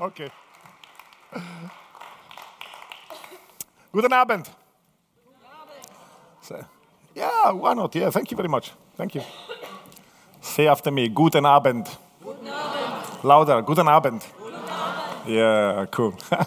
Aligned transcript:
Okay. 0.00 0.30
Guten 3.92 4.12
Abend. 4.12 4.48
Yeah, 7.14 7.52
why 7.52 7.74
not? 7.74 7.94
Yeah, 7.94 8.10
thank 8.10 8.30
you 8.30 8.36
very 8.36 8.48
much. 8.48 8.72
Thank 8.96 9.14
you. 9.14 9.22
Say 10.40 10.66
after 10.68 10.90
me, 10.90 11.08
Guten 11.08 11.44
Abend. 11.44 11.86
Louder, 13.22 13.60
Guten 13.62 13.88
Abend. 13.88 14.26
Yeah, 15.26 15.84
cool. 15.90 16.14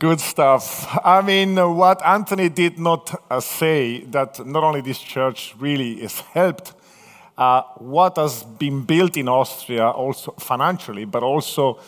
Good 0.00 0.20
stuff. 0.20 0.88
I 1.04 1.22
mean, 1.22 1.54
what 1.76 2.04
Anthony 2.04 2.48
did 2.48 2.80
not 2.80 3.14
uh, 3.30 3.38
say 3.40 4.00
that 4.06 4.44
not 4.44 4.64
only 4.64 4.80
this 4.80 4.98
church 4.98 5.54
really 5.58 6.02
is 6.02 6.18
helped, 6.20 6.72
uh, 7.36 7.62
what 7.78 8.16
has 8.16 8.42
been 8.42 8.84
built 8.84 9.16
in 9.16 9.28
Austria 9.28 9.88
also 9.88 10.32
financially, 10.32 11.04
but 11.04 11.22
also 11.22 11.78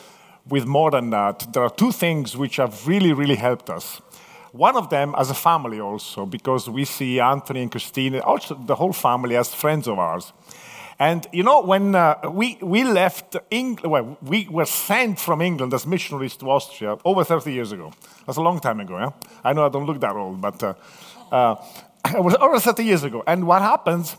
with 0.48 0.66
more 0.66 0.90
than 0.90 1.10
that. 1.10 1.52
There 1.52 1.62
are 1.62 1.70
two 1.70 1.92
things 1.92 2.36
which 2.36 2.56
have 2.56 2.86
really, 2.86 3.12
really 3.12 3.36
helped 3.36 3.70
us. 3.70 4.00
One 4.52 4.76
of 4.76 4.88
them 4.88 5.14
as 5.18 5.30
a 5.30 5.34
family 5.34 5.80
also, 5.80 6.24
because 6.24 6.70
we 6.70 6.84
see 6.84 7.20
Anthony 7.20 7.62
and 7.62 7.70
Christine, 7.70 8.20
also 8.20 8.54
the 8.54 8.74
whole 8.74 8.92
family 8.92 9.36
as 9.36 9.54
friends 9.54 9.86
of 9.86 9.98
ours. 9.98 10.32
And 10.98 11.26
you 11.30 11.42
know, 11.42 11.60
when 11.60 11.94
uh, 11.94 12.30
we, 12.30 12.58
we 12.62 12.82
left 12.82 13.36
England, 13.50 13.90
well, 13.90 14.16
we 14.22 14.48
were 14.50 14.64
sent 14.64 15.20
from 15.20 15.42
England 15.42 15.74
as 15.74 15.86
missionaries 15.86 16.36
to 16.38 16.50
Austria 16.50 16.96
over 17.04 17.22
30 17.22 17.52
years 17.52 17.72
ago. 17.72 17.92
That's 18.26 18.38
a 18.38 18.42
long 18.42 18.60
time 18.60 18.80
ago, 18.80 18.98
yeah? 18.98 19.10
I 19.44 19.52
know 19.52 19.66
I 19.66 19.68
don't 19.68 19.84
look 19.84 20.00
that 20.00 20.16
old, 20.16 20.40
but 20.40 20.62
uh, 20.62 20.74
uh, 21.30 21.56
it 22.14 22.24
was 22.24 22.34
over 22.36 22.58
30 22.58 22.82
years 22.82 23.04
ago. 23.04 23.22
And 23.26 23.46
what 23.46 23.60
happens, 23.60 24.16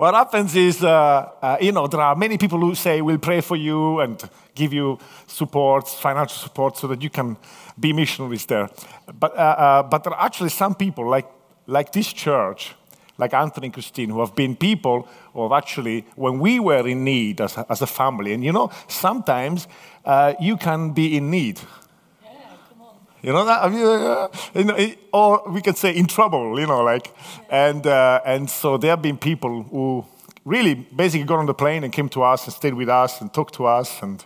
what 0.00 0.14
happens 0.14 0.56
is, 0.56 0.82
uh, 0.82 1.28
uh, 1.42 1.58
you 1.60 1.72
know, 1.72 1.86
there 1.86 2.00
are 2.00 2.16
many 2.16 2.38
people 2.38 2.58
who 2.58 2.74
say, 2.74 3.02
we'll 3.02 3.18
pray 3.18 3.42
for 3.42 3.54
you 3.54 4.00
and 4.00 4.18
give 4.54 4.72
you 4.72 4.98
support, 5.26 5.86
financial 5.86 6.38
support, 6.38 6.78
so 6.78 6.86
that 6.86 7.02
you 7.02 7.10
can 7.10 7.36
be 7.78 7.92
missionaries 7.92 8.46
there. 8.46 8.70
But, 9.18 9.36
uh, 9.36 9.40
uh, 9.40 9.82
but 9.82 10.02
there 10.02 10.14
are 10.14 10.24
actually 10.24 10.48
some 10.48 10.74
people, 10.74 11.06
like, 11.06 11.28
like 11.66 11.92
this 11.92 12.14
church, 12.14 12.74
like 13.18 13.34
Anthony 13.34 13.66
and 13.66 13.74
Christine, 13.74 14.08
who 14.08 14.20
have 14.20 14.34
been 14.34 14.56
people 14.56 15.06
who 15.34 15.42
have 15.42 15.52
actually, 15.52 16.06
when 16.16 16.38
we 16.38 16.58
were 16.60 16.88
in 16.88 17.04
need 17.04 17.42
as 17.42 17.58
a, 17.58 17.66
as 17.68 17.82
a 17.82 17.86
family, 17.86 18.32
and 18.32 18.42
you 18.42 18.52
know, 18.52 18.70
sometimes 18.88 19.68
uh, 20.06 20.32
you 20.40 20.56
can 20.56 20.92
be 20.92 21.14
in 21.18 21.30
need. 21.30 21.60
You 23.22 23.32
know 23.32 23.44
that? 23.44 23.62
Have 23.62 23.74
you, 23.74 23.86
uh, 23.90 24.28
you 24.54 24.64
know, 24.64 24.74
it- 24.76 24.98
or 25.12 25.42
we 25.48 25.60
can 25.60 25.74
say 25.74 25.94
in 25.94 26.06
trouble, 26.06 26.58
you 26.58 26.66
know, 26.66 26.82
like, 26.82 27.12
and, 27.50 27.86
uh, 27.86 28.20
and 28.24 28.48
so 28.48 28.76
there 28.78 28.90
have 28.90 29.02
been 29.02 29.18
people 29.18 29.62
who 29.64 30.04
really 30.44 30.74
basically 30.74 31.26
got 31.26 31.38
on 31.38 31.46
the 31.46 31.54
plane 31.54 31.84
and 31.84 31.92
came 31.92 32.08
to 32.08 32.22
us 32.22 32.44
and 32.46 32.54
stayed 32.54 32.74
with 32.74 32.88
us 32.88 33.20
and 33.20 33.32
talked 33.32 33.54
to 33.54 33.66
us 33.66 34.02
and, 34.02 34.24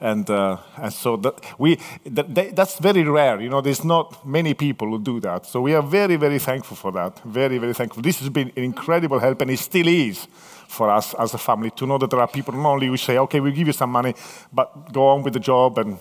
and, 0.00 0.30
uh, 0.30 0.56
and 0.76 0.92
so 0.92 1.16
that 1.18 1.34
we, 1.58 1.78
that, 2.06 2.34
that- 2.34 2.56
that's 2.56 2.78
very 2.78 3.02
rare. 3.02 3.38
You 3.40 3.50
know, 3.50 3.60
there's 3.60 3.84
not 3.84 4.26
many 4.26 4.54
people 4.54 4.88
who 4.88 4.98
do 4.98 5.20
that. 5.20 5.44
So 5.46 5.60
we 5.60 5.74
are 5.74 5.82
very, 5.82 6.16
very 6.16 6.38
thankful 6.38 6.76
for 6.76 6.90
that. 6.92 7.20
Very, 7.24 7.58
very 7.58 7.74
thankful. 7.74 8.02
This 8.02 8.18
has 8.20 8.30
been 8.30 8.50
an 8.56 8.64
incredible 8.64 9.18
help 9.18 9.42
and 9.42 9.50
it 9.50 9.58
still 9.58 9.86
is 9.88 10.26
for 10.68 10.88
us 10.90 11.12
as 11.14 11.34
a 11.34 11.38
family 11.38 11.70
to 11.72 11.86
know 11.86 11.98
that 11.98 12.08
there 12.10 12.20
are 12.20 12.26
people 12.28 12.54
not 12.54 12.70
only 12.72 12.86
who 12.86 12.96
say, 12.96 13.18
okay, 13.18 13.40
we'll 13.40 13.52
give 13.52 13.66
you 13.66 13.74
some 13.74 13.90
money, 13.90 14.14
but 14.50 14.90
go 14.90 15.08
on 15.08 15.22
with 15.22 15.34
the 15.34 15.40
job 15.40 15.76
and 15.78 15.98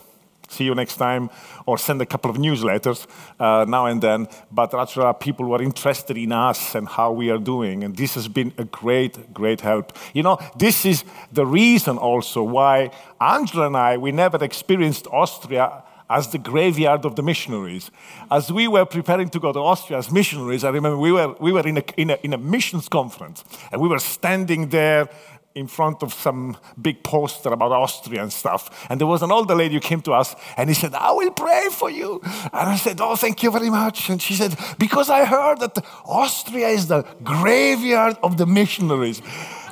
see 0.52 0.66
you 0.66 0.76
next 0.76 0.98
time, 0.98 1.30
or 1.66 1.78
send 1.78 2.02
a 2.02 2.06
couple 2.06 2.30
of 2.30 2.38
newsletters 2.38 3.08
uh, 3.40 3.66
now 3.68 3.86
and 3.86 4.02
then. 4.02 4.28
But 4.52 4.74
are 4.74 5.14
people 5.14 5.46
who 5.46 5.54
are 5.54 5.62
interested 5.62 6.18
in 6.18 6.32
us 6.32 6.76
and 6.76 6.88
how 6.88 7.12
we 7.12 7.30
are 7.32 7.38
doing, 7.38 7.84
and 7.84 7.96
this 7.96 8.16
has 8.16 8.28
been 8.28 8.54
a 8.58 8.66
great, 8.66 9.34
great 9.34 9.62
help. 9.62 9.98
You 10.14 10.24
know, 10.24 10.38
this 10.58 10.86
is 10.86 11.04
the 11.32 11.46
reason 11.46 11.98
also 11.98 12.44
why 12.44 12.92
Angela 13.20 13.68
and 13.68 13.78
I 13.78 13.98
we 13.98 14.12
never 14.12 14.44
experienced 14.44 15.08
Austria 15.08 15.84
as 16.12 16.28
the 16.28 16.38
graveyard 16.38 17.06
of 17.06 17.16
the 17.16 17.24
missionaries. 17.24 17.90
As 18.30 18.52
we 18.52 18.68
were 18.68 18.86
preparing 18.86 19.30
to 19.30 19.40
go 19.40 19.54
to 19.54 19.60
Austria 19.60 19.98
as 20.00 20.12
missionaries, 20.12 20.66
I 20.66 20.70
remember 20.70 20.98
we 20.98 21.14
were, 21.14 21.34
we 21.40 21.54
were 21.54 21.66
in, 21.66 21.78
a, 21.78 21.84
in, 21.96 22.10
a, 22.10 22.18
in 22.22 22.34
a 22.34 22.38
missions 22.38 22.90
conference, 22.90 23.46
and 23.72 23.82
we 23.82 23.88
were 23.88 24.00
standing 24.00 24.70
there 24.70 25.08
in 25.54 25.68
front 25.68 26.02
of 26.02 26.14
some 26.14 26.58
big 26.82 27.04
poster 27.04 27.50
about 27.50 27.72
Austria 27.72 28.22
and 28.24 28.32
stuff. 28.32 28.88
And 28.90 29.00
there 29.00 29.08
was 29.08 29.22
an 29.22 29.32
older 29.32 29.56
lady 29.56 29.76
who 29.76 29.82
came 29.82 30.02
to 30.02 30.14
us 30.14 30.36
and 30.58 30.70
he 30.70 30.74
said, 30.74 30.94
I 30.94 31.12
will 31.12 31.32
pray 31.32 31.68
for 31.72 31.90
you. 31.90 32.22
And 32.24 32.70
I 32.70 32.78
said, 32.78 33.02
Oh, 33.02 33.16
thank 33.16 33.44
you 33.44 33.52
very 33.52 33.70
much. 33.70 34.10
And 34.10 34.22
she 34.22 34.34
said, 34.34 34.56
Because 34.80 35.10
I 35.10 35.26
heard 35.26 35.60
that 35.60 35.78
Austria 36.06 36.70
is 36.70 36.88
the 36.88 37.04
graveyard 37.24 38.18
of 38.24 38.38
the 38.38 38.46
missionaries. 38.46 39.22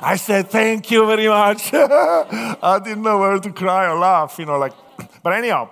I 0.02 0.16
said, 0.16 0.48
Thank 0.48 0.90
you 0.90 1.06
very 1.06 1.28
much. 1.28 1.70
I 1.72 2.80
didn't 2.84 3.02
know 3.02 3.18
whether 3.18 3.40
to 3.40 3.52
cry 3.52 3.90
or 3.90 3.98
laugh, 3.98 4.38
you 4.38 4.46
know, 4.46 4.58
like, 4.58 4.74
but 5.22 5.32
anyhow. 5.32 5.70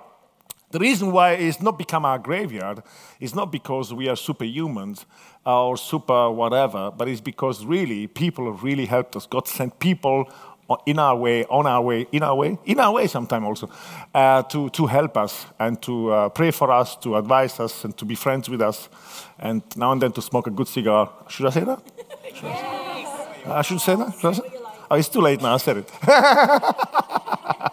The 0.70 0.78
reason 0.78 1.12
why 1.12 1.32
it's 1.32 1.62
not 1.62 1.78
become 1.78 2.04
our 2.04 2.18
graveyard 2.18 2.82
is 3.20 3.34
not 3.34 3.50
because 3.50 3.94
we 3.94 4.06
are 4.06 4.16
superhumans 4.16 5.06
or 5.48 5.78
super 5.78 6.30
whatever, 6.30 6.90
but 6.90 7.08
it's 7.08 7.22
because 7.22 7.64
really 7.64 8.06
people 8.06 8.52
have 8.52 8.62
really 8.62 8.84
helped 8.84 9.16
us. 9.16 9.26
God 9.26 9.48
sent 9.48 9.78
people 9.78 10.28
in 10.84 10.98
our 10.98 11.16
way, 11.16 11.44
on 11.46 11.66
our 11.66 11.80
way, 11.80 12.06
in 12.12 12.22
our 12.22 12.34
way, 12.34 12.58
in 12.66 12.78
our 12.78 12.92
way 12.92 13.06
sometimes 13.06 13.46
also, 13.46 13.70
uh, 14.14 14.42
to, 14.42 14.68
to 14.68 14.86
help 14.86 15.16
us 15.16 15.46
and 15.58 15.80
to 15.80 16.10
uh, 16.12 16.28
pray 16.28 16.50
for 16.50 16.70
us, 16.70 16.96
to 16.96 17.16
advise 17.16 17.58
us, 17.60 17.84
and 17.84 17.96
to 17.96 18.04
be 18.04 18.14
friends 18.14 18.50
with 18.50 18.60
us, 18.60 18.90
and 19.38 19.62
now 19.74 19.92
and 19.92 20.02
then 20.02 20.12
to 20.12 20.20
smoke 20.20 20.46
a 20.46 20.50
good 20.50 20.68
cigar. 20.68 21.10
Should 21.28 21.46
I 21.46 21.50
say 21.50 21.64
that? 21.64 21.82
Should 22.34 22.44
I, 22.44 23.34
I 23.46 23.62
should 23.62 23.80
say 23.80 23.96
that? 23.96 24.12
Should 24.20 24.28
I 24.28 24.32
say? 24.34 24.42
Oh, 24.90 24.96
it's 24.96 25.08
too 25.08 25.22
late 25.22 25.40
now, 25.40 25.54
I 25.54 25.58
said 25.58 25.78
it. 25.78 25.90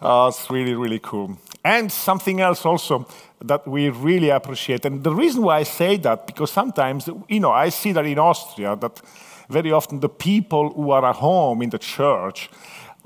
Oh, 0.00 0.28
it's 0.28 0.48
really, 0.48 0.74
really 0.74 1.00
cool. 1.00 1.36
And 1.64 1.90
something 1.90 2.40
else 2.40 2.64
also 2.64 3.06
that 3.44 3.66
we 3.66 3.88
really 3.88 4.30
appreciate. 4.30 4.84
And 4.84 5.04
the 5.04 5.14
reason 5.14 5.42
why 5.42 5.58
I 5.58 5.62
say 5.62 5.96
that, 5.98 6.26
because 6.26 6.50
sometimes, 6.50 7.08
you 7.28 7.40
know, 7.40 7.52
I 7.52 7.68
see 7.68 7.92
that 7.92 8.04
in 8.04 8.18
Austria, 8.18 8.76
that 8.76 9.00
very 9.48 9.72
often 9.72 10.00
the 10.00 10.08
people 10.08 10.70
who 10.72 10.90
are 10.90 11.04
at 11.04 11.16
home 11.16 11.62
in 11.62 11.70
the 11.70 11.78
church, 11.78 12.50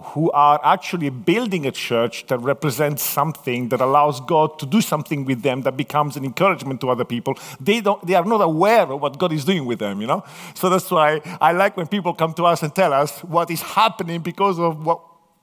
who 0.03 0.31
are 0.33 0.61
actually 0.65 1.11
building 1.11 1.67
a 1.67 1.71
church 1.71 2.27
that 2.27 2.39
represents 2.39 3.03
something 3.03 3.69
that 3.69 3.81
allows 3.81 4.21
God 4.21 4.59
to 4.59 4.67
do 4.67 4.81
something 4.81 5.25
with 5.25 5.43
them 5.43 5.63
that 5.63 5.77
becomes 5.77 6.17
an 6.17 6.25
encouragement 6.25 6.81
to 6.81 6.91
other 6.91 7.05
people. 7.05 7.39
They, 7.61 7.81
don't, 7.81 8.05
they 8.05 8.15
are 8.15 8.25
not 8.25 8.41
aware 8.41 8.91
of 8.91 9.01
what 9.01 9.19
God 9.19 9.33
is 9.33 9.45
doing 9.45 9.65
with 9.65 9.79
them, 9.79 10.01
you 10.01 10.07
know? 10.07 10.25
So 10.55 10.69
that's 10.69 10.91
why 10.91 11.21
I 11.41 11.53
like 11.53 11.77
when 11.77 11.87
people 11.87 12.15
come 12.15 12.35
to 12.35 12.47
us 12.47 12.63
and 12.63 12.75
tell 12.75 12.93
us 12.93 13.21
what 13.21 13.51
is 13.51 13.63
happening 13.63 14.23
because 14.23 14.59
of 14.59 14.85
what 14.85 15.01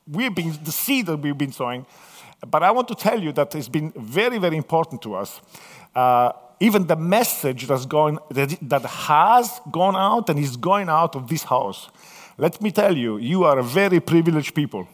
we've 0.07 0.35
been, 0.35 0.57
the 0.63 0.71
seed 0.71 1.05
that 1.05 1.17
we've 1.17 1.37
been 1.37 1.53
sowing. 1.53 1.85
But 2.47 2.63
I 2.63 2.71
want 2.71 2.87
to 2.87 2.95
tell 2.95 3.21
you 3.21 3.31
that 3.33 3.53
it's 3.55 3.67
been 3.69 3.91
very, 3.95 4.37
very 4.37 4.57
important 4.57 5.01
to 5.01 5.15
us. 5.15 5.41
Uh, 5.93 6.31
even 6.59 6.87
the 6.87 6.95
message 6.95 7.67
that's 7.67 7.85
going, 7.85 8.19
that, 8.31 8.57
that 8.61 8.83
has 8.83 9.61
gone 9.71 9.95
out 9.95 10.29
and 10.29 10.39
is 10.39 10.57
going 10.57 10.89
out 10.89 11.15
of 11.15 11.27
this 11.29 11.43
house. 11.43 11.89
Let 12.37 12.61
me 12.61 12.71
tell 12.71 12.95
you, 12.95 13.17
you 13.17 13.43
are 13.43 13.59
a 13.59 13.63
very 13.63 13.99
privileged 13.99 14.55
people. 14.55 14.87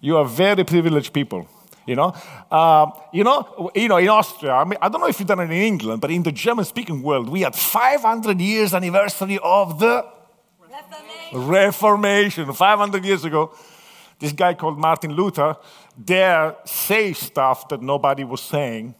You 0.00 0.18
are 0.18 0.24
very 0.24 0.64
privileged 0.64 1.12
people. 1.12 1.48
You 1.86 1.96
know, 1.96 2.14
uh, 2.50 2.90
you 3.12 3.24
know, 3.24 3.70
you 3.74 3.88
know, 3.88 3.98
in 3.98 4.08
Austria. 4.08 4.52
I 4.52 4.64
mean, 4.64 4.78
I 4.80 4.88
don't 4.88 5.02
know 5.02 5.06
if 5.06 5.18
you've 5.18 5.28
done 5.28 5.40
it 5.40 5.44
in 5.44 5.52
England, 5.52 6.00
but 6.00 6.10
in 6.10 6.22
the 6.22 6.32
German-speaking 6.32 7.02
world, 7.02 7.28
we 7.28 7.42
had 7.42 7.54
500 7.54 8.40
years 8.40 8.72
anniversary 8.72 9.38
of 9.42 9.78
the 9.78 10.06
Reformation. 11.32 12.50
500 12.52 13.04
years 13.04 13.24
ago, 13.24 13.54
this 14.18 14.32
guy 14.32 14.54
called 14.54 14.78
Martin 14.78 15.12
Luther 15.12 15.56
dare 16.02 16.56
say 16.64 17.12
stuff 17.12 17.68
that 17.68 17.82
nobody 17.82 18.24
was 18.24 18.40
saying 18.40 18.94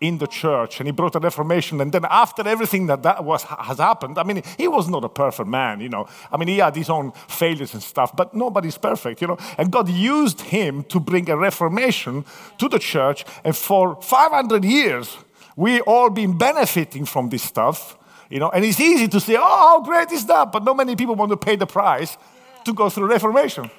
in 0.00 0.16
the 0.16 0.26
church, 0.26 0.80
and 0.80 0.88
he 0.88 0.92
brought 0.92 1.14
a 1.14 1.18
Reformation. 1.18 1.80
And 1.80 1.92
then 1.92 2.06
after 2.08 2.46
everything 2.48 2.86
that, 2.86 3.02
that 3.02 3.22
was, 3.22 3.42
has 3.42 3.78
happened, 3.78 4.18
I 4.18 4.22
mean, 4.22 4.42
he 4.56 4.66
was 4.66 4.88
not 4.88 5.04
a 5.04 5.10
perfect 5.10 5.48
man, 5.48 5.80
you 5.80 5.90
know. 5.90 6.06
I 6.32 6.38
mean, 6.38 6.48
he 6.48 6.58
had 6.58 6.74
his 6.74 6.88
own 6.88 7.12
failures 7.28 7.74
and 7.74 7.82
stuff, 7.82 8.16
but 8.16 8.32
nobody's 8.34 8.78
perfect, 8.78 9.20
you 9.20 9.28
know. 9.28 9.36
And 9.58 9.70
God 9.70 9.90
used 9.90 10.40
him 10.40 10.84
to 10.84 10.98
bring 10.98 11.28
a 11.28 11.36
Reformation 11.36 12.24
to 12.58 12.68
the 12.68 12.78
church, 12.78 13.26
and 13.44 13.54
for 13.54 14.00
500 14.00 14.64
years, 14.64 15.18
we 15.54 15.82
all 15.82 16.08
been 16.08 16.38
benefiting 16.38 17.04
from 17.04 17.28
this 17.28 17.42
stuff 17.42 17.98
You 18.30 18.40
know, 18.40 18.50
and 18.50 18.64
it's 18.64 18.80
easy 18.80 19.06
to 19.08 19.20
say, 19.20 19.36
oh, 19.36 19.42
how 19.42 19.80
great 19.82 20.10
is 20.10 20.26
that? 20.26 20.50
But 20.50 20.64
not 20.64 20.76
many 20.76 20.96
people 20.96 21.14
want 21.14 21.30
to 21.30 21.36
pay 21.36 21.56
the 21.56 21.66
price 21.66 22.16
to 22.64 22.72
go 22.72 22.88
through 22.88 23.06
Reformation. 23.06 23.70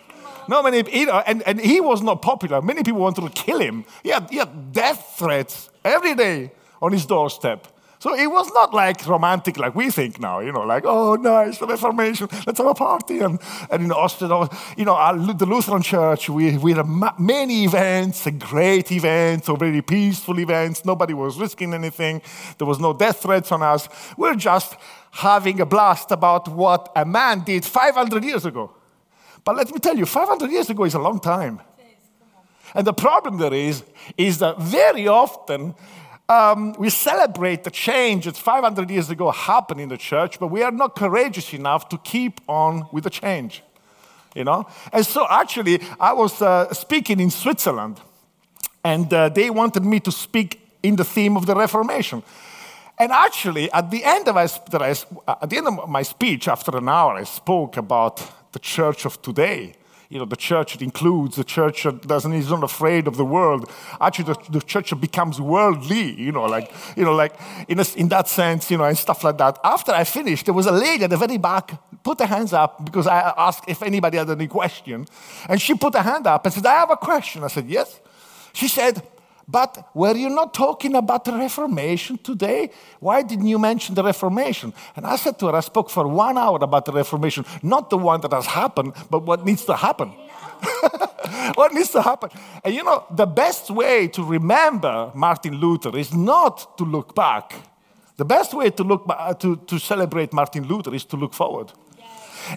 Not 0.48 0.64
many, 0.64 1.06
know, 1.06 1.24
and, 1.26 1.42
and 1.44 1.60
he 1.60 1.82
was 1.82 2.02
not 2.02 2.22
popular. 2.22 2.62
Many 2.62 2.84
people 2.84 3.02
wanted 3.02 3.22
to 3.22 3.30
kill 3.30 3.60
him. 3.60 3.86
He 4.04 4.10
had, 4.10 4.30
he 4.30 4.38
had 4.38 4.72
death 4.72 5.16
threats 5.18 5.70
every 5.84 6.16
day 6.16 6.52
on 6.82 6.92
his 6.92 7.06
doorstep. 7.06 7.68
So 8.06 8.14
it 8.14 8.28
was 8.28 8.52
not 8.54 8.72
like 8.72 9.08
romantic 9.08 9.58
like 9.58 9.74
we 9.74 9.90
think 9.90 10.20
now, 10.20 10.40
you 10.40 10.52
know, 10.52 10.62
like, 10.62 10.84
oh, 10.86 11.16
nice, 11.16 11.58
the 11.58 11.66
Reformation, 11.66 12.28
let's 12.46 12.60
have 12.60 12.68
a 12.68 12.76
party. 12.76 13.18
And, 13.18 13.40
and 13.72 13.84
in 13.84 13.92
Austria, 13.92 14.48
you 14.78 14.86
know, 14.86 14.94
our, 14.94 15.18
the 15.18 15.46
Lutheran 15.48 15.82
Church, 15.82 16.30
we, 16.30 16.56
we 16.60 16.74
had 16.74 16.86
many 17.18 17.64
events, 17.64 18.28
great 18.38 18.92
events, 18.92 19.50
or 19.50 19.58
very 19.58 19.82
peaceful 19.82 20.40
events. 20.40 20.86
Nobody 20.86 21.16
was 21.16 21.40
risking 21.40 21.74
anything. 21.74 22.22
There 22.60 22.68
was 22.68 22.80
no 22.80 22.94
death 22.94 23.24
threats 23.24 23.52
on 23.52 23.64
us. 23.64 23.90
We're 24.16 24.36
just 24.36 24.76
having 25.10 25.60
a 25.62 25.66
blast 25.66 26.12
about 26.12 26.48
what 26.48 26.92
a 26.96 27.06
man 27.06 27.44
did 27.44 27.66
500 27.66 28.24
years 28.24 28.46
ago. 28.46 28.72
But 29.46 29.56
let 29.56 29.72
me 29.72 29.80
tell 29.80 29.96
you, 29.96 30.06
500 30.08 30.52
years 30.52 30.70
ago 30.70 30.84
is 30.86 30.96
a 30.96 31.00
long 31.00 31.20
time. 31.20 31.62
And 32.74 32.86
the 32.86 32.94
problem 32.94 33.38
there 33.38 33.54
is, 33.54 33.84
is 34.18 34.40
that 34.40 34.60
very 34.60 35.08
often 35.08 35.76
um, 36.28 36.74
we 36.80 36.90
celebrate 36.90 37.64
the 37.64 37.70
change 37.70 38.26
that 38.26 38.36
500 38.36 38.90
years 38.90 39.12
ago 39.12 39.30
happened 39.32 39.80
in 39.80 39.90
the 39.90 39.98
church, 39.98 40.40
but 40.40 40.48
we 40.48 40.64
are 40.64 40.72
not 40.72 40.96
courageous 40.96 41.54
enough 41.54 41.88
to 41.90 41.98
keep 42.00 42.42
on 42.48 42.88
with 42.92 43.04
the 43.04 43.10
change. 43.12 43.62
You 44.34 44.44
know? 44.44 44.66
And 44.92 45.06
so 45.06 45.28
actually, 45.30 45.80
I 46.00 46.14
was 46.14 46.42
uh, 46.42 46.74
speaking 46.74 47.20
in 47.20 47.30
Switzerland, 47.30 48.02
and 48.84 49.14
uh, 49.14 49.30
they 49.30 49.52
wanted 49.52 49.86
me 49.86 50.00
to 50.02 50.12
speak 50.12 50.60
in 50.82 50.96
the 50.96 51.06
theme 51.06 51.38
of 51.38 51.46
the 51.46 51.56
Reformation. 51.56 52.24
And 52.98 53.12
actually, 53.12 53.72
at 53.72 53.92
the 53.92 54.04
end 54.04 54.28
of 54.28 54.36
my, 54.36 54.44
at 54.44 55.50
the 55.50 55.58
end 55.58 55.68
of 55.68 55.90
my 55.90 56.02
speech, 56.02 56.48
after 56.48 56.76
an 56.78 56.90
hour, 56.90 57.14
I 57.14 57.24
spoke 57.24 57.78
about 57.78 58.22
the 58.56 58.60
church 58.76 59.06
of 59.06 59.14
today 59.22 59.60
you 60.10 60.20
know, 60.20 60.26
the 60.26 60.36
church 60.36 60.74
that 60.74 60.82
includes, 60.82 61.36
the 61.36 61.44
church 61.44 61.84
that 61.84 62.08
doesn't, 62.08 62.34
is 62.34 62.50
not 62.50 62.64
afraid 62.64 63.08
of 63.08 63.18
the 63.18 63.26
world. 63.26 63.70
Actually, 64.00 64.34
the, 64.34 64.38
the 64.52 64.62
church 64.62 64.98
becomes 65.00 65.42
worldly, 65.42 66.14
you 66.22 66.32
know, 66.32 66.44
like, 66.44 66.72
you 66.96 67.04
know, 67.04 67.16
like 67.16 67.34
in, 67.68 67.80
a, 67.80 67.86
in 67.96 68.08
that 68.10 68.28
sense, 68.28 68.70
you 68.70 68.78
know, 68.78 68.84
and 68.84 68.98
stuff 68.98 69.24
like 69.24 69.38
that. 69.40 69.60
After 69.64 69.92
I 69.92 70.04
finished, 70.04 70.46
there 70.46 70.54
was 70.54 70.68
a 70.68 70.72
lady 70.72 71.04
at 71.06 71.10
the 71.10 71.18
very 71.18 71.38
back, 71.38 71.80
put 72.04 72.20
her 72.20 72.28
hands 72.28 72.54
up 72.54 72.86
because 72.86 73.08
I 73.08 73.34
asked 73.36 73.64
if 73.68 73.82
anybody 73.82 74.18
had 74.18 74.30
any 74.30 74.48
question. 74.48 75.08
And 75.50 75.60
she 75.60 75.74
put 75.74 75.96
her 75.96 76.04
hand 76.04 76.28
up 76.28 76.46
and 76.46 76.54
said, 76.54 76.66
I 76.66 76.76
have 76.76 76.92
a 76.92 76.98
question. 76.98 77.44
I 77.44 77.48
said, 77.48 77.68
yes. 77.68 78.00
She 78.54 78.68
said, 78.68 79.02
but 79.48 79.90
were 79.94 80.16
you 80.16 80.30
not 80.30 80.54
talking 80.54 80.96
about 80.96 81.26
the 81.26 81.34
Reformation 81.34 82.18
today? 82.18 82.72
Why 83.00 83.22
didn't 83.22 83.48
you 83.48 83.60
mention 83.60 83.94
the 83.96 84.04
Reformation? 84.04 84.74
And 84.96 85.06
I 85.06 85.16
said 85.18 85.38
to 85.40 85.48
her, 85.48 85.56
I 85.56 85.60
spoke 85.60 85.90
for 85.90 86.08
one 86.08 86.38
hour 86.38 86.58
about 86.62 86.86
the 86.86 86.92
Reformation, 86.92 87.46
not 87.62 87.90
the 87.90 87.98
one 87.98 88.22
that 88.22 88.32
has 88.32 88.48
happened, 88.48 88.94
but 89.10 89.24
what 89.24 89.46
needs 89.46 89.64
to 89.66 89.76
happen. 89.76 90.10
what 91.56 91.74
needs 91.74 91.90
to 91.92 92.02
happen? 92.02 92.30
And 92.64 92.74
you 92.74 92.84
know, 92.84 93.06
the 93.12 93.28
best 93.28 93.70
way 93.70 94.08
to 94.10 94.24
remember 94.24 95.12
Martin 95.14 95.56
Luther 95.56 95.96
is 95.96 96.14
not 96.14 96.78
to 96.78 96.84
look 96.84 97.14
back. 97.14 97.54
The 98.18 98.26
best 98.26 98.54
way 98.54 98.70
to, 98.72 98.84
look 98.84 99.06
to, 99.40 99.58
to 99.58 99.78
celebrate 99.78 100.34
Martin 100.34 100.68
Luther 100.68 100.96
is 100.96 101.04
to 101.06 101.18
look 101.18 101.34
forward. 101.34 101.74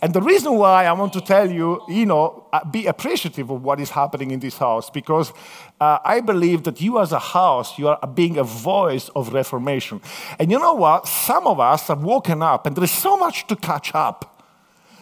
And 0.02 0.12
the 0.12 0.22
reason 0.22 0.54
why 0.54 0.86
I 0.86 0.92
want 0.92 1.12
to 1.14 1.20
tell 1.20 1.50
you, 1.50 1.80
you 1.88 2.06
know, 2.06 2.46
uh, 2.52 2.64
be 2.64 2.86
appreciative 2.86 3.50
of 3.50 3.62
what 3.62 3.80
is 3.80 3.90
happening 3.90 4.30
in 4.30 4.40
this 4.40 4.58
house, 4.58 4.90
because 4.90 5.32
uh, 5.80 5.98
I 6.04 6.20
believe 6.20 6.64
that 6.64 6.80
you 6.80 7.00
as 7.00 7.12
a 7.12 7.18
house, 7.18 7.78
you 7.78 7.88
are 7.88 8.06
being 8.06 8.38
a 8.38 8.44
voice 8.44 9.08
of 9.10 9.32
reformation. 9.32 10.00
And 10.38 10.50
you 10.50 10.58
know 10.58 10.74
what? 10.74 11.06
Some 11.06 11.46
of 11.46 11.60
us 11.60 11.88
have 11.88 12.02
woken 12.02 12.42
up, 12.42 12.66
and 12.66 12.76
there 12.76 12.84
is 12.84 12.90
so 12.90 13.16
much 13.16 13.46
to 13.48 13.56
catch 13.56 13.94
up 13.94 14.44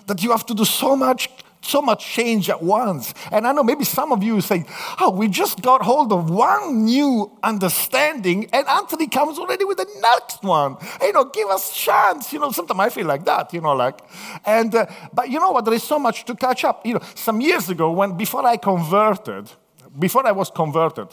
that 0.07 0.23
you 0.23 0.31
have 0.31 0.47
to 0.47 0.55
do 0.55 0.65
so 0.65 0.97
much 0.97 1.31
so 1.67 1.83
much 1.83 2.05
change 2.05 2.49
at 2.49 2.63
once. 2.63 3.13
And 3.31 3.47
I 3.47 3.53
know 3.53 3.63
maybe 3.63 3.85
some 3.85 4.13
of 4.13 4.23
you 4.23 4.41
say, 4.41 4.65
oh, 5.01 5.11
we 5.11 5.29
just 5.29 5.63
got 5.63 5.83
hold 5.83 6.13
of 6.13 6.31
one 6.31 6.85
new 6.85 7.31
understanding, 7.43 8.49
and 8.53 8.67
Anthony 8.67 9.09
comes 9.09 9.39
already 9.39 9.65
with 9.65 9.79
the 9.79 9.89
next 10.01 10.43
one. 10.43 10.77
You 11.01 11.13
know, 11.13 11.25
give 11.25 11.49
us 11.49 11.75
chance. 11.75 12.33
You 12.33 12.39
know, 12.39 12.51
sometimes 12.51 12.81
I 12.81 12.91
feel 12.91 13.07
like 13.07 13.25
that, 13.25 13.53
you 13.53 13.61
know, 13.61 13.75
like, 13.75 14.01
and, 14.45 14.75
uh, 14.75 14.87
but 15.13 15.29
you 15.29 15.39
know 15.39 15.51
what, 15.51 15.65
there 15.65 15.75
is 15.75 15.83
so 15.83 15.99
much 15.99 16.25
to 16.27 16.35
catch 16.35 16.65
up. 16.65 16.87
You 16.87 16.95
know, 16.95 17.03
some 17.15 17.41
years 17.41 17.69
ago, 17.69 17.91
when, 17.91 18.17
before 18.17 18.45
I 18.45 18.57
converted, 18.57 19.51
before 19.99 20.27
I 20.27 20.33
was 20.33 20.51
converted 20.51 21.09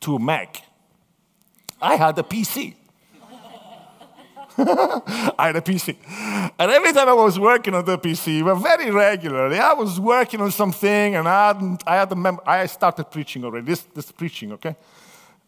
to 0.00 0.18
Mac, 0.18 0.62
I 1.80 1.96
had 1.96 2.18
a 2.18 2.22
PC. 2.22 2.74
I 4.58 5.46
had 5.46 5.56
a 5.56 5.60
PC. 5.60 5.96
And 6.58 6.70
every 6.70 6.92
time 6.92 7.08
I 7.08 7.12
was 7.12 7.38
working 7.38 7.74
on 7.74 7.84
the 7.84 7.98
PC, 7.98 8.42
very 8.62 8.90
regularly, 8.90 9.58
I 9.58 9.72
was 9.72 9.98
working 9.98 10.40
on 10.40 10.50
something 10.50 11.14
and 11.16 11.28
I, 11.28 11.48
hadn't, 11.48 11.82
I 11.86 11.96
had 11.96 12.12
a 12.12 12.16
mem- 12.16 12.40
I 12.46 12.66
started 12.66 13.10
preaching 13.10 13.44
already. 13.44 13.66
This, 13.66 13.82
this 13.94 14.12
preaching, 14.12 14.52
okay? 14.52 14.76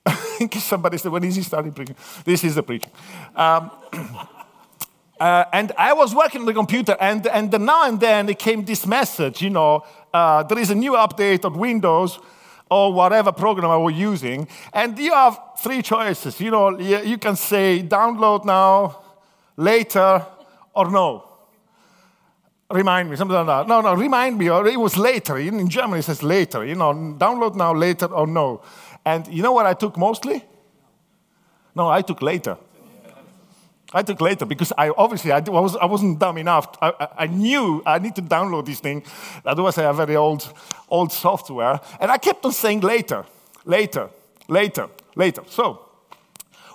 In 0.40 0.48
case 0.48 0.64
somebody 0.64 0.98
said, 0.98 1.12
when 1.12 1.24
is 1.24 1.36
he 1.36 1.42
starting 1.42 1.72
preaching? 1.72 1.96
This 2.24 2.44
is 2.44 2.54
the 2.54 2.62
preaching. 2.62 2.90
Um, 3.36 3.70
uh, 5.20 5.44
and 5.52 5.72
I 5.76 5.92
was 5.92 6.14
working 6.14 6.40
on 6.40 6.46
the 6.46 6.54
computer, 6.54 6.96
and, 7.00 7.26
and 7.26 7.50
now 7.60 7.86
and 7.86 8.00
then 8.00 8.28
it 8.28 8.38
came 8.38 8.64
this 8.64 8.86
message, 8.86 9.42
you 9.42 9.50
know, 9.50 9.84
uh, 10.12 10.42
there 10.44 10.58
is 10.58 10.70
a 10.70 10.74
new 10.74 10.92
update 10.92 11.44
on 11.44 11.58
Windows 11.58 12.18
or 12.70 12.92
whatever 12.92 13.32
program 13.32 13.70
I 13.70 13.76
was 13.76 13.94
using. 13.94 14.48
And 14.72 14.98
you 14.98 15.12
have 15.12 15.38
three 15.58 15.82
choices. 15.82 16.40
You 16.40 16.50
know, 16.50 16.78
you 16.78 17.18
can 17.18 17.36
say 17.36 17.82
download 17.82 18.44
now, 18.44 19.02
later, 19.56 20.24
or 20.74 20.90
no. 20.90 21.30
Remind 22.70 23.10
me, 23.10 23.16
something 23.16 23.36
like 23.36 23.46
that. 23.46 23.68
No, 23.68 23.80
no, 23.82 23.94
remind 23.94 24.38
me, 24.38 24.50
or 24.50 24.66
it 24.66 24.80
was 24.80 24.96
later. 24.96 25.36
In 25.36 25.68
Germany, 25.68 26.00
it 26.00 26.04
says 26.04 26.22
later. 26.22 26.64
You 26.64 26.74
know, 26.74 26.92
download 27.18 27.54
now, 27.54 27.74
later, 27.74 28.06
or 28.06 28.26
no. 28.26 28.62
And 29.04 29.28
you 29.28 29.42
know 29.42 29.52
what 29.52 29.66
I 29.66 29.74
took 29.74 29.96
mostly? 29.98 30.42
No, 31.74 31.88
I 31.88 32.02
took 32.02 32.22
later. 32.22 32.56
I 33.94 34.02
took 34.02 34.20
later 34.20 34.44
because 34.44 34.72
I 34.76 34.90
obviously 34.90 35.30
I, 35.30 35.38
was, 35.38 35.76
I 35.76 35.84
wasn't 35.84 36.18
dumb 36.18 36.36
enough. 36.38 36.76
I, 36.82 37.08
I, 37.16 37.26
knew 37.28 37.80
I 37.86 38.00
need 38.00 38.16
to 38.16 38.22
download 38.22 38.66
this 38.66 38.80
thing. 38.80 39.04
Otherwise, 39.44 39.78
I 39.78 39.82
have 39.82 39.96
very 39.96 40.16
old, 40.16 40.52
old 40.88 41.12
software. 41.12 41.80
And 42.00 42.10
I 42.10 42.18
kept 42.18 42.44
on 42.44 42.52
saying 42.52 42.80
later, 42.80 43.24
later, 43.64 44.10
later, 44.48 44.88
later. 45.14 45.42
So 45.48 45.86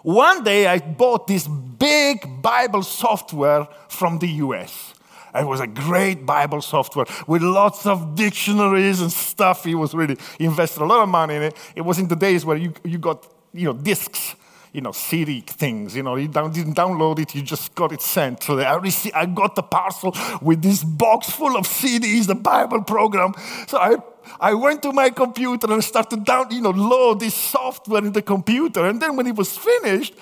one 0.01 0.45
day 0.45 0.67
I 0.67 0.79
bought 0.79 1.27
this 1.27 1.45
big 1.45 2.41
Bible 2.41 2.83
software 2.83 3.67
from 3.89 4.19
the 4.19 4.29
US. 4.45 4.93
It 5.35 5.45
was 5.45 5.59
a 5.59 5.67
great 5.67 6.25
Bible 6.25 6.61
software 6.61 7.05
with 7.27 7.41
lots 7.41 7.85
of 7.85 8.15
dictionaries 8.15 9.01
and 9.01 9.11
stuff. 9.11 9.65
He 9.65 9.75
was 9.75 9.93
really 9.93 10.17
invested 10.39 10.81
a 10.81 10.85
lot 10.85 11.03
of 11.03 11.09
money 11.09 11.35
in 11.35 11.43
it. 11.43 11.57
It 11.75 11.81
was 11.81 11.99
in 11.99 12.07
the 12.07 12.15
days 12.15 12.45
where 12.45 12.57
you, 12.57 12.73
you 12.83 12.97
got 12.97 13.27
you 13.53 13.65
know 13.65 13.73
discs 13.73 14.35
you 14.71 14.81
know, 14.81 14.91
CD 14.91 15.41
things. 15.41 15.95
You 15.95 16.03
know, 16.03 16.15
you 16.15 16.27
didn't 16.27 16.75
download 16.75 17.19
it, 17.19 17.33
you 17.35 17.41
just 17.41 17.73
got 17.75 17.91
it 17.91 18.01
sent. 18.01 18.43
So 18.43 18.59
I, 18.59 18.75
received, 18.75 19.15
I 19.15 19.25
got 19.25 19.55
the 19.55 19.63
parcel 19.63 20.15
with 20.41 20.61
this 20.61 20.83
box 20.83 21.29
full 21.29 21.57
of 21.57 21.65
CDs, 21.65 22.27
the 22.27 22.35
Bible 22.35 22.83
program. 22.83 23.33
So 23.67 23.77
I, 23.77 23.97
I 24.39 24.53
went 24.53 24.83
to 24.83 24.91
my 24.91 25.09
computer 25.09 25.71
and 25.71 25.83
started 25.83 26.23
down, 26.23 26.51
you 26.51 26.61
know, 26.61 26.69
load 26.69 27.19
this 27.19 27.35
software 27.35 28.03
in 28.03 28.13
the 28.13 28.21
computer. 28.21 28.85
And 28.85 29.01
then 29.01 29.15
when 29.15 29.27
it 29.27 29.35
was 29.35 29.57
finished, 29.57 30.13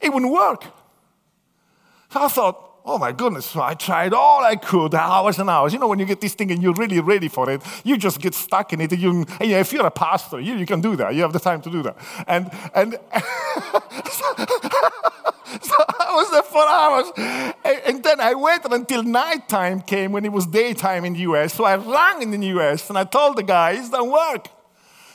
it 0.00 0.12
wouldn't 0.12 0.32
work. 0.32 0.64
So 2.10 2.22
I 2.22 2.28
thought, 2.28 2.69
Oh 2.92 2.98
my 2.98 3.12
goodness. 3.12 3.46
So 3.46 3.62
I 3.62 3.74
tried 3.74 4.12
all 4.12 4.42
I 4.42 4.56
could, 4.56 4.96
hours 4.96 5.38
and 5.38 5.48
hours. 5.48 5.72
You 5.72 5.78
know, 5.78 5.86
when 5.86 6.00
you 6.00 6.04
get 6.04 6.20
this 6.20 6.34
thing 6.34 6.50
and 6.50 6.60
you're 6.60 6.74
really 6.74 6.98
ready 6.98 7.28
for 7.28 7.48
it, 7.48 7.62
you 7.84 7.96
just 7.96 8.20
get 8.20 8.34
stuck 8.34 8.72
in 8.72 8.80
it. 8.80 8.90
And, 8.90 9.00
you, 9.00 9.10
and 9.38 9.52
if 9.52 9.72
you're 9.72 9.86
a 9.86 9.92
pastor, 9.92 10.40
you, 10.40 10.56
you 10.56 10.66
can 10.66 10.80
do 10.80 10.96
that. 10.96 11.14
You 11.14 11.22
have 11.22 11.32
the 11.32 11.38
time 11.38 11.62
to 11.62 11.70
do 11.70 11.84
that. 11.84 11.96
And, 12.26 12.50
and 12.74 12.94
so, 14.10 14.24
I 16.00 16.10
was 16.16 16.30
there 16.32 16.42
for 16.42 16.66
hours. 16.66 17.12
And, 17.64 17.80
and 17.86 18.02
then 18.02 18.18
I 18.20 18.34
waited 18.34 18.72
until 18.72 19.04
nighttime 19.04 19.82
came 19.82 20.10
when 20.10 20.24
it 20.24 20.32
was 20.32 20.46
daytime 20.46 21.04
in 21.04 21.12
the 21.12 21.20
US. 21.30 21.54
So 21.54 21.62
I 21.62 21.76
rang 21.76 22.22
in 22.22 22.32
the 22.32 22.44
US 22.58 22.88
and 22.88 22.98
I 22.98 23.04
told 23.04 23.36
the 23.36 23.44
guy, 23.44 23.70
it 23.70 23.88
doesn't 23.88 24.10
work. 24.10 24.48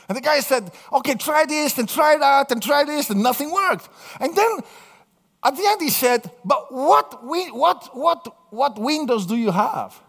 And 0.08 0.15
the 0.15 0.22
guy 0.22 0.39
said, 0.39 0.72
okay, 0.94 1.15
try 1.15 1.46
this 1.46 1.77
and 1.77 1.89
try 1.89 2.17
that 2.17 2.51
and 2.51 2.62
try 2.62 2.84
this, 2.84 3.10
and 3.10 3.24
nothing 3.24 3.51
worked. 3.51 3.89
And 4.20 4.36
then 4.36 4.60
at 5.46 5.56
the 5.56 5.64
end, 5.68 5.80
he 5.80 5.92
said, 5.92 6.32
But 6.44 6.74
what, 6.74 7.24
what, 7.24 7.96
what, 7.96 8.36
what 8.50 8.80
windows 8.80 9.28
do 9.28 9.36
you 9.36 9.52
have? 9.52 10.02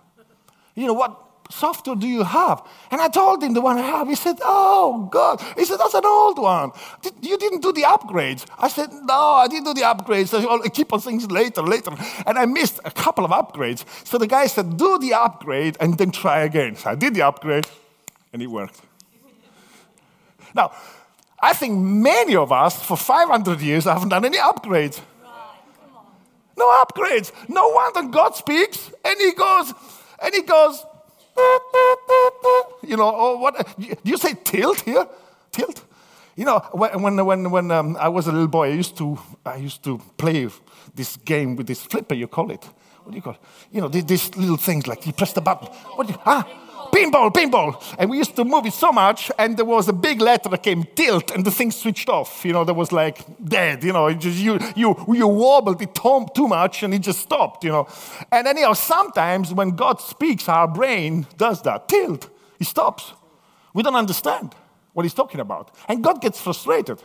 You 0.74 0.86
know, 0.86 0.94
what 0.94 1.14
software 1.50 1.94
do 1.94 2.08
you 2.08 2.22
have? 2.22 2.66
And 2.90 3.02
I 3.02 3.08
told 3.08 3.42
him 3.42 3.52
the 3.52 3.60
one 3.60 3.76
I 3.76 3.82
have. 3.82 4.08
He 4.08 4.14
said, 4.14 4.36
Oh, 4.42 5.06
God. 5.12 5.42
He 5.54 5.66
said, 5.66 5.76
That's 5.76 5.92
an 5.92 6.06
old 6.06 6.38
one. 6.38 6.72
You 7.20 7.36
didn't 7.36 7.60
do 7.60 7.70
the 7.70 7.82
upgrades. 7.82 8.46
I 8.58 8.68
said, 8.68 8.88
No, 9.04 9.20
I 9.44 9.46
didn't 9.46 9.66
do 9.66 9.74
the 9.74 9.82
upgrades. 9.82 10.32
I 10.32 10.68
keep 10.70 10.90
on 10.94 11.00
saying 11.00 11.28
later, 11.28 11.60
later. 11.60 11.90
And 12.26 12.38
I 12.38 12.46
missed 12.46 12.80
a 12.86 12.90
couple 12.90 13.26
of 13.26 13.30
upgrades. 13.30 13.84
So 14.06 14.16
the 14.16 14.26
guy 14.26 14.46
said, 14.46 14.78
Do 14.78 14.98
the 14.98 15.12
upgrade 15.12 15.76
and 15.80 15.98
then 15.98 16.12
try 16.12 16.44
again. 16.44 16.76
So 16.76 16.88
I 16.88 16.94
did 16.94 17.14
the 17.14 17.22
upgrade 17.22 17.66
and 18.32 18.40
it 18.40 18.46
worked. 18.46 18.80
now, 20.54 20.72
I 21.38 21.52
think 21.52 21.78
many 21.78 22.36
of 22.36 22.50
us 22.52 22.82
for 22.82 22.96
500 22.96 23.60
years 23.60 23.84
haven't 23.84 24.08
done 24.08 24.24
any 24.24 24.38
upgrades. 24.38 25.02
No 26.56 26.84
upgrades. 26.84 27.32
No 27.48 27.68
wonder 27.68 28.02
God 28.10 28.34
speaks 28.34 28.90
and 29.04 29.18
he 29.20 29.32
goes, 29.32 29.72
and 30.22 30.34
he 30.34 30.42
goes, 30.42 30.84
you 32.82 32.96
know, 32.96 33.12
oh, 33.14 33.36
what? 33.38 33.78
Do 33.78 33.96
you 34.04 34.16
say 34.16 34.34
tilt 34.42 34.80
here? 34.80 35.06
Tilt? 35.52 35.84
You 36.34 36.44
know, 36.44 36.58
when, 36.72 37.02
when, 37.02 37.26
when, 37.26 37.50
when 37.50 37.70
um, 37.70 37.96
I 37.98 38.08
was 38.08 38.26
a 38.26 38.32
little 38.32 38.48
boy, 38.48 38.66
I 38.66 38.74
used, 38.74 38.96
to, 38.98 39.18
I 39.44 39.56
used 39.56 39.82
to 39.84 39.98
play 40.18 40.48
this 40.94 41.16
game 41.16 41.56
with 41.56 41.66
this 41.66 41.82
flipper, 41.82 42.14
you 42.14 42.26
call 42.26 42.50
it. 42.50 42.64
What 43.04 43.12
do 43.12 43.16
you 43.16 43.22
call 43.22 43.34
it? 43.34 43.40
You 43.72 43.80
know, 43.80 43.88
these, 43.88 44.04
these 44.04 44.36
little 44.36 44.56
things 44.56 44.86
like 44.86 45.06
you 45.06 45.12
press 45.12 45.32
the 45.32 45.40
button. 45.40 45.68
What 45.68 46.06
do 46.06 46.12
you, 46.12 46.20
ah, 46.26 46.46
pinball, 46.96 47.30
pinball. 47.32 47.96
And 47.98 48.10
we 48.10 48.18
used 48.18 48.34
to 48.36 48.44
move 48.44 48.66
it 48.66 48.72
so 48.72 48.90
much, 48.92 49.30
and 49.38 49.56
there 49.56 49.64
was 49.64 49.88
a 49.88 49.92
big 49.92 50.20
letter 50.20 50.48
that 50.48 50.62
came 50.62 50.84
tilt, 50.94 51.30
and 51.30 51.44
the 51.44 51.50
thing 51.50 51.70
switched 51.70 52.08
off. 52.08 52.44
You 52.44 52.52
know, 52.52 52.64
there 52.64 52.74
was 52.74 52.92
like 52.92 53.18
dead. 53.44 53.84
You 53.84 53.92
know, 53.92 54.12
just, 54.14 54.38
you, 54.38 54.58
you, 54.74 54.96
you 55.08 55.28
wobbled 55.28 55.82
it 55.82 55.94
too 55.94 56.48
much, 56.48 56.82
and 56.82 56.94
it 56.94 57.00
just 57.00 57.20
stopped, 57.20 57.64
you 57.64 57.70
know. 57.70 57.86
And 58.32 58.46
anyhow, 58.46 58.72
sometimes 58.72 59.52
when 59.52 59.70
God 59.70 60.00
speaks, 60.00 60.48
our 60.48 60.68
brain 60.68 61.26
does 61.36 61.62
that 61.62 61.88
tilt, 61.88 62.30
it 62.58 62.66
stops. 62.66 63.12
We 63.74 63.82
don't 63.82 63.96
understand 63.96 64.54
what 64.94 65.02
he's 65.04 65.14
talking 65.14 65.40
about. 65.40 65.74
And 65.88 66.02
God 66.02 66.22
gets 66.22 66.40
frustrated. 66.40 67.02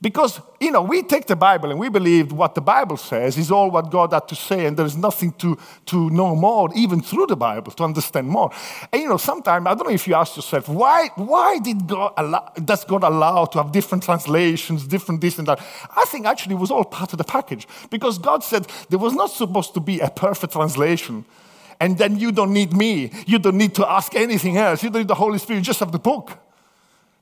Because, 0.00 0.40
you 0.60 0.70
know, 0.70 0.82
we 0.82 1.02
take 1.02 1.26
the 1.26 1.34
Bible 1.34 1.72
and 1.72 1.80
we 1.80 1.88
believe 1.88 2.30
what 2.30 2.54
the 2.54 2.60
Bible 2.60 2.96
says 2.96 3.36
is 3.36 3.50
all 3.50 3.68
what 3.68 3.90
God 3.90 4.12
had 4.12 4.28
to 4.28 4.36
say, 4.36 4.66
and 4.66 4.76
there's 4.76 4.96
nothing 4.96 5.32
to, 5.38 5.58
to 5.86 6.08
know 6.10 6.36
more, 6.36 6.70
even 6.76 7.00
through 7.00 7.26
the 7.26 7.36
Bible, 7.36 7.72
to 7.72 7.82
understand 7.82 8.28
more. 8.28 8.52
And, 8.92 9.02
you 9.02 9.08
know, 9.08 9.16
sometimes, 9.16 9.66
I 9.66 9.74
don't 9.74 9.88
know 9.88 9.92
if 9.92 10.06
you 10.06 10.14
ask 10.14 10.36
yourself, 10.36 10.68
why, 10.68 11.10
why 11.16 11.58
did 11.58 11.88
God 11.88 12.12
allow, 12.16 12.52
does 12.64 12.84
God 12.84 13.02
allow 13.02 13.46
to 13.46 13.58
have 13.60 13.72
different 13.72 14.04
translations, 14.04 14.86
different 14.86 15.20
this 15.20 15.36
and 15.36 15.48
that? 15.48 15.58
I 15.96 16.04
think 16.04 16.26
actually 16.26 16.54
it 16.54 16.60
was 16.60 16.70
all 16.70 16.84
part 16.84 17.12
of 17.12 17.18
the 17.18 17.24
package. 17.24 17.66
Because 17.90 18.18
God 18.18 18.44
said 18.44 18.68
there 18.90 19.00
was 19.00 19.14
not 19.14 19.30
supposed 19.30 19.74
to 19.74 19.80
be 19.80 19.98
a 19.98 20.10
perfect 20.10 20.52
translation. 20.52 21.24
And 21.80 21.98
then 21.98 22.18
you 22.18 22.30
don't 22.30 22.52
need 22.52 22.72
me. 22.72 23.10
You 23.26 23.40
don't 23.40 23.56
need 23.56 23.74
to 23.74 23.88
ask 23.88 24.14
anything 24.14 24.58
else. 24.58 24.84
You 24.84 24.90
don't 24.90 25.02
need 25.02 25.08
the 25.08 25.16
Holy 25.16 25.38
Spirit. 25.38 25.58
You 25.58 25.64
just 25.64 25.80
have 25.80 25.90
the 25.90 25.98
book. 25.98 26.38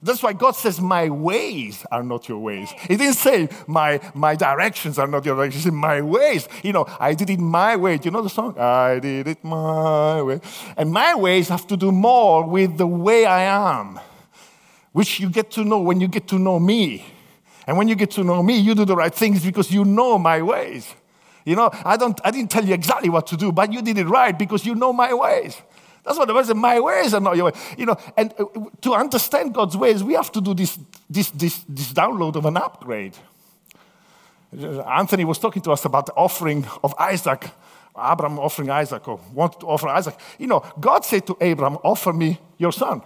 That's 0.03 0.23
why 0.23 0.35
God 0.35 0.53
says, 0.53 0.81
My 0.81 1.09
ways 1.09 1.85
are 1.91 2.03
not 2.03 2.29
your 2.29 2.39
ways. 2.39 2.71
He 2.71 2.97
didn't 2.97 3.15
say, 3.15 3.49
My, 3.67 4.01
my 4.15 4.35
directions 4.35 4.99
are 4.99 5.07
not 5.07 5.25
your 5.25 5.37
directions. 5.37 5.65
He 5.65 5.71
said, 5.71 5.75
My 5.75 6.03
ways. 6.03 6.49
You 6.63 6.73
know, 6.73 6.87
I 7.01 7.15
did 7.15 7.31
it 7.31 7.41
my 7.41 7.77
way. 7.77 7.97
Do 7.97 8.07
you 8.07 8.11
know 8.11 8.23
the 8.23 8.29
song? 8.29 8.59
I 8.59 8.99
did 8.99 9.27
it 9.27 9.43
my 9.43 10.23
way. 10.23 10.41
And 10.77 10.93
my 10.93 11.15
ways 11.15 11.49
have 11.49 11.67
to 11.69 11.77
do 11.77 11.91
more 11.91 12.47
with 12.47 12.77
the 12.77 12.87
way 12.87 13.25
I 13.25 13.43
am, 13.43 13.99
which 14.93 15.19
you 15.19 15.31
get 15.31 15.51
to 15.53 15.65
know 15.65 15.81
when 15.81 16.01
you 16.01 16.09
get 16.09 16.29
to 16.29 16.39
know 16.39 16.59
me. 16.59 17.07
And 17.67 17.77
when 17.77 17.89
you 17.89 17.97
get 17.97 18.13
to 18.13 18.23
know 18.23 18.43
me, 18.43 18.59
you 18.59 18.75
do 18.75 18.85
the 18.85 18.95
right 18.95 19.13
things 19.13 19.45
because 19.45 19.73
you 19.73 19.85
know 19.85 20.19
my 20.19 20.41
ways. 20.43 20.95
You 21.45 21.57
know, 21.57 21.71
I, 21.85 21.97
don't, 21.97 22.21
I 22.25 22.31
didn't 22.31 22.51
tell 22.51 22.65
you 22.65 22.75
exactly 22.75 23.09
what 23.09 23.27
to 23.29 23.37
do, 23.37 23.51
but 23.51 23.73
you 23.73 23.81
did 23.81 23.99
it 23.99 24.07
right 24.07 24.37
because 24.37 24.67
you 24.67 24.75
know 24.75 24.93
my 24.93 25.15
ways. 25.15 25.61
That's 26.07 26.19
what 26.19 26.29
the 26.29 26.35
word 26.35 26.47
says. 26.47 26.55
My 26.55 26.79
ways 26.79 27.13
are 27.15 27.21
not 27.21 27.37
your 27.37 27.47
ways. 27.47 27.57
You 27.77 27.87
know, 27.87 27.97
and 28.17 28.33
uh, 28.39 28.45
to 28.83 28.95
understand 28.95 29.53
God's 29.53 29.77
ways, 29.77 30.05
we 30.05 30.15
have 30.15 30.31
to 30.33 30.41
do 30.41 30.55
this, 30.55 30.79
this, 31.11 31.31
this, 31.31 31.65
this 31.69 31.93
download 31.93 32.37
of 32.37 32.47
an 32.47 32.57
upgrade. 32.57 33.17
Anthony 34.87 35.25
was 35.25 35.39
talking 35.39 35.61
to 35.63 35.73
us 35.73 35.85
about 35.85 36.07
the 36.07 36.13
offering 36.15 36.65
of 36.85 36.95
Isaac. 36.99 37.51
Abraham 37.99 38.39
offering 38.39 38.71
Isaac 38.71 39.09
or 39.09 39.19
wanted 39.33 39.61
to 39.61 39.67
offer 39.67 39.89
Isaac. 39.89 40.15
You 40.39 40.47
know, 40.47 40.63
God 40.79 41.05
said 41.05 41.27
to 41.27 41.37
Abraham, 41.41 41.79
offer 41.83 42.13
me 42.13 42.39
your 42.57 42.73
son. 42.73 43.03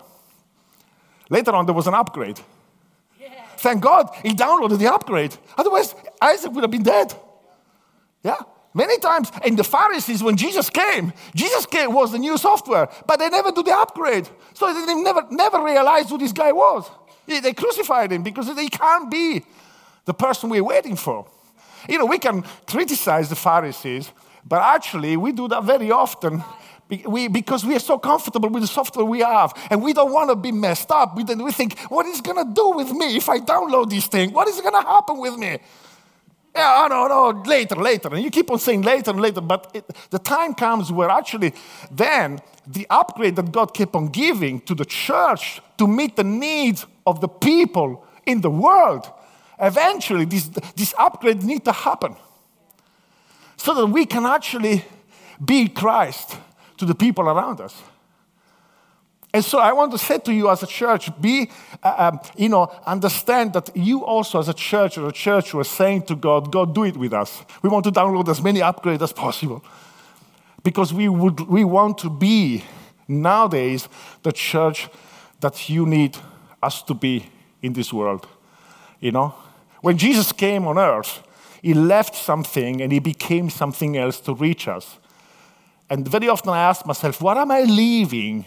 Later 1.31 1.53
on, 1.53 1.65
there 1.65 1.75
was 1.75 1.87
an 1.87 1.95
upgrade. 1.95 2.41
Yeah. 3.19 3.29
Thank 3.57 3.83
God 3.83 4.11
he 4.23 4.35
downloaded 4.35 4.79
the 4.79 4.93
upgrade. 4.93 5.35
Otherwise, 5.57 5.95
Isaac 6.21 6.53
would 6.53 6.65
have 6.65 6.71
been 6.71 6.83
dead. 6.83 7.15
Yeah? 8.23 8.41
Many 8.73 8.99
times 8.99 9.33
in 9.45 9.57
the 9.57 9.65
Pharisees, 9.65 10.23
when 10.23 10.37
Jesus 10.37 10.71
came, 10.71 11.13
Jesus 11.35 11.67
came 11.67 11.93
was 11.93 12.13
the 12.13 12.19
new 12.19 12.39
software, 12.39 12.89
but 13.07 13.19
they 13.19 13.29
never 13.29 13.51
do 13.51 13.65
the 13.65 13.77
upgrade. 13.77 14.29
So 14.55 14.73
they 14.73 14.95
never, 14.95 15.27
never 15.31 15.63
realized 15.63 16.09
who 16.09 16.19
this 16.19 16.33
guy 16.33 16.53
was. 16.53 16.89
They 17.27 17.53
crucified 17.53 18.13
him 18.13 18.23
because 18.23 18.47
he 18.57 18.69
can't 18.69 19.11
be 19.11 19.43
the 20.05 20.15
person 20.15 20.51
we're 20.51 20.65
waiting 20.65 20.97
for. 20.97 21.27
You 21.89 21.99
know, 21.99 22.07
we 22.07 22.19
can 22.19 22.45
criticize 22.67 23.29
the 23.29 23.37
Pharisees, 23.37 24.11
but 24.47 24.63
actually 24.63 25.17
we 25.17 25.33
do 25.33 25.49
that 25.49 25.65
very 25.65 25.91
often 25.91 26.45
because 26.89 27.65
we 27.65 27.77
are 27.77 27.81
so 27.81 27.99
comfortable 27.99 28.49
with 28.49 28.63
the 28.63 28.69
software 28.69 29.05
we 29.05 29.21
have 29.21 29.53
and 29.71 29.83
we 29.83 29.93
don't 29.93 30.13
want 30.13 30.31
to 30.31 30.37
be 30.37 30.53
messed 30.53 30.91
up. 30.91 31.17
We, 31.17 31.25
we 31.25 31.53
think, 31.53 31.79
what 31.89 32.07
is 32.07 32.21
going 32.21 32.45
to 32.45 32.53
do 32.53 32.71
with 32.71 32.91
me 32.91 33.17
if 33.17 33.29
I 33.29 33.39
download 33.39 33.91
this 33.91 34.07
thing? 34.07 34.33
What 34.33 34.49
is 34.49 34.61
going 34.61 34.75
to 34.75 34.89
happen 34.89 35.19
with 35.19 35.37
me? 35.37 35.59
Yeah, 36.55 36.89
no, 36.91 37.07
no, 37.07 37.43
later, 37.47 37.77
later. 37.77 38.09
And 38.13 38.25
you 38.25 38.31
keep 38.31 38.51
on 38.51 38.59
saying 38.59 38.83
later 38.83 39.13
and 39.13 39.21
later, 39.21 39.41
but 39.41 39.71
it, 39.73 39.85
the 40.11 40.19
time 40.19 40.55
comes 40.55 40.91
where 40.91 41.09
actually 41.09 41.55
then 41.91 42.41
the 42.67 42.87
upgrade 42.91 43.37
that 43.37 43.53
God 43.53 43.73
kept 43.73 43.95
on 43.95 44.09
giving 44.09 44.61
to 44.63 44.75
the 44.75 44.85
church 44.85 45.61
to 45.79 45.87
meet 45.87 46.17
the 46.17 46.25
needs 46.25 46.87
of 47.07 47.21
the 47.21 47.29
people 47.29 48.05
in 48.27 48.41
the 48.41 48.51
world, 48.51 49.11
eventually 49.61 50.25
this, 50.25 50.49
this 50.77 50.93
upgrade 50.99 51.43
needs 51.43 51.65
to 51.65 51.73
happen 51.73 52.17
so 53.57 53.75
that 53.75 53.87
we 53.87 54.05
can 54.07 54.27
actually 54.27 54.85
be 55.45 55.69
Christ 55.69 56.37
to 56.79 56.85
the 56.85 56.95
people 56.95 57.29
around 57.29 57.61
us. 57.61 57.75
And 59.33 59.45
so 59.45 59.59
I 59.59 59.73
want 59.73 59.93
to 59.93 59.99
say 59.99 60.19
to 60.19 60.33
you 60.33 60.51
as 60.51 60.63
a 60.63 60.67
church, 60.67 61.09
be, 61.21 61.51
uh, 61.83 62.11
um, 62.13 62.21
you 62.37 62.49
know, 62.49 62.73
understand 62.85 63.53
that 63.53 63.71
you 63.77 64.05
also 64.05 64.41
as 64.41 64.49
a 64.49 64.55
church 64.55 64.99
or 64.99 65.09
a 65.09 65.13
church 65.13 65.53
who 65.53 65.61
are 65.61 65.65
saying 65.65 66.03
to 66.03 66.17
God, 66.17 66.51
God, 66.51 66.75
do 66.75 66.85
it 66.85 66.97
with 66.97 67.13
us. 67.13 67.45
We 67.63 67.69
want 67.69 67.85
to 67.85 67.93
download 67.93 68.29
as 68.29 68.43
many 68.43 68.61
upgrades 68.61 69.03
as 69.03 69.13
possible. 69.13 69.65
Because 70.65 70.93
we, 70.93 71.09
would, 71.09 71.41
we 71.41 71.65
want 71.65 71.99
to 71.99 72.11
be 72.11 72.65
nowadays 73.07 73.89
the 74.25 74.33
church 74.33 74.89
that 75.41 75.69
you 75.69 75.87
need 75.87 76.17
us 76.63 76.83
to 76.83 76.95
be 76.95 77.27
in 77.63 77.73
this 77.73 77.93
world. 77.93 78.27
You 78.99 79.13
know? 79.13 79.35
When 79.81 79.97
Jesus 79.97 80.33
came 80.33 80.67
on 80.67 80.77
earth, 80.77 81.23
he 81.63 81.73
left 81.73 82.17
something 82.17 82.83
and 82.83 82.93
he 82.93 82.99
became 82.99 83.49
something 83.49 83.97
else 83.97 84.19
to 84.21 84.35
reach 84.35 84.67
us. 84.67 84.99
And 85.89 86.07
very 86.07 86.29
often 86.29 86.51
I 86.51 86.59
ask 86.59 86.85
myself, 86.85 87.21
what 87.21 87.37
am 87.37 87.51
I 87.51 87.63
leaving? 87.63 88.45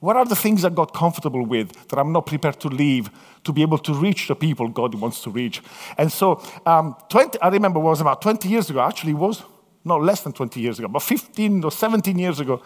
What 0.00 0.16
are 0.16 0.24
the 0.24 0.36
things 0.36 0.64
I 0.64 0.68
got 0.68 0.94
comfortable 0.94 1.44
with 1.44 1.72
that 1.88 1.98
I'm 1.98 2.12
not 2.12 2.26
prepared 2.26 2.60
to 2.60 2.68
leave 2.68 3.10
to 3.44 3.52
be 3.52 3.62
able 3.62 3.78
to 3.78 3.94
reach 3.94 4.28
the 4.28 4.36
people 4.36 4.68
God 4.68 4.94
wants 4.94 5.22
to 5.22 5.30
reach? 5.30 5.60
And 5.96 6.12
so, 6.12 6.40
um, 6.64 6.96
20, 7.08 7.40
I 7.40 7.48
remember 7.48 7.80
it 7.80 7.82
was 7.82 8.00
about 8.00 8.22
20 8.22 8.48
years 8.48 8.70
ago, 8.70 8.80
actually, 8.80 9.12
it 9.12 9.16
was 9.16 9.42
no 9.84 9.96
less 9.96 10.22
than 10.22 10.32
20 10.32 10.60
years 10.60 10.78
ago, 10.78 10.88
but 10.88 11.02
15 11.02 11.64
or 11.64 11.72
17 11.72 12.18
years 12.18 12.40
ago. 12.40 12.62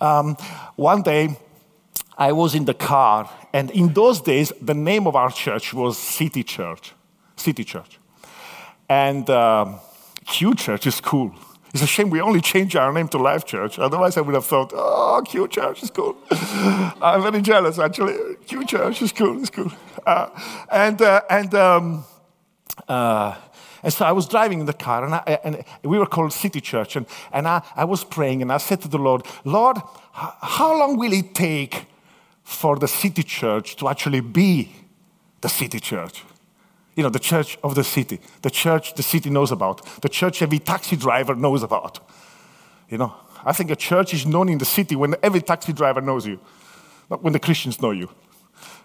Um, 0.00 0.36
one 0.76 1.02
day, 1.02 1.36
I 2.16 2.32
was 2.32 2.54
in 2.54 2.64
the 2.64 2.74
car, 2.74 3.30
and 3.52 3.70
in 3.70 3.92
those 3.92 4.20
days, 4.20 4.52
the 4.60 4.74
name 4.74 5.06
of 5.06 5.16
our 5.16 5.30
church 5.30 5.72
was 5.72 5.98
City 5.98 6.42
Church. 6.42 6.92
City 7.36 7.64
Church. 7.64 7.98
And 8.88 9.28
um, 9.30 9.80
Q 10.26 10.54
Church 10.54 10.86
is 10.86 11.00
cool. 11.00 11.34
It's 11.72 11.82
a 11.82 11.86
shame 11.86 12.10
we 12.10 12.20
only 12.20 12.40
changed 12.40 12.74
our 12.74 12.92
name 12.92 13.06
to 13.08 13.18
Life 13.18 13.44
Church. 13.44 13.78
Otherwise, 13.78 14.16
I 14.16 14.22
would 14.22 14.34
have 14.34 14.44
thought, 14.44 14.72
oh, 14.74 15.22
Q 15.24 15.46
Church 15.46 15.82
is 15.84 15.90
cool. 15.90 16.16
I'm 16.30 17.22
very 17.22 17.42
jealous, 17.42 17.78
actually. 17.78 18.36
Q 18.46 18.64
Church 18.64 19.02
is 19.02 19.12
cool, 19.12 19.38
it's 19.40 19.50
cool. 19.50 19.70
Uh, 20.04 20.30
and, 20.70 21.00
uh, 21.00 21.22
and, 21.30 21.54
um, 21.54 22.04
uh, 22.88 23.36
and 23.84 23.92
so 23.92 24.04
I 24.04 24.10
was 24.10 24.26
driving 24.26 24.58
in 24.60 24.66
the 24.66 24.72
car, 24.72 25.04
and, 25.04 25.14
I, 25.14 25.38
and 25.44 25.64
we 25.84 25.96
were 25.96 26.06
called 26.06 26.32
City 26.32 26.60
Church. 26.60 26.96
And, 26.96 27.06
and 27.32 27.46
I, 27.46 27.62
I 27.76 27.84
was 27.84 28.02
praying, 28.02 28.42
and 28.42 28.52
I 28.52 28.58
said 28.58 28.80
to 28.82 28.88
the 28.88 28.98
Lord, 28.98 29.24
Lord, 29.44 29.78
how 30.12 30.76
long 30.76 30.96
will 30.96 31.12
it 31.12 31.34
take 31.34 31.86
for 32.42 32.76
the 32.76 32.88
City 32.88 33.22
Church 33.22 33.76
to 33.76 33.88
actually 33.88 34.20
be 34.20 34.72
the 35.40 35.48
City 35.48 35.78
Church? 35.78 36.24
You 36.96 37.02
know, 37.02 37.10
the 37.10 37.18
church 37.18 37.58
of 37.62 37.74
the 37.74 37.84
city, 37.84 38.20
the 38.42 38.50
church 38.50 38.94
the 38.94 39.02
city 39.02 39.30
knows 39.30 39.52
about, 39.52 39.84
the 40.02 40.08
church 40.08 40.42
every 40.42 40.58
taxi 40.58 40.96
driver 40.96 41.34
knows 41.34 41.62
about. 41.62 42.00
You 42.88 42.98
know, 42.98 43.14
I 43.44 43.52
think 43.52 43.70
a 43.70 43.76
church 43.76 44.12
is 44.12 44.26
known 44.26 44.48
in 44.48 44.58
the 44.58 44.64
city 44.64 44.96
when 44.96 45.14
every 45.22 45.40
taxi 45.40 45.72
driver 45.72 46.00
knows 46.00 46.26
you, 46.26 46.40
not 47.08 47.22
when 47.22 47.32
the 47.32 47.38
Christians 47.38 47.80
know 47.80 47.92
you, 47.92 48.10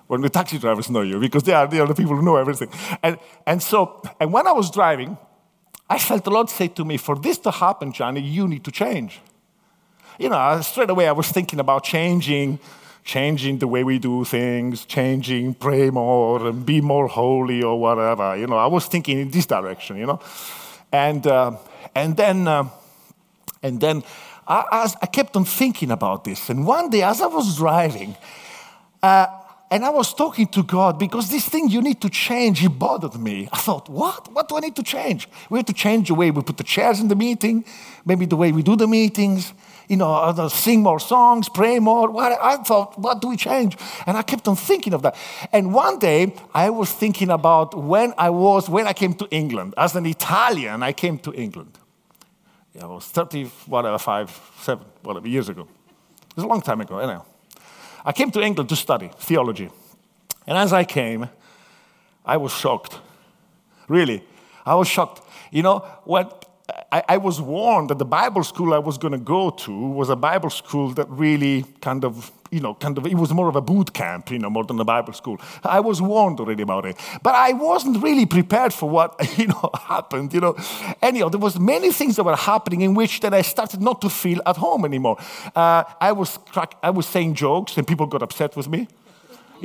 when 0.07 0.21
the 0.21 0.29
taxi 0.29 0.59
drivers 0.59 0.89
know 0.89 1.01
you, 1.01 1.19
because 1.19 1.43
they 1.43 1.53
are, 1.53 1.67
they 1.67 1.79
are 1.79 1.87
the 1.87 1.95
people 1.95 2.15
who 2.15 2.21
know 2.21 2.35
everything. 2.35 2.69
And, 3.01 3.17
and 3.45 3.61
so, 3.61 4.01
and 4.19 4.31
when 4.31 4.47
I 4.47 4.51
was 4.51 4.69
driving, 4.69 5.17
I 5.89 5.99
felt 5.99 6.23
the 6.23 6.31
Lord 6.31 6.49
say 6.49 6.67
to 6.69 6.85
me, 6.85 6.97
For 6.97 7.15
this 7.15 7.37
to 7.39 7.51
happen, 7.51 7.91
Johnny, 7.91 8.21
you 8.21 8.47
need 8.47 8.63
to 8.65 8.71
change. 8.71 9.19
You 10.19 10.29
know, 10.29 10.61
straight 10.61 10.89
away 10.89 11.07
I 11.07 11.11
was 11.11 11.29
thinking 11.29 11.59
about 11.59 11.83
changing 11.83 12.59
changing 13.05 13.59
the 13.59 13.67
way 13.67 13.83
we 13.83 13.99
do 13.99 14.25
things, 14.25 14.83
changing, 14.85 15.53
pray 15.53 15.91
more, 15.91 16.47
and 16.47 16.65
be 16.65 16.81
more 16.81 17.07
holy 17.07 17.61
or 17.61 17.79
whatever. 17.79 18.35
You 18.35 18.47
know, 18.47 18.57
I 18.57 18.65
was 18.65 18.87
thinking 18.87 19.19
in 19.19 19.29
this 19.29 19.45
direction, 19.45 19.97
you 19.97 20.07
know. 20.07 20.19
And, 20.91 21.25
uh, 21.25 21.51
and 21.93 22.17
then, 22.17 22.47
uh, 22.47 22.67
and 23.61 23.79
then 23.79 24.03
I, 24.47 24.91
I, 25.01 25.05
kept 25.05 25.35
on 25.35 25.45
thinking 25.45 25.91
about 25.91 26.23
this. 26.23 26.49
And 26.49 26.65
one 26.65 26.89
day, 26.89 27.03
as 27.03 27.21
I 27.21 27.27
was 27.27 27.57
driving, 27.57 28.15
uh, 29.03 29.27
and 29.69 29.85
I 29.85 29.89
was 29.89 30.13
talking 30.13 30.47
to 30.47 30.63
God 30.63 30.97
because 30.97 31.29
this 31.29 31.47
thing 31.47 31.69
you 31.69 31.81
need 31.81 32.01
to 32.01 32.09
change, 32.09 32.63
it 32.63 32.69
bothered 32.69 33.19
me. 33.19 33.49
I 33.51 33.57
thought, 33.57 33.87
what? 33.89 34.31
What 34.31 34.47
do 34.47 34.57
I 34.57 34.61
need 34.61 34.75
to 34.75 34.83
change? 34.83 35.27
We 35.49 35.59
have 35.59 35.65
to 35.67 35.73
change 35.73 36.07
the 36.07 36.15
way 36.15 36.31
we 36.31 36.41
put 36.41 36.57
the 36.57 36.63
chairs 36.63 36.99
in 36.99 37.07
the 37.07 37.15
meeting, 37.15 37.65
maybe 38.03 38.25
the 38.25 38.35
way 38.35 38.51
we 38.51 38.63
do 38.63 38.75
the 38.75 38.87
meetings, 38.87 39.53
you 39.87 39.97
know, 39.97 40.47
sing 40.49 40.81
more 40.81 40.99
songs, 40.99 41.49
pray 41.49 41.79
more. 41.79 42.09
What? 42.09 42.37
I 42.41 42.57
thought, 42.57 42.97
what 42.97 43.21
do 43.21 43.29
we 43.29 43.37
change? 43.37 43.77
And 44.05 44.17
I 44.17 44.21
kept 44.21 44.47
on 44.47 44.55
thinking 44.55 44.93
of 44.93 45.01
that. 45.03 45.15
And 45.51 45.73
one 45.73 45.99
day 45.99 46.33
I 46.53 46.69
was 46.69 46.91
thinking 46.91 47.29
about 47.29 47.75
when 47.77 48.13
I 48.17 48.29
was, 48.29 48.69
when 48.69 48.87
I 48.87 48.93
came 48.93 49.13
to 49.15 49.27
England. 49.29 49.73
As 49.77 49.95
an 49.95 50.05
Italian, 50.05 50.83
I 50.83 50.93
came 50.93 51.17
to 51.19 51.33
England. 51.33 51.77
Yeah, 52.73 52.83
I 52.83 52.87
was 52.87 53.05
30, 53.05 53.45
whatever, 53.67 53.97
five, 53.97 54.29
seven, 54.61 54.85
whatever, 55.01 55.27
years 55.27 55.49
ago. 55.49 55.61
It 55.61 56.35
was 56.35 56.43
a 56.43 56.47
long 56.47 56.61
time 56.61 56.81
ago, 56.81 56.97
anyhow. 56.97 57.23
I 58.03 58.11
came 58.11 58.31
to 58.31 58.41
England 58.41 58.69
to 58.69 58.75
study 58.75 59.09
theology. 59.17 59.69
And 60.45 60.57
as 60.57 60.73
I 60.73 60.83
came, 60.83 61.29
I 62.25 62.37
was 62.37 62.51
shocked. 62.51 62.99
Really, 63.87 64.23
I 64.65 64.75
was 64.75 64.87
shocked. 64.87 65.21
You 65.51 65.63
know, 65.63 65.79
when 66.03 66.27
I, 66.95 67.03
I 67.09 67.17
was 67.17 67.41
warned 67.41 67.89
that 67.89 67.99
the 67.99 68.05
Bible 68.05 68.41
school 68.41 68.73
I 68.73 68.79
was 68.79 68.97
going 68.97 69.11
to 69.11 69.17
go 69.17 69.49
to 69.49 69.71
was 69.71 70.07
a 70.09 70.15
Bible 70.15 70.49
school 70.49 70.91
that 70.91 71.09
really 71.09 71.65
kind 71.81 72.05
of, 72.05 72.31
you 72.51 72.61
know, 72.61 72.73
kind 72.75 72.97
of, 72.97 73.05
it 73.05 73.15
was 73.15 73.33
more 73.33 73.49
of 73.49 73.57
a 73.57 73.61
boot 73.61 73.93
camp, 73.93 74.31
you 74.31 74.39
know, 74.39 74.49
more 74.49 74.63
than 74.63 74.79
a 74.79 74.85
Bible 74.85 75.11
school. 75.11 75.37
I 75.65 75.81
was 75.81 76.01
warned 76.01 76.39
already 76.39 76.63
about 76.63 76.85
it. 76.85 76.95
But 77.21 77.35
I 77.35 77.51
wasn't 77.51 78.01
really 78.01 78.25
prepared 78.25 78.73
for 78.73 78.89
what, 78.89 79.09
you 79.37 79.47
know, 79.47 79.71
happened, 79.73 80.33
you 80.33 80.39
know. 80.39 80.55
Anyhow, 81.01 81.27
there 81.27 81.39
was 81.39 81.59
many 81.59 81.91
things 81.91 82.15
that 82.15 82.23
were 82.23 82.37
happening 82.37 82.79
in 82.79 82.93
which 82.93 83.19
that 83.19 83.33
I 83.33 83.41
started 83.41 83.81
not 83.81 83.99
to 83.99 84.09
feel 84.09 84.39
at 84.45 84.55
home 84.55 84.85
anymore. 84.85 85.17
Uh, 85.53 85.83
I, 85.99 86.13
was 86.13 86.37
crack, 86.37 86.75
I 86.81 86.91
was 86.91 87.05
saying 87.07 87.33
jokes 87.33 87.77
and 87.77 87.85
people 87.85 88.05
got 88.05 88.21
upset 88.21 88.55
with 88.55 88.69
me. 88.69 88.87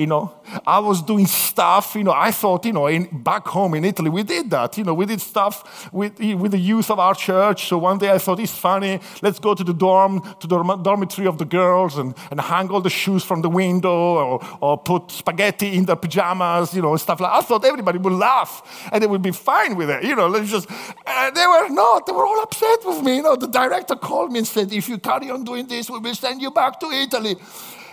You 0.00 0.06
know, 0.06 0.32
I 0.66 0.78
was 0.78 1.02
doing 1.02 1.26
stuff, 1.26 1.94
you 1.94 2.04
know, 2.04 2.12
I 2.12 2.30
thought, 2.30 2.64
you 2.64 2.72
know, 2.72 2.86
in, 2.86 3.22
back 3.22 3.46
home 3.46 3.74
in 3.74 3.84
Italy, 3.84 4.08
we 4.08 4.22
did 4.22 4.48
that. 4.48 4.78
You 4.78 4.84
know, 4.84 4.94
we 4.94 5.04
did 5.04 5.20
stuff 5.20 5.92
with, 5.92 6.18
with 6.18 6.52
the 6.52 6.58
youth 6.58 6.90
of 6.90 6.98
our 6.98 7.14
church. 7.14 7.68
So 7.68 7.76
one 7.76 7.98
day 7.98 8.10
I 8.10 8.16
thought, 8.16 8.40
it's 8.40 8.56
funny, 8.56 8.98
let's 9.20 9.38
go 9.38 9.54
to 9.54 9.62
the 9.62 9.74
dorm, 9.74 10.22
to 10.40 10.46
the 10.46 10.56
dormitory 10.76 11.26
of 11.26 11.36
the 11.36 11.44
girls 11.44 11.98
and, 11.98 12.14
and 12.30 12.40
hang 12.40 12.70
all 12.70 12.80
the 12.80 12.88
shoes 12.88 13.24
from 13.24 13.42
the 13.42 13.50
window 13.50 13.90
or, 13.90 14.40
or 14.62 14.78
put 14.78 15.10
spaghetti 15.10 15.76
in 15.76 15.84
their 15.84 15.96
pajamas, 15.96 16.72
you 16.72 16.80
know, 16.80 16.96
stuff 16.96 17.20
like 17.20 17.30
that. 17.30 17.36
I 17.36 17.42
thought 17.42 17.66
everybody 17.66 17.98
would 17.98 18.14
laugh 18.14 18.88
and 18.90 19.02
they 19.02 19.06
would 19.06 19.20
be 19.20 19.32
fine 19.32 19.76
with 19.76 19.90
it. 19.90 20.02
You 20.02 20.16
know, 20.16 20.28
let's 20.28 20.50
just, 20.50 20.66
they 20.66 21.46
were 21.46 21.68
not. 21.68 22.06
They 22.06 22.12
were 22.12 22.24
all 22.24 22.40
upset 22.40 22.78
with 22.86 23.02
me. 23.02 23.16
You 23.16 23.22
know, 23.24 23.36
the 23.36 23.48
director 23.48 23.96
called 23.96 24.32
me 24.32 24.38
and 24.38 24.48
said, 24.48 24.72
if 24.72 24.88
you 24.88 24.96
carry 24.96 25.30
on 25.30 25.44
doing 25.44 25.66
this, 25.66 25.90
we 25.90 25.98
will 25.98 26.14
send 26.14 26.40
you 26.40 26.50
back 26.50 26.80
to 26.80 26.86
Italy. 26.86 27.36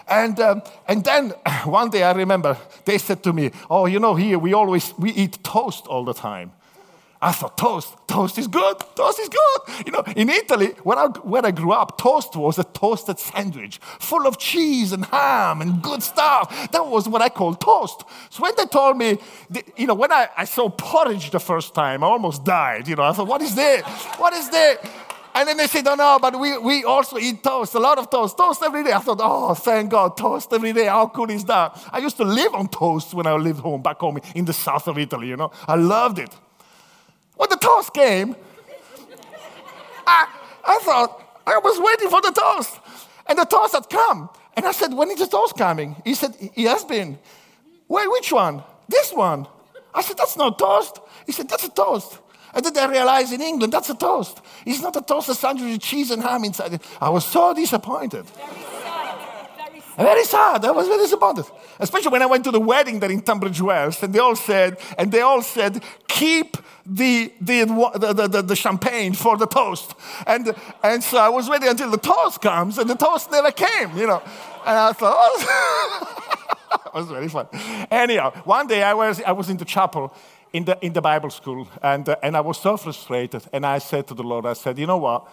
And, 0.08 0.40
um, 0.40 0.62
and 0.88 1.04
then 1.04 1.30
one 1.66 1.90
day 1.90 2.04
I 2.04 2.14
remember 2.14 2.58
they 2.86 2.98
said 2.98 3.24
to 3.24 3.34
me, 3.34 3.52
Oh, 3.70 3.86
you 3.86 4.00
know, 4.00 4.16
here 4.16 4.40
we 4.40 4.54
always 4.54 4.94
we 4.98 5.12
eat 5.12 5.44
toast 5.44 5.88
all 5.88 6.06
the 6.06 6.14
time. 6.14 6.52
I 7.20 7.32
thought 7.32 7.58
toast, 7.58 7.96
toast 8.08 8.38
is 8.38 8.48
good, 8.48 8.78
toast 8.96 9.20
is 9.20 9.30
good. 9.30 9.86
You 9.88 9.92
know, 9.92 10.04
in 10.16 10.30
Italy, 10.30 10.68
where 10.84 11.00
I, 11.00 11.08
where 11.08 11.44
I 11.44 11.50
grew 11.50 11.72
up, 11.72 11.98
toast 11.98 12.36
was 12.36 12.60
a 12.60 12.64
toasted 12.64 13.18
sandwich 13.18 13.80
full 14.00 14.28
of 14.28 14.38
cheese 14.38 14.92
and 14.92 15.04
ham 15.06 15.62
and 15.62 15.82
good 15.82 16.04
stuff. 16.04 16.72
That 16.72 16.86
was 16.86 17.10
what 17.10 17.24
I 17.24 17.30
called 17.30 17.60
toast. 17.60 18.04
So 18.30 18.44
when 18.44 18.54
they 18.56 18.66
told 18.66 18.98
me, 18.98 19.18
you 19.76 19.88
know, 19.88 19.96
when 19.96 20.12
I, 20.12 20.30
I 20.38 20.46
saw 20.46 20.70
porridge 20.70 21.32
the 21.32 21.40
first 21.40 21.74
time, 21.74 22.04
I 22.04 22.08
almost 22.08 22.46
died. 22.46 22.88
You 22.88 22.98
know, 22.98 23.04
I 23.04 23.14
thought, 23.14 23.28
what 23.28 23.42
is 23.42 23.56
this? 23.56 23.84
What 24.18 24.34
is 24.34 24.50
this? 24.52 24.78
And 25.38 25.48
then 25.48 25.58
they 25.58 25.68
said, 25.68 25.86
oh 25.88 25.94
no, 25.94 26.18
but 26.20 26.40
we, 26.40 26.58
we 26.58 26.84
also 26.84 27.20
eat 27.20 27.44
toast, 27.44 27.76
a 27.76 27.80
lot 27.80 28.00
of 28.00 28.10
toast, 28.10 28.36
toast 28.36 28.64
every 28.64 28.84
day. 28.84 28.92
I 28.92 28.98
thought, 28.98 29.20
oh, 29.22 29.54
thank 29.54 29.92
God, 29.92 30.18
toast 30.18 30.52
every 30.52 30.74
day. 30.74 30.86
How 30.86 31.08
cool 31.10 31.30
is 31.30 31.46
that? 31.46 31.80
I 31.92 32.00
used 32.00 32.18
to 32.18 32.24
live 32.24 32.56
on 32.56 32.68
toast 32.70 33.14
when 33.14 33.28
I 33.28 33.34
lived 33.34 33.60
home, 33.60 33.84
back 33.84 34.00
home 34.00 34.20
in 34.34 34.46
the 34.46 34.54
south 34.54 34.88
of 34.88 34.98
Italy, 34.98 35.28
you 35.28 35.38
know. 35.38 35.52
I 35.68 35.76
loved 35.76 36.18
it. 36.18 36.36
When 37.36 37.50
the 37.52 37.56
toast 37.56 37.94
came, 37.94 38.36
I, 40.08 40.28
I 40.66 40.80
thought, 40.82 41.42
I 41.46 41.60
was 41.60 41.80
waiting 41.80 42.10
for 42.10 42.20
the 42.20 42.32
toast. 42.32 42.80
And 43.28 43.38
the 43.38 43.46
toast 43.46 43.74
had 43.74 43.88
come. 43.92 44.32
And 44.56 44.66
I 44.66 44.72
said, 44.72 44.92
when 44.92 45.12
is 45.12 45.20
the 45.20 45.28
toast 45.28 45.56
coming? 45.56 46.02
He 46.04 46.16
said, 46.16 46.34
he 46.56 46.64
has 46.64 46.84
been. 46.84 47.20
Wait, 47.88 48.10
which 48.10 48.32
one? 48.32 48.64
This 48.90 49.14
one. 49.14 49.46
I 49.94 50.02
said, 50.02 50.18
that's 50.18 50.36
not 50.36 50.58
toast. 50.58 51.00
He 51.28 51.32
said, 51.32 51.48
that's 51.48 51.66
a 51.66 51.70
toast. 51.70 52.22
And 52.58 52.66
then 52.66 52.90
I 52.90 52.92
realized 52.92 53.32
in 53.32 53.42
England, 53.42 53.72
that's 53.72 53.92
a 53.92 53.96
toast. 53.96 54.42
It's 54.66 54.82
not 54.82 54.96
a 54.96 55.02
toast, 55.02 55.30
a 55.30 55.36
sandwich 55.36 55.74
with 55.74 55.82
cheese 55.82 56.10
and 56.10 56.24
ham 56.24 56.44
inside 56.44 56.74
it. 56.74 56.82
I 57.00 57.10
was 57.10 57.24
so 57.24 57.54
disappointed. 57.54 58.26
Very 58.26 58.48
sad. 58.64 59.20
Very 59.56 59.80
sad. 59.80 59.96
Very 59.96 60.24
sad. 60.24 60.66
I 60.66 60.72
was 60.72 60.88
very 60.88 61.04
disappointed. 61.04 61.46
Especially 61.80 62.10
when 62.10 62.24
I 62.24 62.26
went 62.26 62.44
to 62.46 62.52
the 62.52 62.60
wedding 62.60 63.00
there 63.00 63.12
in 63.12 63.22
Tunbridge 63.22 63.62
Wells, 63.62 64.02
and 64.02 64.12
they 64.12 64.18
all 64.18 64.36
said, 64.36 64.80
and 64.98 65.12
they 65.12 65.22
all 65.22 65.44
said, 65.44 65.84
keep 66.08 66.58
the, 66.84 67.32
the, 67.40 67.66
the, 67.66 68.28
the, 68.28 68.42
the 68.42 68.56
champagne 68.56 69.14
for 69.14 69.38
the 69.38 69.46
toast. 69.46 69.94
And, 70.26 70.56
and 70.82 71.04
so 71.04 71.20
I 71.20 71.30
was 71.30 71.48
waiting 71.48 71.70
until 71.70 71.92
the 71.92 72.00
toast 72.00 72.42
comes, 72.42 72.80
and 72.80 72.90
the 72.90 72.96
toast 72.96 73.30
never 73.30 73.52
came, 73.52 73.96
you 73.96 74.08
know. 74.08 74.24
And 74.66 74.78
I 74.80 74.94
thought, 74.94 75.16
oh. 75.16 76.82
it 76.88 76.94
was 76.96 77.08
very 77.08 77.28
fun. 77.28 77.50
Anyhow, 77.92 78.32
one 78.46 78.66
day 78.66 78.82
I 78.82 78.96
was, 78.96 79.22
I 79.22 79.34
was 79.34 79.52
in 79.52 79.58
the 79.58 79.66
chapel, 79.66 80.12
in 80.54 80.66
the, 80.66 80.78
in 80.86 80.94
the 80.94 81.02
Bible 81.02 81.30
school, 81.30 81.68
and, 81.82 82.08
uh, 82.08 82.16
and 82.24 82.36
I 82.38 82.42
was 82.42 82.58
so 82.58 82.78
frustrated. 82.78 83.44
And 83.54 83.66
I 83.66 83.80
said 83.80 84.08
to 84.08 84.14
the 84.14 84.24
Lord, 84.24 84.46
I 84.46 84.54
said, 84.54 84.78
you 84.78 84.88
know 84.88 84.98
what? 84.98 85.28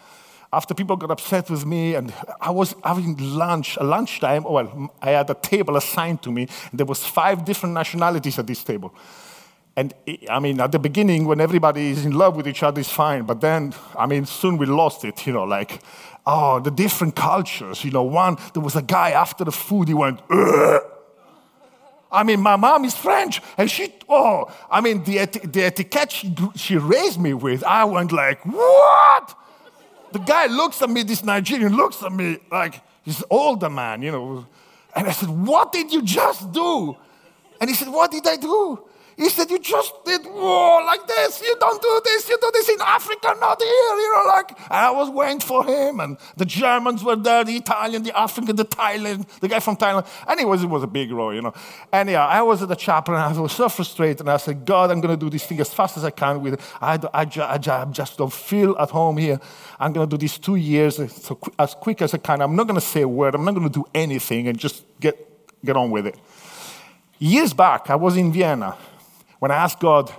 After 0.52 0.74
people 0.74 0.96
got 0.96 1.10
upset 1.10 1.50
with 1.50 1.66
me, 1.66 1.94
and 1.94 2.12
I 2.40 2.50
was 2.50 2.76
having 2.84 3.16
lunch, 3.18 3.76
lunchtime, 3.80 4.44
well, 4.44 4.90
I 5.02 5.10
had 5.10 5.28
a 5.30 5.34
table 5.34 5.76
assigned 5.76 6.22
to 6.22 6.30
me, 6.30 6.48
and 6.70 6.78
there 6.78 6.86
was 6.86 7.04
five 7.04 7.44
different 7.44 7.74
nationalities 7.74 8.38
at 8.38 8.46
this 8.46 8.62
table. 8.62 8.94
And 9.76 9.92
I 10.30 10.38
mean, 10.38 10.60
at 10.60 10.70
the 10.70 10.78
beginning, 10.78 11.24
when 11.24 11.40
everybody 11.40 11.90
is 11.90 12.04
in 12.04 12.12
love 12.12 12.36
with 12.36 12.46
each 12.46 12.62
other, 12.62 12.80
it's 12.80 12.90
fine. 12.90 13.24
But 13.24 13.40
then, 13.40 13.74
I 13.98 14.06
mean, 14.06 14.24
soon 14.24 14.56
we 14.56 14.66
lost 14.66 15.04
it, 15.04 15.26
you 15.26 15.32
know, 15.32 15.42
like, 15.42 15.82
oh, 16.24 16.60
the 16.60 16.70
different 16.70 17.16
cultures. 17.16 17.84
You 17.84 17.90
know, 17.90 18.04
one, 18.04 18.36
there 18.52 18.62
was 18.62 18.76
a 18.76 18.82
guy 18.82 19.10
after 19.10 19.44
the 19.44 19.52
food, 19.52 19.88
he 19.88 19.94
went, 19.94 20.20
Ugh! 20.30 20.80
I 22.14 22.22
mean, 22.22 22.40
my 22.40 22.56
mom 22.56 22.84
is 22.84 22.94
French, 22.94 23.42
and 23.58 23.70
she, 23.70 23.92
oh, 24.08 24.50
I 24.70 24.80
mean, 24.80 25.02
the, 25.04 25.26
the 25.44 25.64
etiquette 25.64 26.12
she, 26.12 26.34
she 26.54 26.76
raised 26.76 27.20
me 27.20 27.34
with, 27.34 27.64
I 27.64 27.84
went 27.84 28.12
like, 28.12 28.44
what? 28.46 29.34
The 30.12 30.20
guy 30.20 30.46
looks 30.46 30.80
at 30.80 30.88
me, 30.88 31.02
this 31.02 31.24
Nigerian 31.24 31.76
looks 31.76 32.02
at 32.02 32.12
me 32.12 32.38
like 32.50 32.80
he's 33.02 33.24
older 33.28 33.68
man, 33.68 34.00
you 34.02 34.12
know. 34.12 34.46
And 34.94 35.08
I 35.08 35.10
said, 35.10 35.28
what 35.28 35.72
did 35.72 35.92
you 35.92 36.02
just 36.02 36.52
do? 36.52 36.96
And 37.60 37.68
he 37.68 37.74
said, 37.74 37.88
what 37.88 38.12
did 38.12 38.26
I 38.26 38.36
do? 38.36 38.78
He 39.16 39.28
said, 39.28 39.50
You 39.50 39.58
just 39.58 40.04
did 40.04 40.24
war 40.26 40.84
like 40.84 41.06
this. 41.06 41.40
You 41.40 41.56
don't 41.60 41.80
do 41.80 42.00
this. 42.04 42.28
You 42.28 42.38
do 42.40 42.50
this 42.52 42.68
Africa, 42.94 43.34
not 43.40 43.60
here. 43.60 43.94
You 44.04 44.10
know, 44.14 44.24
like, 44.28 44.50
and 44.50 44.86
I 44.88 44.90
was 44.90 45.10
waiting 45.10 45.40
for 45.40 45.64
him. 45.64 46.00
And 46.00 46.16
the 46.36 46.44
Germans 46.44 47.02
were 47.02 47.16
there, 47.16 47.44
the 47.44 47.56
Italian, 47.56 48.02
the 48.02 48.16
African, 48.18 48.56
the 48.56 48.64
Thailand, 48.64 49.26
the 49.40 49.48
guy 49.48 49.60
from 49.60 49.76
Thailand. 49.76 50.06
Anyways, 50.28 50.62
it 50.62 50.66
was 50.66 50.82
a 50.82 50.86
big 50.86 51.10
row, 51.10 51.30
you 51.30 51.42
know. 51.42 51.54
Anyhow, 51.92 52.26
I 52.28 52.42
was 52.42 52.62
at 52.62 52.68
the 52.68 52.76
chapel 52.76 53.14
and 53.14 53.22
I 53.22 53.40
was 53.40 53.52
so 53.52 53.68
frustrated. 53.68 54.20
And 54.20 54.30
I 54.30 54.36
said, 54.36 54.64
God, 54.64 54.90
I'm 54.90 55.00
going 55.00 55.18
to 55.18 55.24
do 55.24 55.30
this 55.30 55.44
thing 55.44 55.60
as 55.60 55.72
fast 55.72 55.96
as 55.96 56.04
I 56.04 56.10
can 56.10 56.40
with 56.42 56.54
it. 56.54 56.60
I, 56.80 56.94
I, 57.12 57.22
I, 57.22 57.82
I 57.82 57.84
just 57.90 58.18
don't 58.18 58.32
feel 58.32 58.76
at 58.78 58.90
home 58.90 59.16
here. 59.16 59.40
I'm 59.80 59.92
going 59.92 60.08
to 60.08 60.16
do 60.16 60.20
this 60.20 60.38
two 60.38 60.56
years 60.56 60.98
uh, 60.98 61.08
so, 61.08 61.38
as 61.58 61.74
quick 61.74 62.00
as 62.02 62.14
I 62.14 62.18
can. 62.18 62.40
I'm 62.40 62.56
not 62.56 62.66
going 62.66 62.80
to 62.80 62.86
say 62.86 63.02
a 63.02 63.08
word. 63.08 63.34
I'm 63.34 63.44
not 63.44 63.54
going 63.54 63.68
to 63.68 63.72
do 63.72 63.84
anything 63.94 64.48
and 64.48 64.58
just 64.58 64.84
get, 65.00 65.16
get 65.64 65.76
on 65.76 65.90
with 65.90 66.06
it. 66.06 66.16
Years 67.18 67.52
back, 67.52 67.90
I 67.90 67.96
was 67.96 68.16
in 68.16 68.32
Vienna 68.32 68.76
when 69.38 69.50
I 69.50 69.56
asked 69.56 69.80
God, 69.80 70.12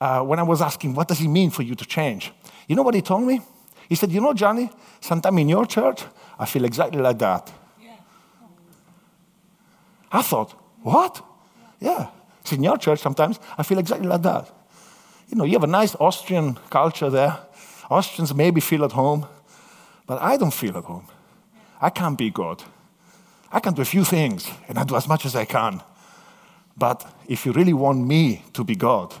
uh, 0.00 0.20
when 0.20 0.38
I 0.38 0.42
was 0.42 0.60
asking, 0.60 0.94
what 0.94 1.08
does 1.08 1.20
it 1.20 1.28
mean 1.28 1.50
for 1.50 1.62
you 1.62 1.74
to 1.74 1.84
change? 1.84 2.32
You 2.68 2.76
know 2.76 2.82
what 2.82 2.94
he 2.94 3.02
told 3.02 3.26
me? 3.26 3.40
He 3.88 3.94
said, 3.94 4.10
You 4.10 4.20
know, 4.20 4.34
Johnny, 4.34 4.70
sometimes 5.00 5.38
in 5.38 5.48
your 5.48 5.66
church, 5.66 6.04
I 6.38 6.46
feel 6.46 6.64
exactly 6.64 7.00
like 7.00 7.18
that. 7.18 7.52
Yeah. 7.80 7.92
I 10.12 10.22
thought, 10.22 10.52
What? 10.82 11.22
Yeah. 11.80 12.08
It's 12.40 12.52
in 12.52 12.62
your 12.62 12.78
church 12.78 13.00
sometimes, 13.00 13.40
I 13.58 13.62
feel 13.62 13.78
exactly 13.78 14.06
like 14.06 14.22
that. 14.22 14.50
You 15.28 15.36
know, 15.36 15.44
you 15.44 15.54
have 15.54 15.64
a 15.64 15.66
nice 15.66 15.96
Austrian 15.96 16.54
culture 16.70 17.10
there. 17.10 17.38
Austrians 17.90 18.32
maybe 18.34 18.60
feel 18.60 18.84
at 18.84 18.92
home, 18.92 19.26
but 20.06 20.22
I 20.22 20.36
don't 20.36 20.54
feel 20.54 20.76
at 20.76 20.84
home. 20.84 21.06
I 21.80 21.90
can't 21.90 22.16
be 22.16 22.30
God. 22.30 22.62
I 23.50 23.60
can 23.60 23.74
do 23.74 23.82
a 23.82 23.84
few 23.84 24.04
things, 24.04 24.48
and 24.68 24.78
I 24.78 24.84
do 24.84 24.96
as 24.96 25.08
much 25.08 25.24
as 25.26 25.34
I 25.34 25.44
can. 25.44 25.82
But 26.76 27.04
if 27.26 27.46
you 27.46 27.52
really 27.52 27.72
want 27.72 28.06
me 28.06 28.44
to 28.52 28.64
be 28.64 28.76
God, 28.76 29.14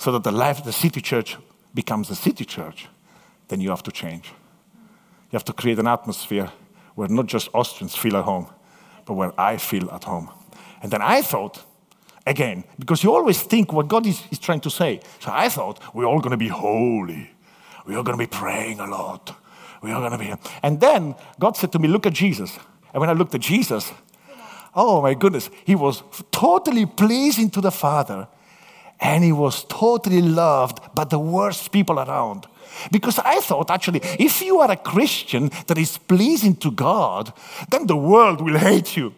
so 0.00 0.10
that 0.12 0.24
the 0.24 0.32
life 0.32 0.58
of 0.60 0.64
the 0.64 0.72
city 0.72 1.02
church 1.02 1.36
becomes 1.74 2.08
a 2.08 2.14
city 2.14 2.46
church, 2.46 2.88
then 3.48 3.60
you 3.60 3.68
have 3.68 3.82
to 3.82 3.92
change. 3.92 4.32
You 5.30 5.36
have 5.36 5.44
to 5.44 5.52
create 5.52 5.78
an 5.78 5.86
atmosphere 5.86 6.50
where 6.94 7.08
not 7.08 7.26
just 7.26 7.50
Austrians 7.52 7.94
feel 7.94 8.16
at 8.16 8.24
home, 8.24 8.46
but 9.04 9.12
where 9.12 9.38
I 9.38 9.58
feel 9.58 9.90
at 9.90 10.04
home. 10.04 10.30
And 10.82 10.90
then 10.90 11.02
I 11.02 11.20
thought, 11.20 11.62
again, 12.26 12.64
because 12.78 13.04
you 13.04 13.14
always 13.14 13.42
think 13.42 13.74
what 13.74 13.88
God 13.88 14.06
is, 14.06 14.22
is 14.30 14.38
trying 14.38 14.60
to 14.60 14.70
say. 14.70 15.00
So 15.18 15.30
I 15.34 15.50
thought, 15.50 15.94
we're 15.94 16.06
all 16.06 16.20
going 16.20 16.30
to 16.30 16.38
be 16.38 16.48
holy. 16.48 17.30
We 17.84 17.94
are 17.94 18.02
going 18.02 18.18
to 18.18 18.24
be 18.24 18.38
praying 18.38 18.80
a 18.80 18.86
lot. 18.86 19.36
We 19.82 19.92
are 19.92 20.00
going 20.00 20.12
to 20.12 20.18
be. 20.18 20.32
And 20.62 20.80
then 20.80 21.14
God 21.38 21.58
said 21.58 21.72
to 21.72 21.78
me, 21.78 21.88
Look 21.88 22.06
at 22.06 22.14
Jesus. 22.14 22.58
And 22.94 23.02
when 23.02 23.10
I 23.10 23.12
looked 23.12 23.34
at 23.34 23.42
Jesus, 23.42 23.92
Oh 24.74 25.02
my 25.02 25.12
goodness. 25.12 25.50
He 25.66 25.74
was 25.74 26.02
totally 26.32 26.86
pleasing 26.86 27.50
to 27.50 27.60
the 27.60 27.70
Father 27.70 28.28
and 29.00 29.24
he 29.24 29.32
was 29.32 29.64
totally 29.64 30.22
loved 30.22 30.78
by 30.94 31.04
the 31.04 31.18
worst 31.18 31.72
people 31.72 31.98
around. 31.98 32.46
Because 32.92 33.18
I 33.18 33.40
thought, 33.40 33.70
actually, 33.70 34.00
if 34.18 34.40
you 34.40 34.60
are 34.60 34.70
a 34.70 34.76
Christian 34.76 35.50
that 35.66 35.78
is 35.78 35.98
pleasing 35.98 36.56
to 36.56 36.70
God, 36.70 37.32
then 37.70 37.86
the 37.86 37.96
world 37.96 38.40
will 38.40 38.58
hate 38.58 38.96
you. 38.96 39.14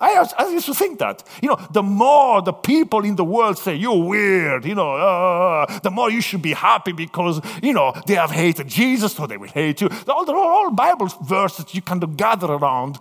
I, 0.00 0.48
used 0.50 0.66
to 0.66 0.74
think 0.74 1.00
that. 1.00 1.24
You 1.42 1.48
know, 1.50 1.58
the 1.72 1.82
more 1.82 2.40
the 2.40 2.52
people 2.52 3.04
in 3.04 3.16
the 3.16 3.24
world 3.24 3.58
say 3.58 3.74
you're 3.74 4.00
weird, 4.00 4.64
you 4.64 4.76
know, 4.76 4.94
uh, 4.94 5.78
the 5.80 5.90
more 5.90 6.08
you 6.08 6.20
should 6.20 6.42
be 6.42 6.52
happy 6.52 6.92
because, 6.92 7.40
you 7.62 7.72
know, 7.72 7.92
they 8.06 8.14
have 8.14 8.30
hated 8.30 8.68
Jesus, 8.68 9.14
so 9.14 9.26
they 9.26 9.36
will 9.36 9.48
hate 9.48 9.80
you. 9.80 9.88
All, 10.06 10.24
the, 10.24 10.32
all 10.32 10.70
Bible 10.70 11.08
verses 11.22 11.74
you 11.74 11.82
kind 11.82 12.04
of 12.04 12.16
gather 12.16 12.46
around 12.46 12.98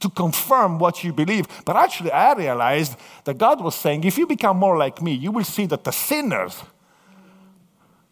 to 0.00 0.10
confirm 0.10 0.78
what 0.78 1.02
you 1.02 1.12
believe. 1.12 1.46
But 1.64 1.76
actually, 1.76 2.12
I 2.12 2.34
realized 2.34 2.96
that 3.24 3.38
God 3.38 3.62
was 3.62 3.74
saying, 3.74 4.04
if 4.04 4.18
you 4.18 4.26
become 4.26 4.56
more 4.56 4.76
like 4.76 5.00
me, 5.00 5.12
you 5.12 5.32
will 5.32 5.44
see 5.44 5.66
that 5.66 5.84
the 5.84 5.92
sinners, 5.92 6.62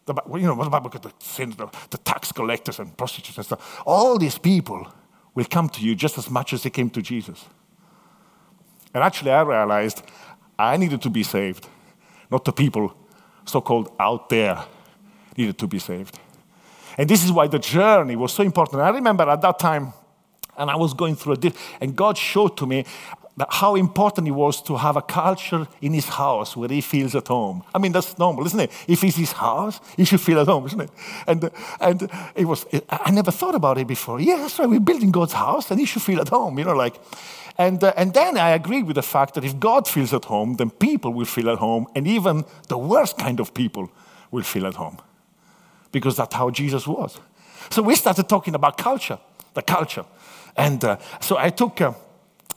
the, 0.05 0.15
you 0.33 0.41
know, 0.41 0.55
what 0.55 0.67
about 0.67 1.01
the 1.01 1.13
sinners, 1.19 1.55
the, 1.55 1.97
tax 1.97 2.31
collectors 2.31 2.79
and 2.79 2.95
prostitutes 2.97 3.37
and 3.37 3.45
stuff, 3.45 3.81
all 3.85 4.17
these 4.17 4.37
people 4.37 4.87
will 5.33 5.45
come 5.45 5.69
to 5.69 5.81
you 5.81 5.95
just 5.95 6.17
as 6.17 6.29
much 6.29 6.53
as 6.53 6.63
they 6.63 6.69
came 6.69 6.89
to 6.89 7.01
Jesus. 7.01 7.45
And 8.93 9.03
actually, 9.03 9.31
I 9.31 9.41
realized 9.41 10.01
I 10.57 10.77
needed 10.77 11.01
to 11.01 11.09
be 11.09 11.23
saved, 11.23 11.67
not 12.31 12.45
the 12.45 12.53
people 12.53 12.95
so 13.45 13.61
called 13.61 13.91
out 13.99 14.29
there 14.29 14.63
needed 15.37 15.57
to 15.59 15.67
be 15.67 15.79
saved. 15.79 16.17
And 16.97 17.09
this 17.09 17.23
is 17.23 17.31
why 17.31 17.47
the 17.47 17.59
journey 17.59 18.15
was 18.15 18.33
so 18.33 18.43
important. 18.43 18.81
I 18.81 18.89
remember 18.89 19.29
at 19.29 19.41
that 19.41 19.59
time, 19.59 19.93
and 20.57 20.69
I 20.69 20.75
was 20.75 20.93
going 20.93 21.15
through 21.15 21.33
a 21.33 21.37
dip, 21.37 21.55
and 21.81 21.95
God 21.95 22.17
showed 22.17 22.57
to 22.57 22.65
me 22.65 22.85
how 23.49 23.75
important 23.75 24.27
it 24.27 24.31
was 24.31 24.61
to 24.61 24.77
have 24.77 24.95
a 24.95 25.01
culture 25.01 25.67
in 25.81 25.93
his 25.93 26.07
house 26.07 26.55
where 26.55 26.69
he 26.69 26.79
feels 26.79 27.15
at 27.15 27.27
home. 27.27 27.63
I 27.73 27.79
mean, 27.79 27.91
that's 27.91 28.17
normal, 28.17 28.45
isn't 28.45 28.59
it? 28.59 28.71
If 28.87 29.03
it's 29.03 29.17
his 29.17 29.33
house, 29.33 29.81
he 29.97 30.05
should 30.05 30.21
feel 30.21 30.39
at 30.39 30.47
home, 30.47 30.65
isn't 30.67 30.79
it? 30.79 30.89
And, 31.27 31.51
and 31.81 32.09
it 32.33 32.45
was, 32.45 32.65
I 32.89 33.11
never 33.11 33.31
thought 33.31 33.55
about 33.55 33.77
it 33.77 33.87
before. 33.87 34.21
Yeah, 34.21 34.37
that's 34.37 34.57
right, 34.57 34.69
we're 34.69 34.79
building 34.79 35.11
God's 35.11 35.33
house, 35.33 35.69
and 35.69 35.79
he 35.79 35.85
should 35.85 36.01
feel 36.01 36.21
at 36.21 36.29
home, 36.29 36.57
you 36.57 36.65
know, 36.65 36.75
like. 36.75 36.95
And, 37.57 37.83
uh, 37.83 37.93
and 37.97 38.13
then 38.13 38.37
I 38.37 38.51
agree 38.51 38.83
with 38.83 38.95
the 38.95 39.03
fact 39.03 39.33
that 39.33 39.43
if 39.43 39.59
God 39.59 39.87
feels 39.87 40.13
at 40.13 40.25
home, 40.25 40.55
then 40.55 40.69
people 40.69 41.13
will 41.13 41.25
feel 41.25 41.49
at 41.49 41.57
home, 41.57 41.87
and 41.93 42.07
even 42.07 42.45
the 42.69 42.77
worst 42.77 43.17
kind 43.17 43.41
of 43.41 43.53
people 43.53 43.89
will 44.31 44.43
feel 44.43 44.65
at 44.65 44.75
home. 44.75 44.97
Because 45.91 46.15
that's 46.15 46.35
how 46.35 46.49
Jesus 46.51 46.87
was. 46.87 47.17
So 47.69 47.81
we 47.81 47.95
started 47.95 48.29
talking 48.29 48.55
about 48.55 48.77
culture, 48.77 49.19
the 49.53 49.61
culture. 49.61 50.05
And 50.55 50.83
uh, 50.83 50.97
so 51.19 51.37
I 51.37 51.49
took, 51.49 51.81
uh, 51.81 51.93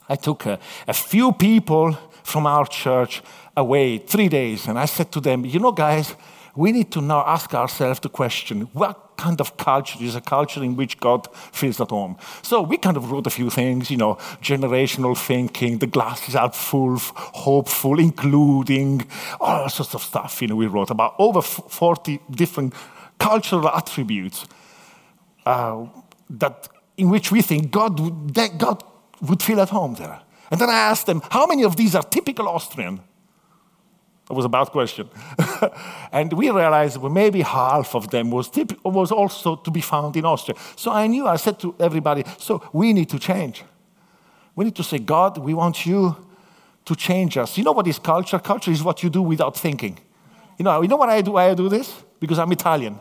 I 0.07 0.15
took 0.15 0.47
uh, 0.47 0.57
a 0.87 0.93
few 0.93 1.33
people 1.33 1.97
from 2.23 2.45
our 2.45 2.65
church 2.65 3.21
away, 3.57 3.97
three 3.97 4.29
days, 4.29 4.67
and 4.67 4.79
I 4.79 4.85
said 4.85 5.11
to 5.11 5.19
them, 5.19 5.45
you 5.45 5.59
know, 5.59 5.71
guys, 5.71 6.15
we 6.55 6.71
need 6.71 6.91
to 6.91 7.01
now 7.01 7.23
ask 7.25 7.53
ourselves 7.53 7.99
the 7.99 8.09
question 8.09 8.61
what 8.73 9.17
kind 9.17 9.39
of 9.41 9.57
culture 9.57 9.97
is 10.01 10.15
a 10.15 10.21
culture 10.21 10.63
in 10.63 10.75
which 10.75 10.99
God 10.99 11.27
feels 11.51 11.79
at 11.81 11.89
home? 11.89 12.17
So 12.41 12.61
we 12.61 12.77
kind 12.77 12.97
of 12.97 13.11
wrote 13.11 13.27
a 13.27 13.29
few 13.29 13.49
things, 13.49 13.91
you 13.91 13.97
know, 13.97 14.15
generational 14.41 15.17
thinking, 15.17 15.79
the 15.79 15.87
glasses 15.87 16.35
are 16.35 16.51
full, 16.51 16.97
hopeful, 16.97 17.99
including 17.99 19.05
all 19.39 19.69
sorts 19.69 19.93
of 19.93 20.01
stuff. 20.01 20.41
You 20.41 20.47
know, 20.47 20.55
we 20.55 20.67
wrote 20.67 20.89
about 20.89 21.15
over 21.17 21.41
40 21.41 22.19
different 22.31 22.73
cultural 23.17 23.69
attributes 23.69 24.45
uh, 25.45 25.85
that 26.29 26.69
in 26.99 27.09
which 27.09 27.31
we 27.31 27.41
think 27.41 27.71
God 27.71 27.99
would, 27.99 28.35
that 28.35 28.57
God 28.57 28.83
would 29.21 29.41
feel 29.41 29.61
at 29.61 29.69
home 29.69 29.95
there. 29.95 30.19
And 30.51 30.59
then 30.59 30.69
I 30.69 30.77
asked 30.91 31.05
them, 31.05 31.21
how 31.31 31.45
many 31.45 31.63
of 31.63 31.75
these 31.77 31.95
are 31.95 32.03
typical 32.03 32.47
Austrian? 32.47 32.99
That 34.27 34.33
was 34.33 34.45
a 34.45 34.49
bad 34.49 34.67
question. 34.67 35.09
and 36.11 36.33
we 36.33 36.49
realized 36.49 36.97
well, 36.97 37.11
maybe 37.11 37.41
half 37.41 37.95
of 37.95 38.09
them 38.09 38.31
was, 38.31 38.51
was 38.83 39.11
also 39.11 39.55
to 39.55 39.71
be 39.71 39.81
found 39.81 40.17
in 40.17 40.25
Austria. 40.25 40.57
So 40.75 40.91
I 40.91 41.07
knew, 41.07 41.25
I 41.25 41.37
said 41.37 41.59
to 41.61 41.73
everybody, 41.79 42.23
so 42.37 42.61
we 42.73 42.91
need 42.93 43.09
to 43.09 43.17
change. 43.17 43.63
We 44.55 44.65
need 44.65 44.75
to 44.75 44.83
say, 44.83 44.99
God, 44.99 45.37
we 45.37 45.53
want 45.53 45.85
you 45.85 46.15
to 46.85 46.95
change 46.95 47.37
us. 47.37 47.57
You 47.57 47.63
know 47.63 47.71
what 47.71 47.87
is 47.87 47.97
culture? 47.97 48.39
Culture 48.39 48.71
is 48.71 48.83
what 48.83 49.01
you 49.01 49.09
do 49.09 49.21
without 49.21 49.55
thinking. 49.57 49.97
You 50.57 50.65
know, 50.65 50.81
you 50.81 50.89
know 50.89 50.97
what 50.97 51.09
I 51.09 51.21
do? 51.21 51.31
Why 51.31 51.49
I 51.49 51.53
do 51.53 51.69
this? 51.69 52.03
Because 52.19 52.39
I'm 52.39 52.51
Italian. 52.51 52.99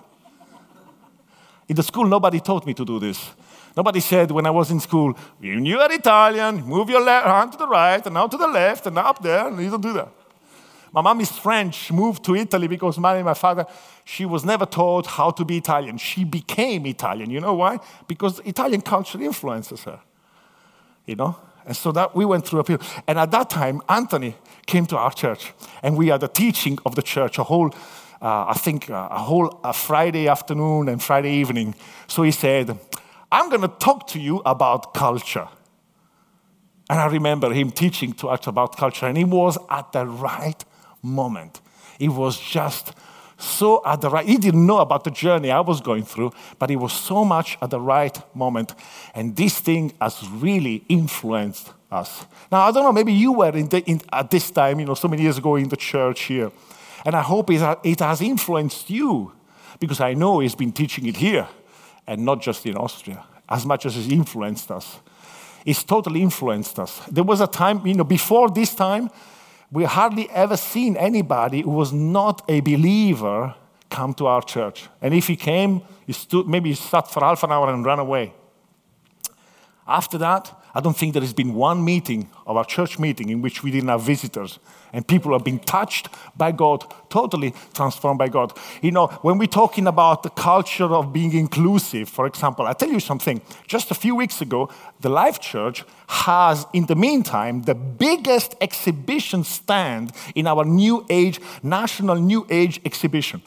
In 1.68 1.74
the 1.74 1.82
school, 1.82 2.06
nobody 2.06 2.40
taught 2.40 2.64
me 2.64 2.74
to 2.74 2.84
do 2.84 3.00
this. 3.00 3.30
Nobody 3.76 4.00
said 4.00 4.30
when 4.30 4.46
I 4.46 4.50
was 4.50 4.70
in 4.70 4.80
school, 4.80 5.16
you 5.40 5.78
are 5.78 5.92
Italian, 5.92 6.64
move 6.64 6.90
your 6.90 7.02
left 7.02 7.26
hand 7.26 7.52
to 7.52 7.58
the 7.58 7.68
right, 7.68 8.04
and 8.04 8.14
now 8.14 8.26
to 8.26 8.36
the 8.36 8.48
left, 8.48 8.86
and 8.86 8.94
now 8.94 9.10
up 9.10 9.22
there, 9.22 9.46
and 9.46 9.60
you 9.60 9.70
don't 9.70 9.80
do 9.80 9.92
that. 9.92 10.08
My 10.92 11.02
mom 11.02 11.20
is 11.20 11.30
French, 11.30 11.92
moved 11.92 12.24
to 12.24 12.34
Italy 12.34 12.66
because 12.66 12.98
my, 12.98 13.22
my 13.22 13.34
father, 13.34 13.66
she 14.04 14.24
was 14.24 14.44
never 14.44 14.64
taught 14.64 15.06
how 15.06 15.30
to 15.30 15.44
be 15.44 15.58
Italian. 15.58 15.98
She 15.98 16.24
became 16.24 16.86
Italian. 16.86 17.30
You 17.30 17.40
know 17.40 17.54
why? 17.54 17.78
Because 18.06 18.40
Italian 18.44 18.80
culture 18.80 19.20
influences 19.20 19.84
her. 19.84 20.00
You 21.04 21.16
know? 21.16 21.36
And 21.66 21.76
so 21.76 21.92
that 21.92 22.16
we 22.16 22.24
went 22.24 22.46
through 22.46 22.60
a 22.60 22.64
period. 22.64 22.86
And 23.06 23.18
at 23.18 23.30
that 23.32 23.50
time, 23.50 23.82
Anthony 23.88 24.34
came 24.64 24.86
to 24.86 24.96
our 24.96 25.12
church, 25.12 25.52
and 25.82 25.96
we 25.96 26.08
had 26.08 26.22
a 26.22 26.28
teaching 26.28 26.78
of 26.86 26.94
the 26.94 27.02
church, 27.02 27.38
a 27.38 27.44
whole, 27.44 27.74
uh, 28.22 28.46
I 28.48 28.54
think, 28.54 28.88
uh, 28.88 29.08
a 29.10 29.18
whole 29.18 29.60
a 29.62 29.74
Friday 29.74 30.28
afternoon 30.28 30.88
and 30.88 31.02
Friday 31.02 31.32
evening. 31.32 31.74
So 32.06 32.22
he 32.22 32.30
said, 32.30 32.78
I'm 33.30 33.50
going 33.50 33.62
to 33.62 33.68
talk 33.68 34.06
to 34.08 34.20
you 34.20 34.40
about 34.46 34.94
culture. 34.94 35.48
And 36.90 36.98
I 36.98 37.06
remember 37.06 37.52
him 37.52 37.70
teaching 37.70 38.12
to 38.14 38.28
us 38.28 38.46
about 38.46 38.76
culture, 38.76 39.06
and 39.06 39.18
he 39.18 39.24
was 39.24 39.58
at 39.68 39.92
the 39.92 40.06
right 40.06 40.64
moment. 41.02 41.60
He 41.98 42.08
was 42.08 42.40
just 42.40 42.94
so 43.36 43.82
at 43.86 44.00
the 44.00 44.10
right, 44.10 44.26
he 44.26 44.36
didn't 44.36 44.66
know 44.66 44.78
about 44.78 45.04
the 45.04 45.12
journey 45.12 45.50
I 45.50 45.60
was 45.60 45.80
going 45.80 46.04
through, 46.04 46.32
but 46.58 46.70
he 46.70 46.76
was 46.76 46.92
so 46.92 47.24
much 47.24 47.56
at 47.62 47.70
the 47.70 47.80
right 47.80 48.18
moment. 48.34 48.74
And 49.14 49.36
this 49.36 49.60
thing 49.60 49.92
has 50.00 50.28
really 50.28 50.84
influenced 50.88 51.72
us. 51.90 52.26
Now, 52.50 52.62
I 52.62 52.72
don't 52.72 52.82
know, 52.82 52.92
maybe 52.92 53.12
you 53.12 53.32
were 53.32 53.56
in 53.56 53.68
the, 53.68 53.80
in, 53.84 54.00
at 54.12 54.30
this 54.30 54.50
time, 54.50 54.80
you 54.80 54.86
know, 54.86 54.94
so 54.94 55.06
many 55.06 55.22
years 55.22 55.38
ago 55.38 55.54
in 55.54 55.68
the 55.68 55.76
church 55.76 56.22
here. 56.22 56.50
And 57.04 57.14
I 57.14 57.22
hope 57.22 57.50
it, 57.50 57.78
it 57.84 58.00
has 58.00 58.20
influenced 58.20 58.90
you 58.90 59.32
because 59.78 60.00
I 60.00 60.14
know 60.14 60.40
he's 60.40 60.56
been 60.56 60.72
teaching 60.72 61.06
it 61.06 61.16
here 61.16 61.46
and 62.08 62.24
not 62.24 62.40
just 62.40 62.66
in 62.66 62.76
Austria, 62.76 63.24
as 63.48 63.64
much 63.64 63.86
as 63.86 63.96
it 63.96 64.10
influenced 64.10 64.70
us. 64.70 64.98
It's 65.64 65.84
totally 65.84 66.22
influenced 66.22 66.78
us. 66.78 67.00
There 67.10 67.22
was 67.22 67.40
a 67.40 67.46
time, 67.46 67.86
you 67.86 67.94
know, 67.94 68.04
before 68.04 68.48
this 68.48 68.74
time, 68.74 69.10
we 69.70 69.84
hardly 69.84 70.30
ever 70.30 70.56
seen 70.56 70.96
anybody 70.96 71.60
who 71.60 71.70
was 71.70 71.92
not 71.92 72.42
a 72.48 72.60
believer 72.60 73.54
come 73.90 74.14
to 74.14 74.26
our 74.26 74.40
church. 74.42 74.88
And 75.02 75.12
if 75.12 75.26
he 75.26 75.36
came, 75.36 75.82
he 76.06 76.14
stood, 76.14 76.48
maybe 76.48 76.70
he 76.70 76.74
sat 76.74 77.10
for 77.10 77.20
half 77.20 77.42
an 77.42 77.52
hour 77.52 77.72
and 77.72 77.84
ran 77.84 77.98
away. 77.98 78.32
After 79.86 80.16
that, 80.18 80.57
I 80.74 80.80
don't 80.80 80.96
think 80.96 81.12
there 81.12 81.22
has 81.22 81.32
been 81.32 81.54
one 81.54 81.84
meeting 81.84 82.28
of 82.46 82.56
our 82.56 82.64
church 82.64 82.98
meeting 82.98 83.30
in 83.30 83.42
which 83.42 83.62
we 83.62 83.70
didn't 83.70 83.88
have 83.88 84.02
visitors 84.02 84.58
and 84.92 85.06
people 85.06 85.32
have 85.32 85.44
been 85.44 85.58
touched 85.58 86.08
by 86.36 86.52
God, 86.52 86.84
totally 87.10 87.54
transformed 87.74 88.18
by 88.18 88.28
God. 88.28 88.52
You 88.82 88.92
know, 88.92 89.08
when 89.22 89.38
we're 89.38 89.46
talking 89.46 89.86
about 89.86 90.22
the 90.22 90.30
culture 90.30 90.84
of 90.84 91.12
being 91.12 91.32
inclusive, 91.34 92.08
for 92.08 92.26
example, 92.26 92.66
I 92.66 92.72
tell 92.72 92.90
you 92.90 93.00
something. 93.00 93.40
Just 93.66 93.90
a 93.90 93.94
few 93.94 94.14
weeks 94.14 94.40
ago, 94.40 94.70
the 95.00 95.08
Life 95.08 95.40
Church 95.40 95.84
has, 96.08 96.66
in 96.72 96.86
the 96.86 96.96
meantime, 96.96 97.62
the 97.62 97.74
biggest 97.74 98.54
exhibition 98.60 99.44
stand 99.44 100.12
in 100.34 100.46
our 100.46 100.64
New 100.64 101.04
Age, 101.10 101.40
National 101.62 102.16
New 102.16 102.46
Age 102.50 102.80
exhibition. 102.84 103.42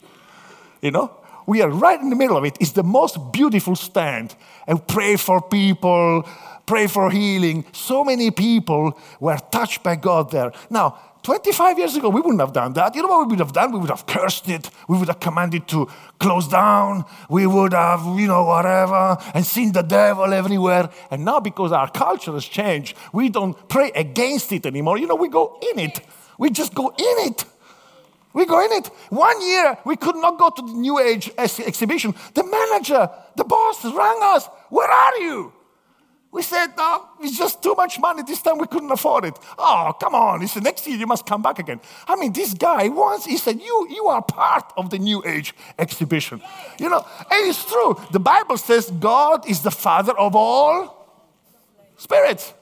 You 0.82 0.92
know, 0.92 1.12
we 1.46 1.62
are 1.62 1.70
right 1.70 2.00
in 2.00 2.10
the 2.10 2.16
middle 2.16 2.38
of 2.38 2.46
it. 2.46 2.58
It's 2.60 2.72
the 2.72 2.84
most 2.84 3.32
beautiful 3.32 3.76
stand. 3.76 4.36
And 4.68 4.86
pray 4.88 5.16
for 5.16 5.42
people, 5.42 6.28
pray 6.66 6.88
for 6.88 7.10
healing. 7.12 7.66
So 7.72 8.04
many 8.04 8.32
people 8.32 8.98
were 9.20 9.38
touched 9.52 9.84
by 9.84 9.96
God 9.96 10.32
there. 10.32 10.52
Now, 10.70 10.98
25 11.24 11.78
years 11.78 11.96
ago, 11.96 12.10
we 12.10 12.20
wouldn't 12.20 12.40
have 12.40 12.54
done 12.54 12.74
that. 12.74 12.96
You 12.96 13.04
know 13.04 13.08
what 13.08 13.28
we 13.28 13.32
would 13.32 13.40
have 13.40 13.54
done? 13.54 13.72
We 13.72 13.80
would 13.80 13.92
have 13.92 14.08
cursed 14.08 14.50
it. 14.50 14.72
We 14.88 14.98
would 14.98 15.08
have 15.08 15.20
commanded 15.20 15.68
to 15.68 15.88
close 16.20 16.48
down. 16.48 17.06
We 17.30 17.46
would 17.46 17.74
have, 17.74 18.02
you 18.20 18.26
know, 18.26 18.44
whatever, 18.44 19.18
and 19.36 19.46
seen 19.46 19.72
the 19.72 19.84
devil 19.84 20.34
everywhere. 20.34 20.90
And 21.12 21.24
now, 21.24 21.40
because 21.40 21.72
our 21.72 21.92
culture 21.92 22.32
has 22.32 22.46
changed, 22.46 22.98
we 23.14 23.30
don't 23.30 23.56
pray 23.70 23.92
against 23.94 24.52
it 24.52 24.66
anymore. 24.66 24.98
You 24.98 25.06
know, 25.06 25.16
we 25.16 25.30
go 25.30 25.60
in 25.72 25.78
it. 25.80 26.02
We 26.40 26.50
just 26.50 26.74
go 26.74 26.88
in 26.90 27.28
it. 27.30 27.46
We 28.34 28.46
go 28.46 28.64
in 28.64 28.72
it. 28.72 28.88
One 29.10 29.42
year, 29.42 29.78
we 29.86 29.96
could 29.96 30.16
not 30.16 30.40
go 30.40 30.50
to 30.50 30.62
the 30.62 30.74
New 30.74 31.00
Age 31.00 31.32
exhibition. 31.38 32.16
The 32.34 32.44
manager, 32.44 33.10
the 33.36 33.44
boss 33.44 33.84
rang 33.84 34.20
us. 34.22 34.48
Where 34.70 34.90
are 34.90 35.18
you? 35.18 35.54
We 36.32 36.42
said, 36.44 36.68
no, 36.78 37.10
it's 37.20 37.38
just 37.38 37.62
too 37.62 37.76
much 37.76 38.00
money. 38.00 38.24
This 38.24 38.42
time 38.42 38.58
we 38.58 38.66
couldn't 38.66 38.92
afford 38.92 39.26
it. 39.26 39.38
Oh, 39.58 39.94
come 40.00 40.16
on. 40.16 40.40
He 40.40 40.48
said, 40.48 40.64
next 40.64 40.88
year 40.88 40.98
you 40.98 41.06
must 41.06 41.26
come 41.26 41.42
back 41.42 41.60
again. 41.60 41.82
I 42.08 42.16
mean, 42.16 42.32
this 42.32 42.54
guy 42.54 42.88
once, 42.88 43.26
he 43.26 43.36
said, 43.36 43.60
you, 43.60 43.88
you 43.90 44.08
are 44.08 44.22
part 44.22 44.72
of 44.78 44.92
the 44.92 44.98
New 44.98 45.22
Age 45.26 45.54
exhibition. 45.78 46.42
You 46.80 46.90
know, 46.90 47.06
and 47.20 47.50
it's 47.50 47.66
true. 47.70 48.00
The 48.12 48.20
Bible 48.20 48.56
says 48.56 48.90
God 48.92 49.50
is 49.50 49.62
the 49.62 49.72
father 49.72 50.18
of 50.18 50.34
all 50.34 51.06
spirits. 51.98 52.54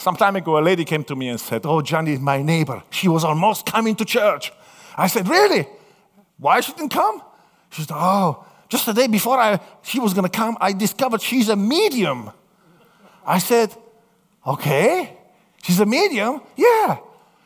Some 0.00 0.16
time 0.16 0.34
ago, 0.36 0.56
a 0.56 0.62
lady 0.62 0.86
came 0.86 1.04
to 1.04 1.14
me 1.14 1.28
and 1.28 1.38
said, 1.38 1.66
Oh, 1.66 1.82
Johnny, 1.82 2.16
my 2.16 2.40
neighbor, 2.40 2.82
she 2.88 3.06
was 3.06 3.22
almost 3.22 3.66
coming 3.66 3.94
to 3.96 4.04
church. 4.06 4.50
I 4.96 5.08
said, 5.08 5.28
Really? 5.28 5.68
Why 6.38 6.60
she 6.60 6.72
didn't 6.72 6.88
come? 6.88 7.20
She 7.68 7.82
said, 7.82 7.94
Oh, 7.94 8.46
just 8.70 8.86
the 8.86 8.94
day 8.94 9.08
before 9.08 9.38
I, 9.38 9.60
she 9.82 10.00
was 10.00 10.14
going 10.14 10.24
to 10.24 10.34
come, 10.34 10.56
I 10.58 10.72
discovered 10.72 11.20
she's 11.20 11.50
a 11.50 11.56
medium. 11.56 12.30
I 13.26 13.38
said, 13.38 13.76
Okay, 14.46 15.18
she's 15.62 15.80
a 15.80 15.86
medium? 15.86 16.40
Yeah. 16.56 16.96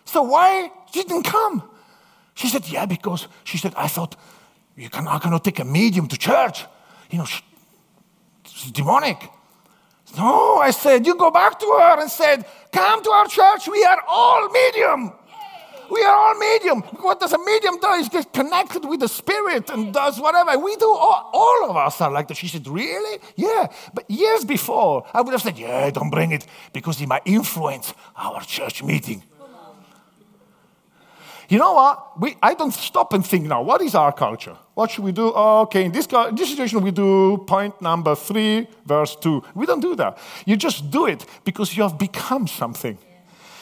So 0.04 0.22
why 0.22 0.70
she 0.92 1.02
didn't 1.02 1.24
come? 1.24 1.60
She 2.34 2.46
said, 2.46 2.68
Yeah, 2.68 2.86
because 2.86 3.26
she 3.42 3.58
said, 3.58 3.74
I 3.76 3.88
thought, 3.88 4.14
you 4.76 4.88
cannot 4.90 5.42
take 5.42 5.58
a 5.58 5.64
medium 5.64 6.06
to 6.06 6.16
church. 6.16 6.66
You 7.10 7.18
know, 7.18 7.24
she, 7.24 7.42
she's 8.46 8.70
demonic. 8.70 9.28
No, 10.16 10.58
I 10.58 10.70
said, 10.70 11.06
you 11.06 11.16
go 11.16 11.30
back 11.30 11.58
to 11.58 11.66
her 11.66 12.00
and 12.00 12.10
said, 12.10 12.44
come 12.72 13.02
to 13.02 13.10
our 13.10 13.26
church. 13.26 13.68
We 13.68 13.84
are 13.84 14.02
all 14.06 14.48
medium. 14.48 15.12
We 15.90 16.02
are 16.02 16.16
all 16.16 16.34
medium. 16.38 16.80
What 17.02 17.20
does 17.20 17.32
a 17.32 17.38
medium 17.38 17.78
do? 17.78 17.88
Is 17.92 18.08
get 18.08 18.32
connected 18.32 18.84
with 18.84 19.00
the 19.00 19.08
spirit 19.08 19.70
and 19.70 19.92
does 19.92 20.18
whatever. 20.20 20.58
We 20.58 20.76
do. 20.76 20.86
All, 20.86 21.30
all 21.32 21.70
of 21.70 21.76
us 21.76 22.00
are 22.00 22.10
like 22.10 22.28
that. 22.28 22.36
She 22.36 22.48
said, 22.48 22.66
really? 22.66 23.20
Yeah. 23.36 23.66
But 23.92 24.10
years 24.10 24.44
before, 24.44 25.06
I 25.12 25.20
would 25.20 25.32
have 25.32 25.42
said, 25.42 25.58
yeah, 25.58 25.90
don't 25.90 26.10
bring 26.10 26.32
it 26.32 26.46
because 26.72 27.00
it 27.00 27.08
might 27.08 27.22
influence 27.26 27.92
our 28.16 28.40
church 28.42 28.82
meeting. 28.82 29.22
You 31.48 31.58
know 31.58 31.74
what? 31.74 32.20
We, 32.20 32.36
I 32.42 32.54
don't 32.54 32.72
stop 32.72 33.12
and 33.12 33.24
think 33.24 33.46
now, 33.46 33.62
what 33.62 33.82
is 33.82 33.94
our 33.94 34.12
culture? 34.12 34.56
What 34.74 34.90
should 34.90 35.04
we 35.04 35.12
do? 35.12 35.32
Oh, 35.34 35.62
okay, 35.62 35.84
in 35.84 35.92
this, 35.92 36.06
in 36.06 36.34
this 36.34 36.50
situation, 36.50 36.82
we 36.82 36.90
do 36.90 37.38
point 37.46 37.80
number 37.80 38.16
three, 38.16 38.66
verse 38.84 39.14
two. 39.16 39.42
We 39.54 39.66
don't 39.66 39.80
do 39.80 39.94
that. 39.94 40.18
You 40.46 40.56
just 40.56 40.90
do 40.90 41.06
it 41.06 41.24
because 41.44 41.76
you 41.76 41.84
have 41.84 41.96
become 41.96 42.48
something. 42.48 42.98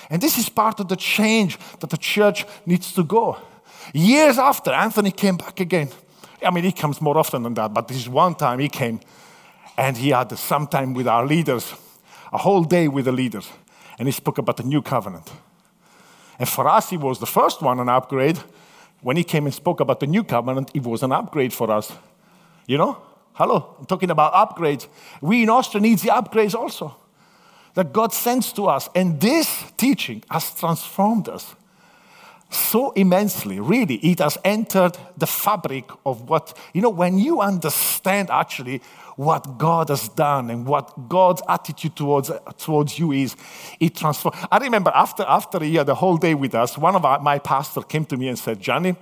And 0.08 0.22
this 0.22 0.38
is 0.38 0.48
part 0.48 0.80
of 0.80 0.88
the 0.88 0.96
change 0.96 1.58
that 1.80 1.90
the 1.90 1.98
church 1.98 2.46
needs 2.64 2.92
to 2.94 3.04
go. 3.04 3.36
Years 3.92 4.38
after, 4.38 4.72
Anthony 4.72 5.10
came 5.10 5.36
back 5.36 5.60
again. 5.60 5.90
I 6.44 6.50
mean, 6.50 6.64
he 6.64 6.72
comes 6.72 7.00
more 7.00 7.18
often 7.18 7.42
than 7.42 7.54
that, 7.54 7.74
but 7.74 7.88
this 7.88 8.08
one 8.08 8.34
time 8.34 8.58
he 8.58 8.68
came 8.68 9.00
and 9.76 9.96
he 9.96 10.10
had 10.10 10.36
some 10.38 10.66
time 10.66 10.94
with 10.94 11.06
our 11.06 11.26
leaders, 11.26 11.74
a 12.32 12.38
whole 12.38 12.64
day 12.64 12.88
with 12.88 13.04
the 13.04 13.12
leaders, 13.12 13.48
and 13.98 14.08
he 14.08 14.12
spoke 14.12 14.38
about 14.38 14.56
the 14.56 14.64
new 14.64 14.82
covenant. 14.82 15.30
And 16.38 16.48
for 16.48 16.68
us, 16.68 16.90
he 16.90 16.96
was 16.96 17.18
the 17.18 17.26
first 17.26 17.62
one, 17.62 17.78
an 17.78 17.88
upgrade. 17.88 18.38
When 19.02 19.16
he 19.16 19.24
came 19.24 19.46
and 19.46 19.54
spoke 19.54 19.80
about 19.80 20.00
the 20.00 20.06
new 20.06 20.24
covenant, 20.24 20.70
it 20.74 20.84
was 20.84 21.02
an 21.02 21.12
upgrade 21.12 21.52
for 21.52 21.70
us. 21.70 21.92
You 22.66 22.78
know? 22.78 23.02
Hello, 23.34 23.76
I'm 23.78 23.86
talking 23.86 24.10
about 24.10 24.32
upgrades. 24.32 24.86
We 25.20 25.42
in 25.42 25.50
Austria 25.50 25.80
need 25.80 25.98
the 25.98 26.10
upgrades 26.10 26.54
also 26.54 26.96
that 27.74 27.92
God 27.92 28.12
sends 28.12 28.52
to 28.52 28.66
us. 28.66 28.88
And 28.94 29.20
this 29.20 29.72
teaching 29.76 30.22
has 30.30 30.54
transformed 30.54 31.28
us 31.28 31.54
so 32.54 32.90
immensely. 32.92 33.60
Really, 33.60 33.96
it 33.96 34.18
has 34.18 34.38
entered 34.44 34.96
the 35.16 35.26
fabric 35.26 35.90
of 36.04 36.28
what, 36.28 36.56
you 36.72 36.80
know, 36.80 36.90
when 36.90 37.18
you 37.18 37.40
understand 37.40 38.30
actually 38.30 38.82
what 39.16 39.58
God 39.58 39.88
has 39.88 40.08
done 40.08 40.50
and 40.50 40.66
what 40.66 41.08
God's 41.08 41.42
attitude 41.48 41.96
towards, 41.96 42.30
towards 42.58 42.98
you 42.98 43.12
is, 43.12 43.36
it 43.78 43.94
transforms. 43.94 44.38
I 44.50 44.58
remember 44.58 44.90
after, 44.94 45.24
after 45.26 45.58
a 45.58 45.66
year, 45.66 45.84
the 45.84 45.94
whole 45.94 46.16
day 46.16 46.34
with 46.34 46.54
us, 46.54 46.78
one 46.78 46.94
of 46.94 47.04
our, 47.04 47.20
my 47.20 47.38
pastors 47.38 47.84
came 47.84 48.04
to 48.06 48.16
me 48.16 48.28
and 48.28 48.38
said, 48.38 48.60
Johnny, 48.60 48.96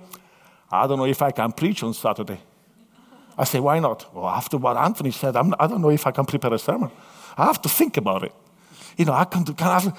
I 0.71 0.87
don't 0.87 0.97
know 0.97 1.05
if 1.05 1.21
I 1.21 1.31
can 1.31 1.51
preach 1.51 1.83
on 1.83 1.93
Saturday. 1.93 2.39
I 3.37 3.43
say, 3.45 3.59
why 3.59 3.79
not? 3.79 4.13
Well, 4.13 4.27
after 4.27 4.57
what 4.57 4.77
Anthony 4.77 5.11
said, 5.11 5.35
I'm, 5.35 5.53
I 5.59 5.67
do 5.67 5.73
not 5.73 5.81
know 5.81 5.89
if 5.89 6.05
I 6.05 6.11
can 6.11 6.25
prepare 6.25 6.53
a 6.53 6.59
sermon. 6.59 6.91
I 7.37 7.45
have 7.45 7.61
to 7.61 7.69
think 7.69 7.97
about 7.97 8.23
it. 8.23 8.33
You 8.97 9.05
know, 9.05 9.13
I 9.13 9.23
can, 9.23 9.45
can 9.45 9.93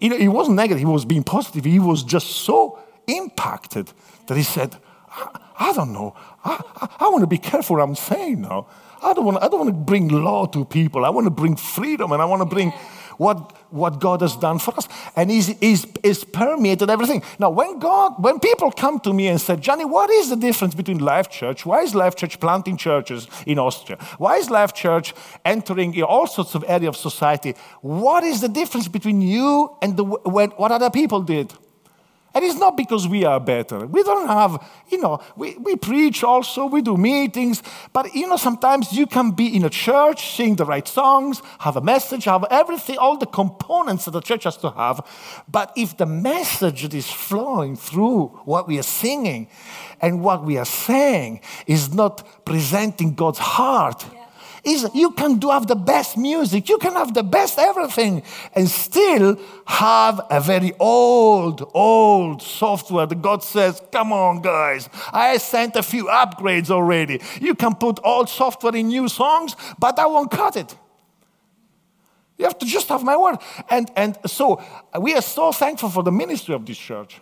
you 0.00 0.08
know, 0.08 0.16
he 0.16 0.28
wasn't 0.28 0.56
negative, 0.56 0.78
he 0.78 0.84
was 0.84 1.04
being 1.04 1.22
positive. 1.22 1.64
He 1.64 1.78
was 1.78 2.02
just 2.02 2.28
so 2.28 2.78
impacted 3.08 3.92
that 4.26 4.36
he 4.36 4.42
said, 4.42 4.76
I, 5.10 5.40
I 5.58 5.72
don't 5.72 5.92
know. 5.92 6.14
I, 6.44 6.62
I, 6.76 7.06
I 7.06 7.08
want 7.08 7.22
to 7.22 7.26
be 7.26 7.38
careful 7.38 7.76
what 7.76 7.82
I'm 7.82 7.94
saying 7.94 8.42
now. 8.42 8.66
I 9.02 9.12
don't, 9.12 9.24
want, 9.24 9.42
I 9.42 9.48
don't 9.48 9.60
want 9.60 9.70
to 9.70 9.80
bring 9.80 10.08
law 10.08 10.46
to 10.46 10.64
people. 10.64 11.04
I 11.04 11.10
want 11.10 11.26
to 11.26 11.30
bring 11.30 11.56
freedom 11.56 12.12
and 12.12 12.20
I 12.20 12.24
want 12.24 12.42
to 12.42 12.46
bring 12.46 12.72
what, 13.16 13.52
what 13.72 14.00
God 14.00 14.22
has 14.22 14.36
done 14.36 14.58
for 14.58 14.74
us. 14.76 14.88
And 15.16 15.30
he's, 15.30 15.48
he's, 15.58 15.86
he's 16.02 16.24
permeated 16.24 16.88
everything. 16.88 17.22
Now, 17.38 17.50
when 17.50 17.78
God, 17.78 18.14
when 18.22 18.40
people 18.40 18.70
come 18.70 19.00
to 19.00 19.12
me 19.12 19.28
and 19.28 19.40
say, 19.40 19.56
Johnny, 19.56 19.84
what 19.84 20.08
is 20.10 20.30
the 20.30 20.36
difference 20.36 20.74
between 20.74 20.98
Life 20.98 21.28
Church? 21.28 21.66
Why 21.66 21.82
is 21.82 21.94
Life 21.94 22.16
Church 22.16 22.40
planting 22.40 22.76
churches 22.76 23.26
in 23.46 23.58
Austria? 23.58 23.98
Why 24.18 24.36
is 24.36 24.50
Life 24.50 24.72
Church 24.72 25.14
entering 25.44 26.00
all 26.02 26.26
sorts 26.26 26.54
of 26.54 26.64
areas 26.66 26.88
of 26.88 26.96
society? 26.96 27.54
What 27.82 28.24
is 28.24 28.40
the 28.40 28.48
difference 28.48 28.88
between 28.88 29.20
you 29.20 29.76
and 29.82 29.96
the, 29.96 30.04
when, 30.04 30.50
what 30.50 30.70
other 30.70 30.90
people 30.90 31.22
did? 31.22 31.52
And 32.34 32.44
it's 32.44 32.58
not 32.58 32.76
because 32.76 33.08
we 33.08 33.24
are 33.24 33.40
better. 33.40 33.86
We 33.86 34.02
don't 34.02 34.28
have, 34.28 34.62
you 34.88 34.98
know, 34.98 35.20
we, 35.36 35.56
we 35.56 35.76
preach 35.76 36.22
also, 36.22 36.66
we 36.66 36.82
do 36.82 36.96
meetings, 36.96 37.62
but 37.92 38.14
you 38.14 38.28
know, 38.28 38.36
sometimes 38.36 38.92
you 38.92 39.06
can 39.06 39.30
be 39.30 39.56
in 39.56 39.64
a 39.64 39.70
church, 39.70 40.36
sing 40.36 40.56
the 40.56 40.66
right 40.66 40.86
songs, 40.86 41.40
have 41.60 41.76
a 41.76 41.80
message, 41.80 42.24
have 42.24 42.44
everything, 42.50 42.98
all 42.98 43.16
the 43.16 43.26
components 43.26 44.04
that 44.04 44.10
the 44.10 44.20
church 44.20 44.44
has 44.44 44.56
to 44.58 44.70
have. 44.70 45.00
But 45.50 45.72
if 45.76 45.96
the 45.96 46.06
message 46.06 46.82
that 46.82 46.94
is 46.94 47.10
flowing 47.10 47.76
through 47.76 48.26
what 48.44 48.68
we 48.68 48.78
are 48.78 48.82
singing 48.82 49.48
and 50.00 50.22
what 50.22 50.44
we 50.44 50.58
are 50.58 50.66
saying 50.66 51.40
is 51.66 51.94
not 51.94 52.44
presenting 52.44 53.14
God's 53.14 53.38
heart, 53.38 54.04
is 54.64 54.88
you 54.94 55.10
can 55.12 55.38
do 55.38 55.50
have 55.50 55.66
the 55.66 55.76
best 55.76 56.16
music, 56.16 56.68
you 56.68 56.78
can 56.78 56.94
have 56.94 57.14
the 57.14 57.22
best 57.22 57.58
everything, 57.58 58.22
and 58.54 58.68
still 58.68 59.38
have 59.66 60.20
a 60.30 60.40
very 60.40 60.72
old, 60.78 61.70
old 61.74 62.42
software 62.42 63.06
that 63.06 63.22
God 63.22 63.42
says, 63.42 63.80
Come 63.92 64.12
on, 64.12 64.42
guys, 64.42 64.88
I 65.12 65.36
sent 65.38 65.76
a 65.76 65.82
few 65.82 66.06
upgrades 66.06 66.70
already. 66.70 67.20
You 67.40 67.54
can 67.54 67.74
put 67.74 68.00
old 68.04 68.28
software 68.28 68.74
in 68.74 68.88
new 68.88 69.08
songs, 69.08 69.54
but 69.78 69.98
I 69.98 70.06
won't 70.06 70.30
cut 70.30 70.56
it. 70.56 70.76
You 72.38 72.44
have 72.44 72.58
to 72.58 72.66
just 72.66 72.88
have 72.88 73.02
my 73.02 73.16
word. 73.16 73.38
And, 73.68 73.90
and 73.96 74.16
so 74.26 74.62
we 74.98 75.14
are 75.14 75.22
so 75.22 75.50
thankful 75.50 75.90
for 75.90 76.04
the 76.04 76.12
ministry 76.12 76.54
of 76.54 76.64
this 76.64 76.78
church. 76.78 77.20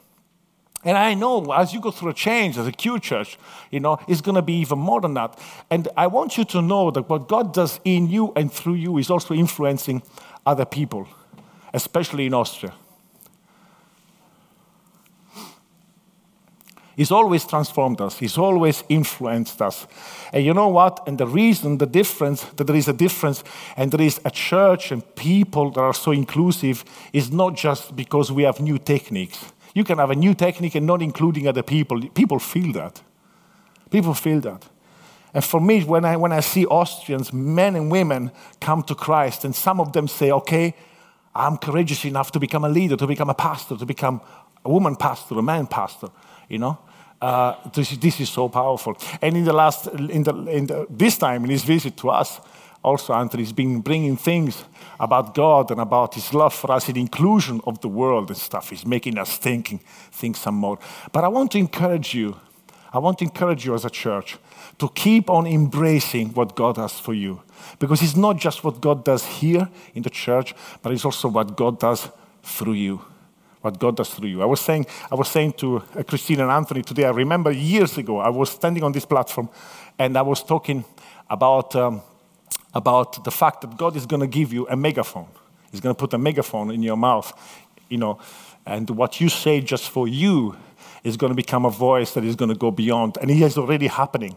And 0.86 0.96
I 0.96 1.14
know 1.14 1.52
as 1.52 1.74
you 1.74 1.80
go 1.80 1.90
through 1.90 2.10
a 2.10 2.14
change 2.14 2.56
as 2.56 2.68
a 2.68 2.70
Q 2.70 3.00
church, 3.00 3.38
you 3.72 3.80
know, 3.80 3.98
it's 4.06 4.20
going 4.20 4.36
to 4.36 4.42
be 4.42 4.54
even 4.60 4.78
more 4.78 5.00
than 5.00 5.14
that. 5.14 5.36
And 5.68 5.88
I 5.96 6.06
want 6.06 6.38
you 6.38 6.44
to 6.44 6.62
know 6.62 6.92
that 6.92 7.08
what 7.08 7.26
God 7.26 7.52
does 7.52 7.80
in 7.84 8.08
you 8.08 8.32
and 8.36 8.52
through 8.52 8.74
you 8.74 8.96
is 8.96 9.10
also 9.10 9.34
influencing 9.34 10.00
other 10.46 10.64
people, 10.64 11.08
especially 11.74 12.26
in 12.26 12.34
Austria. 12.34 12.72
He's 16.96 17.10
always 17.10 17.44
transformed 17.44 18.00
us. 18.00 18.18
He's 18.20 18.38
always 18.38 18.84
influenced 18.88 19.60
us. 19.60 19.88
And 20.32 20.44
you 20.44 20.54
know 20.54 20.68
what? 20.68 21.02
And 21.08 21.18
the 21.18 21.26
reason, 21.26 21.78
the 21.78 21.86
difference, 21.86 22.44
that 22.44 22.64
there 22.64 22.76
is 22.76 22.86
a 22.86 22.92
difference 22.92 23.42
and 23.76 23.90
there 23.90 24.06
is 24.06 24.20
a 24.24 24.30
church 24.30 24.92
and 24.92 25.02
people 25.16 25.72
that 25.72 25.80
are 25.80 25.92
so 25.92 26.12
inclusive 26.12 26.84
is 27.12 27.32
not 27.32 27.56
just 27.56 27.96
because 27.96 28.30
we 28.30 28.44
have 28.44 28.60
new 28.60 28.78
techniques. 28.78 29.52
You 29.76 29.84
can 29.84 29.98
have 29.98 30.10
a 30.10 30.14
new 30.14 30.32
technique 30.32 30.74
and 30.74 30.86
not 30.86 31.02
including 31.02 31.46
other 31.46 31.62
people. 31.62 32.00
People 32.14 32.38
feel 32.38 32.72
that. 32.72 33.02
People 33.90 34.14
feel 34.14 34.40
that. 34.40 34.64
And 35.34 35.44
for 35.44 35.60
me, 35.60 35.84
when 35.84 36.02
I, 36.06 36.16
when 36.16 36.32
I 36.32 36.40
see 36.40 36.64
Austrians, 36.64 37.30
men 37.30 37.76
and 37.76 37.90
women, 37.90 38.30
come 38.58 38.82
to 38.84 38.94
Christ, 38.94 39.44
and 39.44 39.54
some 39.54 39.78
of 39.78 39.92
them 39.92 40.08
say, 40.08 40.30
okay, 40.30 40.74
I'm 41.34 41.58
courageous 41.58 42.06
enough 42.06 42.32
to 42.32 42.40
become 42.40 42.64
a 42.64 42.70
leader, 42.70 42.96
to 42.96 43.06
become 43.06 43.28
a 43.28 43.34
pastor, 43.34 43.76
to 43.76 43.84
become 43.84 44.22
a 44.64 44.70
woman 44.70 44.96
pastor, 44.96 45.38
a 45.38 45.42
man 45.42 45.66
pastor, 45.66 46.08
you 46.48 46.56
know? 46.56 46.78
Uh, 47.20 47.56
this, 47.74 47.90
this, 47.98 48.18
is 48.18 48.30
so 48.30 48.48
powerful. 48.48 48.96
And 49.20 49.36
in 49.36 49.44
the 49.44 49.52
last, 49.52 49.88
in 49.88 50.22
the, 50.22 50.34
in 50.46 50.68
the, 50.68 50.86
this 50.88 51.18
time, 51.18 51.44
in 51.44 51.50
his 51.50 51.64
visit 51.64 51.98
to 51.98 52.08
us, 52.08 52.40
also 52.86 53.12
Anthony's 53.14 53.52
been 53.52 53.80
bringing 53.80 54.16
things 54.16 54.64
about 55.00 55.34
God 55.34 55.72
and 55.72 55.80
about 55.80 56.14
his 56.14 56.32
love 56.32 56.54
for 56.54 56.70
us 56.70 56.86
and 56.86 56.96
inclusion 56.96 57.60
of 57.66 57.80
the 57.80 57.88
world 57.88 58.28
and 58.28 58.36
stuff. 58.36 58.70
He's 58.70 58.86
making 58.86 59.18
us 59.18 59.36
thinking, 59.36 59.80
think 60.12 60.36
some 60.36 60.54
more. 60.54 60.78
But 61.12 61.24
I 61.24 61.28
want 61.28 61.50
to 61.52 61.58
encourage 61.58 62.14
you, 62.14 62.36
I 62.92 62.98
want 63.00 63.18
to 63.18 63.24
encourage 63.24 63.66
you 63.66 63.74
as 63.74 63.84
a 63.84 63.90
church 63.90 64.38
to 64.78 64.88
keep 64.90 65.28
on 65.28 65.48
embracing 65.48 66.28
what 66.34 66.54
God 66.54 66.76
has 66.76 66.92
for 67.00 67.12
you. 67.12 67.42
Because 67.80 68.02
it's 68.02 68.14
not 68.14 68.36
just 68.38 68.62
what 68.62 68.80
God 68.80 69.04
does 69.04 69.26
here 69.26 69.68
in 69.94 70.04
the 70.04 70.10
church, 70.10 70.54
but 70.80 70.92
it's 70.92 71.04
also 71.04 71.28
what 71.28 71.56
God 71.56 71.80
does 71.80 72.08
through 72.44 72.74
you. 72.74 73.00
What 73.62 73.80
God 73.80 73.96
does 73.96 74.10
through 74.10 74.28
you. 74.28 74.42
I 74.42 74.46
was 74.46 74.60
saying, 74.60 74.86
I 75.10 75.16
was 75.16 75.28
saying 75.28 75.54
to 75.54 75.78
uh, 75.78 76.04
Christine 76.04 76.40
and 76.40 76.52
Anthony 76.52 76.82
today, 76.82 77.06
I 77.06 77.10
remember 77.10 77.50
years 77.50 77.98
ago, 77.98 78.20
I 78.20 78.28
was 78.28 78.50
standing 78.50 78.84
on 78.84 78.92
this 78.92 79.04
platform 79.04 79.48
and 79.98 80.16
I 80.16 80.22
was 80.22 80.44
talking 80.44 80.84
about 81.28 81.74
um, 81.74 82.00
about 82.74 83.24
the 83.24 83.30
fact 83.30 83.62
that 83.62 83.76
God 83.76 83.96
is 83.96 84.06
going 84.06 84.20
to 84.20 84.26
give 84.26 84.52
you 84.52 84.68
a 84.68 84.76
megaphone. 84.76 85.28
He's 85.70 85.80
going 85.80 85.94
to 85.94 85.98
put 85.98 86.12
a 86.14 86.18
megaphone 86.18 86.70
in 86.70 86.82
your 86.82 86.96
mouth, 86.96 87.32
you 87.88 87.98
know, 87.98 88.18
and 88.66 88.88
what 88.90 89.20
you 89.20 89.28
say 89.28 89.60
just 89.60 89.90
for 89.90 90.08
you 90.08 90.56
is 91.04 91.16
going 91.16 91.30
to 91.30 91.36
become 91.36 91.64
a 91.64 91.70
voice 91.70 92.14
that 92.14 92.24
is 92.24 92.36
going 92.36 92.48
to 92.48 92.56
go 92.56 92.70
beyond, 92.70 93.16
and 93.20 93.30
it 93.30 93.40
is 93.40 93.56
already 93.56 93.86
happening, 93.86 94.36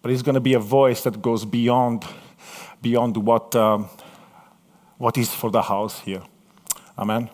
but 0.00 0.10
it's 0.10 0.22
going 0.22 0.34
to 0.34 0.40
be 0.40 0.54
a 0.54 0.60
voice 0.60 1.02
that 1.02 1.20
goes 1.20 1.44
beyond, 1.44 2.04
beyond 2.80 3.16
what, 3.16 3.54
um, 3.56 3.88
what 4.98 5.18
is 5.18 5.34
for 5.34 5.50
the 5.50 5.62
house 5.62 6.00
here. 6.00 6.22
Amen. 6.96 7.28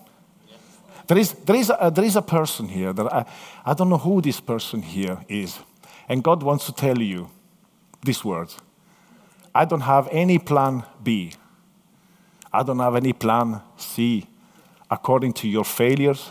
There 1.07 1.19
is, 1.19 1.33
there, 1.33 1.57
is 1.57 1.71
a, 1.71 1.91
there 1.95 2.05
is 2.05 2.17
a 2.17 2.23
person 2.23 2.69
here 2.69 2.93
that 2.93 3.13
I, 3.13 3.25
I 3.67 3.75
don't 3.75 3.91
know 3.91 3.99
who 3.99 4.21
this 4.21 4.41
person 4.41 4.81
here 4.81 5.19
is. 5.29 5.59
And 6.09 6.23
God 6.23 6.43
wants 6.43 6.67
to 6.67 6.73
tell 6.73 6.99
you 6.99 7.31
these 8.03 8.25
words 8.25 8.57
I 9.55 9.65
don't 9.65 9.81
have 9.81 10.09
any 10.13 10.39
plan 10.39 10.85
B. 11.03 11.33
I 12.53 12.63
don't 12.63 12.79
have 12.79 12.97
any 12.97 13.13
plan 13.13 13.61
C 13.77 14.27
according 14.91 15.33
to 15.35 15.49
your 15.49 15.65
failures, 15.65 16.31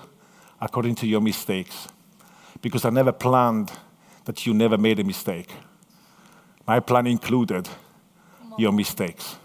according 0.59 0.95
to 0.95 1.07
your 1.07 1.21
mistakes. 1.21 1.87
Because 2.61 2.85
I 2.85 2.89
never 2.89 3.11
planned 3.11 3.71
that 4.25 4.45
you 4.45 4.53
never 4.53 4.77
made 4.77 4.99
a 4.99 5.03
mistake. 5.03 5.49
My 6.67 6.79
plan 6.79 7.07
included 7.07 7.67
your 8.57 8.71
mistakes. 8.71 9.37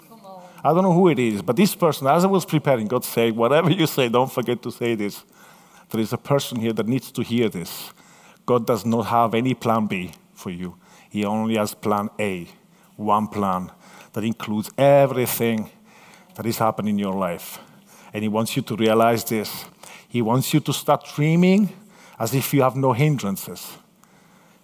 I 0.63 0.73
don't 0.73 0.83
know 0.83 0.93
who 0.93 1.09
it 1.09 1.19
is, 1.19 1.43
but 1.43 1.57
this 1.57 1.75
person, 1.75 2.07
as 2.07 2.25
I 2.25 2.27
was 2.27 2.45
preparing, 2.45 2.87
God 2.87 3.05
said, 3.05 3.37
whatever 3.37 3.71
you 3.71 3.87
say, 3.87 4.09
don't 4.09 4.33
forget 4.33 4.63
to 4.63 4.71
say 4.71 4.95
this. 4.95 5.23
There 5.91 6.01
is 6.01 6.13
a 6.13 6.19
person 6.19 6.59
here 6.59 6.73
that 6.73 6.89
needs 6.89 7.13
to 7.13 7.23
hear 7.23 7.49
this. 7.49 7.93
God 8.47 8.67
does 8.67 8.85
not 8.85 9.03
have 9.03 9.35
any 9.35 9.55
plan 9.55 9.87
B 9.87 10.13
for 10.33 10.51
you, 10.51 10.77
He 11.11 11.25
only 11.25 11.57
has 11.57 11.75
plan 11.75 12.09
A, 12.19 12.49
one 12.97 13.29
plan 13.29 13.71
that 14.13 14.25
includes 14.25 14.71
everything 14.79 15.71
that 16.35 16.47
is 16.47 16.59
happening 16.59 16.95
in 16.95 16.99
your 16.99 17.15
life. 17.15 17.59
And 18.13 18.23
He 18.23 18.29
wants 18.29 18.57
you 18.57 18.63
to 18.63 18.77
realize 18.77 19.25
this. 19.25 19.67
He 20.09 20.23
wants 20.23 20.55
you 20.55 20.61
to 20.61 20.73
start 20.73 21.05
dreaming 21.15 21.73
as 22.19 22.35
if 22.35 22.55
you 22.55 22.63
have 22.63 22.77
no 22.77 22.93
hindrances. 22.93 23.79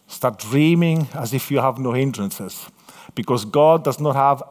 Start 0.06 0.38
dreaming 0.38 1.08
as 1.14 1.34
if 1.34 1.50
you 1.50 1.58
have 1.58 1.78
no 1.78 1.92
hindrances. 1.92 2.68
Because 3.14 3.44
God 3.44 3.84
does 3.84 4.00
not 4.00 4.14
have 4.16 4.42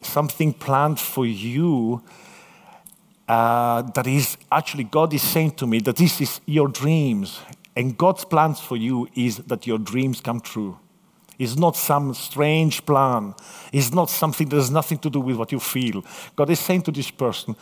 something 0.00 0.52
planned 0.52 1.00
for 1.00 1.26
you 1.26 2.02
uh, 3.28 3.82
that 3.82 4.06
is 4.06 4.38
actually, 4.50 4.84
God 4.84 5.12
is 5.12 5.22
saying 5.22 5.52
to 5.52 5.66
me 5.66 5.80
that 5.80 5.96
this 5.96 6.20
is 6.20 6.40
your 6.46 6.68
dreams. 6.68 7.40
And 7.76 7.96
God's 7.96 8.24
plans 8.24 8.58
for 8.58 8.76
you 8.76 9.08
is 9.14 9.36
that 9.38 9.66
your 9.66 9.78
dreams 9.78 10.20
come 10.20 10.40
true. 10.40 10.78
It's 11.38 11.56
not 11.56 11.76
some 11.76 12.14
strange 12.14 12.84
plan. 12.84 13.34
It's 13.72 13.92
not 13.92 14.10
something 14.10 14.48
that 14.48 14.56
has 14.56 14.70
nothing 14.70 14.98
to 14.98 15.10
do 15.10 15.20
with 15.20 15.36
what 15.36 15.52
you 15.52 15.60
feel. 15.60 16.04
God 16.34 16.50
is 16.50 16.58
saying 16.58 16.82
to 16.82 16.90
this 16.90 17.10
person, 17.10 17.54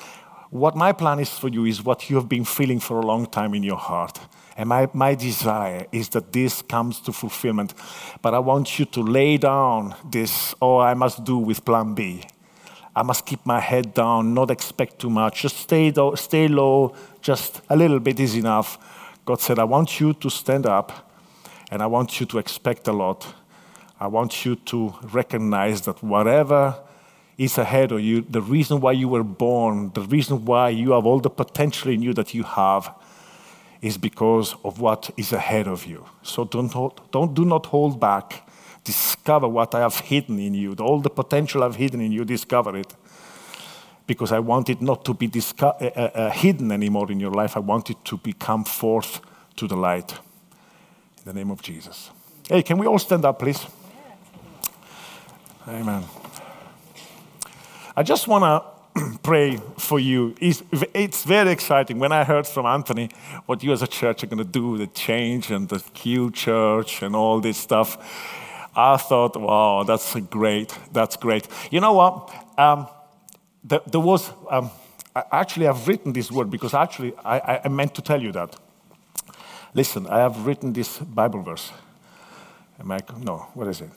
What 0.50 0.76
my 0.76 0.92
plan 0.92 1.18
is 1.18 1.30
for 1.30 1.48
you 1.48 1.66
is 1.66 1.84
what 1.84 2.08
you 2.08 2.16
have 2.16 2.28
been 2.28 2.44
feeling 2.44 2.80
for 2.80 3.00
a 3.00 3.06
long 3.06 3.26
time 3.26 3.54
in 3.54 3.62
your 3.62 3.76
heart. 3.76 4.18
And 4.56 4.70
my, 4.70 4.88
my 4.94 5.14
desire 5.14 5.86
is 5.92 6.08
that 6.10 6.32
this 6.32 6.62
comes 6.62 7.00
to 7.00 7.12
fulfillment. 7.12 7.74
But 8.22 8.32
I 8.32 8.38
want 8.38 8.78
you 8.78 8.86
to 8.86 9.02
lay 9.02 9.36
down 9.36 9.94
this, 10.10 10.54
oh, 10.62 10.78
I 10.78 10.94
must 10.94 11.24
do 11.24 11.36
with 11.36 11.62
plan 11.64 11.94
B. 11.94 12.24
I 12.94 13.02
must 13.02 13.26
keep 13.26 13.44
my 13.44 13.60
head 13.60 13.92
down, 13.92 14.32
not 14.32 14.50
expect 14.50 15.00
too 15.00 15.10
much. 15.10 15.42
Just 15.42 15.58
stay, 15.58 15.90
do- 15.90 16.16
stay 16.16 16.48
low, 16.48 16.94
just 17.20 17.60
a 17.68 17.76
little 17.76 18.00
bit 18.00 18.18
is 18.18 18.34
enough. 18.34 18.78
God 19.26 19.40
said, 19.40 19.58
I 19.58 19.64
want 19.64 20.00
you 20.00 20.14
to 20.14 20.30
stand 20.30 20.64
up 20.64 21.12
and 21.70 21.82
I 21.82 21.86
want 21.86 22.18
you 22.18 22.24
to 22.26 22.38
expect 22.38 22.88
a 22.88 22.92
lot. 22.92 23.34
I 23.98 24.06
want 24.08 24.44
you 24.44 24.56
to 24.56 24.94
recognize 25.12 25.82
that 25.82 26.02
whatever 26.02 26.76
is 27.38 27.58
ahead 27.58 27.92
of 27.92 28.00
you, 28.00 28.22
the 28.22 28.42
reason 28.42 28.80
why 28.80 28.92
you 28.92 29.08
were 29.08 29.24
born, 29.24 29.90
the 29.94 30.02
reason 30.02 30.44
why 30.44 30.70
you 30.70 30.92
have 30.92 31.06
all 31.06 31.20
the 31.20 31.30
potential 31.30 31.90
in 31.90 32.02
you 32.02 32.12
that 32.14 32.34
you 32.34 32.42
have, 32.42 32.94
is 33.82 33.98
because 33.98 34.54
of 34.64 34.80
what 34.80 35.10
is 35.16 35.32
ahead 35.32 35.68
of 35.68 35.86
you. 35.86 36.04
So 36.22 36.44
don't, 36.44 36.72
hold, 36.72 37.00
don't 37.10 37.34
do 37.34 37.44
not 37.44 37.66
hold 37.66 38.00
back. 38.00 38.48
Discover 38.84 39.48
what 39.48 39.74
I 39.74 39.80
have 39.80 39.98
hidden 40.00 40.38
in 40.38 40.54
you, 40.54 40.74
all 40.80 41.00
the 41.00 41.10
potential 41.10 41.62
I've 41.62 41.76
hidden 41.76 42.00
in 42.00 42.12
you. 42.12 42.24
Discover 42.24 42.76
it, 42.76 42.94
because 44.06 44.32
I 44.32 44.38
want 44.38 44.70
it 44.70 44.80
not 44.80 45.04
to 45.04 45.14
be 45.14 45.26
disco- 45.26 45.76
uh, 45.80 45.90
uh, 45.96 46.00
uh, 46.14 46.30
hidden 46.30 46.70
anymore 46.72 47.10
in 47.10 47.20
your 47.20 47.32
life. 47.32 47.56
I 47.56 47.60
want 47.60 47.90
it 47.90 47.96
to 48.04 48.16
become 48.16 48.64
forth 48.64 49.20
to 49.56 49.66
the 49.66 49.76
light. 49.76 50.12
In 50.12 51.24
the 51.24 51.34
name 51.34 51.50
of 51.50 51.60
Jesus. 51.62 52.10
Hey, 52.48 52.62
can 52.62 52.78
we 52.78 52.86
all 52.86 52.98
stand 52.98 53.24
up, 53.24 53.40
please? 53.40 53.66
Amen. 55.68 56.04
I 57.96 58.04
just 58.04 58.28
want 58.28 58.44
to 58.96 59.18
pray 59.24 59.58
for 59.78 59.98
you. 59.98 60.36
It's, 60.40 61.22
very 61.24 61.50
exciting. 61.50 61.98
When 61.98 62.12
I 62.12 62.22
heard 62.22 62.46
from 62.46 62.66
Anthony 62.66 63.10
what 63.46 63.64
you 63.64 63.72
as 63.72 63.82
a 63.82 63.88
church 63.88 64.22
are 64.22 64.28
going 64.28 64.38
to 64.38 64.44
do, 64.44 64.78
the 64.78 64.86
change 64.86 65.50
and 65.50 65.68
the 65.68 65.80
Q 65.92 66.30
church 66.30 67.02
and 67.02 67.16
all 67.16 67.40
this 67.40 67.56
stuff, 67.56 67.98
I 68.76 68.96
thought, 68.96 69.36
wow, 69.36 69.82
that's 69.82 70.14
great. 70.30 70.72
That's 70.92 71.16
great. 71.16 71.48
You 71.72 71.80
know 71.80 71.94
what? 71.94 72.32
Um, 72.56 72.86
there, 73.64 73.80
there, 73.86 74.00
was, 74.00 74.30
um, 74.48 74.70
actually, 75.32 75.66
I've 75.66 75.88
written 75.88 76.12
this 76.12 76.30
word 76.30 76.48
because 76.48 76.74
actually 76.74 77.12
I, 77.24 77.62
I 77.64 77.68
meant 77.68 77.92
to 77.96 78.02
tell 78.02 78.22
you 78.22 78.30
that. 78.32 78.54
Listen, 79.74 80.06
I 80.06 80.18
have 80.18 80.46
written 80.46 80.72
this 80.72 80.98
Bible 80.98 81.42
verse. 81.42 81.72
Am 82.78 82.92
I, 82.92 83.00
no, 83.18 83.48
what 83.54 83.66
is 83.66 83.80
it? 83.80 83.90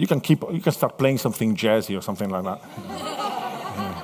You 0.00 0.06
can 0.06 0.22
keep, 0.22 0.42
you 0.50 0.62
can 0.62 0.72
start 0.72 0.96
playing 0.96 1.18
something 1.18 1.54
jazzy 1.54 1.94
or 1.94 2.00
something 2.00 2.30
like 2.30 2.44
that. 2.44 2.62
yeah. 3.76 4.02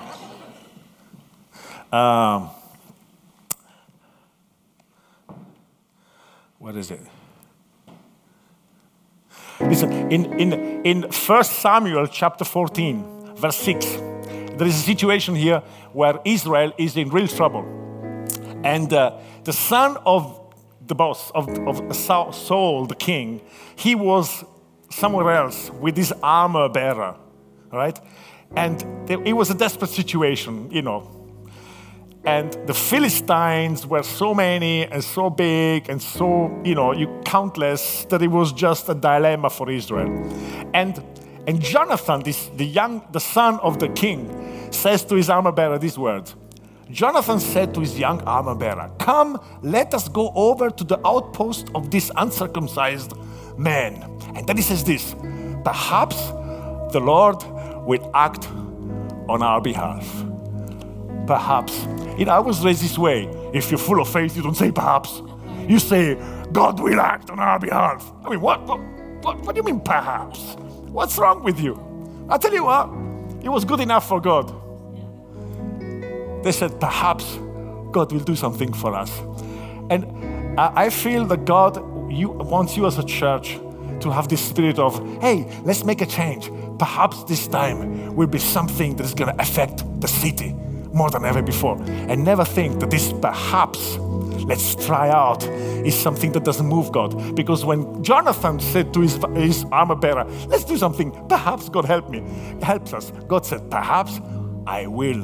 um, 2.37 2.50
what 6.59 6.76
is 6.76 6.90
it? 6.90 7.00
Listen, 9.59 9.90
in, 10.12 10.38
in, 10.38 10.52
in 10.85 11.02
1 11.04 11.44
Samuel 11.44 12.06
chapter 12.09 12.44
14, 12.44 13.35
verse 13.37 13.56
6, 13.56 13.87
there 13.87 14.66
is 14.66 14.76
a 14.76 14.82
situation 14.82 15.35
here 15.35 15.62
where 15.94 16.20
Israel 16.26 16.74
is 16.76 16.98
in 16.98 17.09
real 17.09 17.26
trouble. 17.26 17.64
And 18.62 18.92
uh, 18.92 19.16
the 19.44 19.54
son 19.54 19.96
of 20.04 20.38
the 20.87 20.94
boss, 20.94 21.30
of, 21.30 21.48
of 21.66 21.96
Saul, 21.96 22.85
the 22.85 22.94
king, 22.94 23.40
he 23.76 23.94
was 23.94 24.44
somewhere 24.96 25.30
else 25.30 25.70
with 25.70 25.94
this 25.94 26.12
armor 26.22 26.68
bearer, 26.68 27.14
right? 27.70 27.98
And 28.56 28.85
it 29.11 29.35
was 29.35 29.50
a 29.50 29.54
desperate 29.54 29.90
situation, 29.90 30.70
you 30.70 30.82
know. 30.82 31.12
And 32.24 32.52
the 32.66 32.74
Philistines 32.74 33.87
were 33.87 34.02
so 34.02 34.35
many 34.35 34.85
and 34.87 35.04
so 35.04 35.30
big 35.30 35.88
and 35.88 36.02
so, 36.02 36.50
you 36.64 36.74
know, 36.74 36.92
you 36.92 37.20
countless 37.24 38.04
that 38.06 38.22
it 38.22 38.28
was 38.28 38.52
just 38.52 38.88
a 38.88 38.94
dilemma 38.94 39.50
for 39.50 39.70
Israel. 39.70 40.11
And 40.74 41.02
and 41.46 41.62
Jonathan, 41.62 42.24
this, 42.24 42.50
the 42.56 42.64
young, 42.66 43.02
the 43.12 43.20
son 43.20 43.61
of 43.61 43.78
the 43.78 43.88
king, 43.90 44.72
says 44.72 45.04
to 45.04 45.14
his 45.14 45.30
armor 45.30 45.52
bearer 45.52 45.78
these 45.78 45.96
words. 45.96 46.35
Jonathan 46.90 47.38
said 47.38 47.72
to 47.74 47.80
his 47.80 47.96
young 47.96 48.20
armor 48.22 48.56
bearer, 48.56 48.90
Come, 48.98 49.40
let 49.62 49.94
us 49.94 50.09
go 50.09 50.32
over 50.35 50.70
to 50.70 50.82
the 50.82 50.98
outpost 51.06 51.70
of 51.72 51.92
this 51.92 52.11
uncircumcised 52.16 53.12
man. 53.59 53.95
And 54.35 54.47
then 54.47 54.57
he 54.57 54.62
says 54.62 54.85
this 54.85 55.14
Perhaps 55.64 56.16
the 56.92 57.01
Lord 57.01 57.42
will 57.87 58.11
act 58.14 58.49
on 59.29 59.42
our 59.42 59.61
behalf. 59.61 60.07
Perhaps. 61.27 61.85
You 62.19 62.25
know, 62.25 62.33
I 62.33 62.38
was 62.38 62.64
raised 62.64 62.83
this 62.83 62.99
way. 62.99 63.25
If 63.53 63.71
you're 63.71 63.79
full 63.79 64.01
of 64.01 64.09
faith, 64.09 64.37
you 64.37 64.42
don't 64.42 64.55
say 64.55 64.71
perhaps. 64.71 65.23
You 65.69 65.79
say, 65.79 66.14
God 66.53 66.81
will 66.81 67.01
act 67.01 67.31
on 67.31 67.40
our 67.40 67.59
behalf. 67.59 68.12
I 68.25 68.31
mean, 68.31 68.40
what, 68.40 68.62
what, 68.62 68.81
what, 69.23 69.40
what 69.40 69.55
do 69.55 69.61
you 69.61 69.64
mean 69.64 69.81
perhaps? 69.81 70.55
What's 70.88 71.19
wrong 71.19 71.42
with 71.42 71.61
you? 71.61 71.75
I 72.29 72.38
tell 72.38 72.53
you 72.53 72.64
what, 72.64 72.88
it 73.45 73.49
was 73.49 73.64
good 73.64 73.81
enough 73.81 74.09
for 74.09 74.21
God. 74.21 74.53
They 76.45 76.53
said, 76.53 76.81
perhaps 76.81 77.37
God 77.90 78.12
will 78.12 78.21
do 78.21 78.37
something 78.37 78.73
for 78.73 78.95
us. 78.95 79.21
And 79.90 80.59
I 80.59 80.90
feel 80.90 81.25
that 81.27 81.45
God 81.45 81.77
you, 82.11 82.31
wants 82.31 82.77
you 82.77 82.87
as 82.87 82.99
a 82.99 83.05
church 83.05 83.59
to 84.01 84.11
have 84.11 84.29
this 84.29 84.40
spirit 84.40 84.79
of, 84.79 84.95
hey, 85.21 85.49
let's 85.64 85.85
make 85.85 86.01
a 86.01 86.07
change. 86.07 86.51
Perhaps 86.79 87.25
this 87.25 87.47
time 87.47 88.14
will 88.14 88.27
be 88.27 88.38
something 88.38 88.97
that 88.97 89.05
is 89.05 89.14
going 89.14 89.35
to 89.35 89.40
affect 89.40 89.85
the 90.01 90.09
city 90.09 90.55
more 90.92 91.11
than 91.11 91.25
ever 91.25 91.42
before. 91.42 91.81
And 91.83 92.25
never 92.25 92.45
think 92.45 92.81
that 92.81 92.90
this 92.90 93.12
perhaps, 93.12 93.97
let's 93.99 94.74
try 94.87 95.09
out, 95.09 95.45
is 95.45 95.95
something 95.95 96.33
that 96.33 96.45
doesn't 96.45 96.66
move 96.66 96.93
God. 96.93 97.35
Because 97.35 97.64
when 97.64 98.03
Jonathan 98.03 98.61
said 98.61 98.93
to 98.95 99.01
his, 99.01 99.18
his 99.35 99.64
armor 99.72 99.97
bearer, 99.97 100.24
let's 100.49 100.64
do 100.64 100.76
something, 100.76 101.12
perhaps 101.28 101.68
God 101.68 101.85
help 101.85 102.09
me, 102.11 102.22
helps 102.62 102.93
us. 102.93 103.11
God 103.28 103.47
said, 103.47 103.70
perhaps 103.70 104.20
I 104.66 104.87
will, 104.87 105.22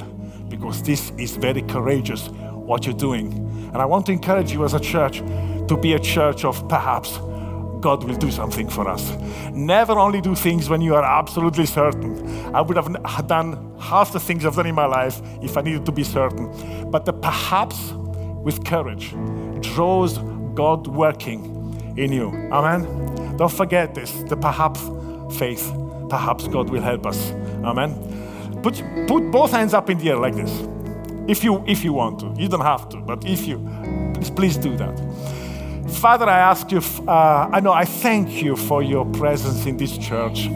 because 0.48 0.82
this 0.82 1.11
is 1.18 1.36
very 1.36 1.62
courageous 1.62 2.28
what 2.28 2.86
you're 2.86 2.94
doing. 2.94 3.32
And 3.72 3.76
I 3.76 3.84
want 3.84 4.06
to 4.06 4.12
encourage 4.12 4.52
you 4.52 4.64
as 4.64 4.74
a 4.74 4.80
church 4.80 5.22
to 5.68 5.76
be 5.76 5.94
a 5.94 5.98
church 5.98 6.44
of 6.44 6.68
perhaps 6.68 7.18
God 7.82 8.04
will 8.04 8.16
do 8.16 8.30
something 8.30 8.68
for 8.68 8.88
us. 8.88 9.12
Never 9.52 9.98
only 9.98 10.20
do 10.20 10.34
things 10.34 10.68
when 10.68 10.80
you 10.80 10.94
are 10.94 11.04
absolutely 11.04 11.66
certain. 11.66 12.54
I 12.54 12.60
would 12.60 12.76
have 12.76 13.26
done 13.26 13.74
half 13.78 14.12
the 14.12 14.20
things 14.20 14.46
I've 14.46 14.54
done 14.54 14.68
in 14.68 14.74
my 14.74 14.86
life 14.86 15.20
if 15.42 15.56
I 15.56 15.62
needed 15.62 15.84
to 15.86 15.92
be 15.92 16.04
certain. 16.04 16.90
But 16.90 17.04
the 17.04 17.12
perhaps 17.12 17.92
with 18.42 18.64
courage 18.64 19.10
draws 19.60 20.18
God 20.54 20.86
working 20.86 21.94
in 21.96 22.12
you. 22.12 22.28
Amen. 22.52 23.36
Don't 23.36 23.52
forget 23.52 23.94
this 23.94 24.12
the 24.28 24.36
perhaps 24.36 24.80
faith. 25.36 25.72
Perhaps 26.08 26.46
God 26.48 26.70
will 26.70 26.82
help 26.82 27.06
us. 27.06 27.32
Amen. 27.64 27.90
Put, 28.62 28.82
put 29.08 29.30
both 29.30 29.50
hands 29.50 29.74
up 29.74 29.90
in 29.90 29.98
the 29.98 30.10
air 30.10 30.18
like 30.18 30.36
this. 30.36 30.68
If 31.26 31.42
you, 31.42 31.64
if 31.66 31.82
you 31.82 31.92
want 31.92 32.20
to. 32.20 32.34
You 32.38 32.48
don't 32.48 32.60
have 32.60 32.88
to, 32.90 32.98
but 32.98 33.24
if 33.24 33.46
you, 33.46 33.58
please, 34.14 34.30
please 34.30 34.56
do 34.56 34.76
that. 34.76 34.96
Father, 35.93 36.28
I 36.28 36.38
ask 36.38 36.70
you, 36.72 36.80
uh, 37.07 37.49
I 37.53 37.61
know, 37.61 37.72
I 37.72 37.84
thank 37.84 38.43
you 38.43 38.57
for 38.57 38.82
your 38.82 39.05
presence 39.05 39.66
in 39.66 39.76
this 39.76 39.97
church. 39.99 40.49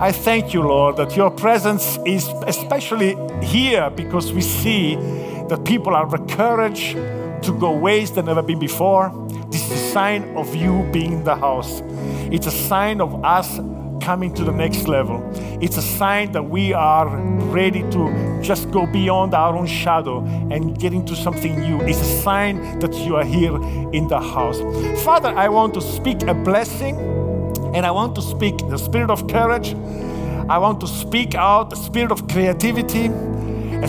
I 0.00 0.12
thank 0.12 0.52
you, 0.54 0.62
Lord, 0.62 0.96
that 0.96 1.16
your 1.16 1.30
presence 1.30 1.98
is 2.06 2.28
especially 2.46 3.16
here 3.42 3.90
because 3.90 4.32
we 4.32 4.42
see 4.42 4.96
that 5.48 5.64
people 5.64 5.94
are 5.94 6.14
encouraged 6.14 6.92
to 7.42 7.56
go 7.58 7.72
ways 7.72 8.12
that 8.12 8.24
never 8.24 8.42
been 8.42 8.58
before. 8.58 9.10
This 9.50 9.64
is 9.64 9.72
a 9.72 9.92
sign 9.92 10.36
of 10.36 10.54
you 10.54 10.88
being 10.92 11.12
in 11.12 11.24
the 11.24 11.36
house. 11.36 11.82
It's 12.30 12.46
a 12.46 12.50
sign 12.50 13.00
of 13.00 13.24
us 13.24 13.58
coming 14.08 14.32
to 14.32 14.42
the 14.42 14.52
next 14.64 14.88
level. 14.88 15.20
It's 15.60 15.76
a 15.76 15.82
sign 15.82 16.32
that 16.32 16.42
we 16.42 16.72
are 16.72 17.08
ready 17.52 17.82
to 17.90 18.40
just 18.42 18.70
go 18.70 18.86
beyond 18.86 19.34
our 19.34 19.54
own 19.54 19.66
shadow 19.66 20.24
and 20.50 20.78
get 20.78 20.94
into 20.94 21.14
something 21.14 21.60
new. 21.60 21.78
It's 21.82 22.00
a 22.00 22.22
sign 22.22 22.78
that 22.78 22.94
you 22.94 23.16
are 23.16 23.24
here 23.36 23.54
in 23.92 24.08
the 24.08 24.18
house. 24.18 24.60
Father, 25.04 25.28
I 25.28 25.50
want 25.50 25.74
to 25.74 25.82
speak 25.82 26.22
a 26.22 26.32
blessing 26.32 26.96
and 27.74 27.84
I 27.84 27.90
want 27.90 28.14
to 28.14 28.22
speak 28.22 28.56
the 28.70 28.78
spirit 28.78 29.10
of 29.10 29.28
courage. 29.28 29.74
I 30.48 30.56
want 30.56 30.80
to 30.80 30.86
speak 30.86 31.34
out 31.34 31.68
the 31.68 31.76
spirit 31.76 32.10
of 32.10 32.26
creativity, 32.28 33.08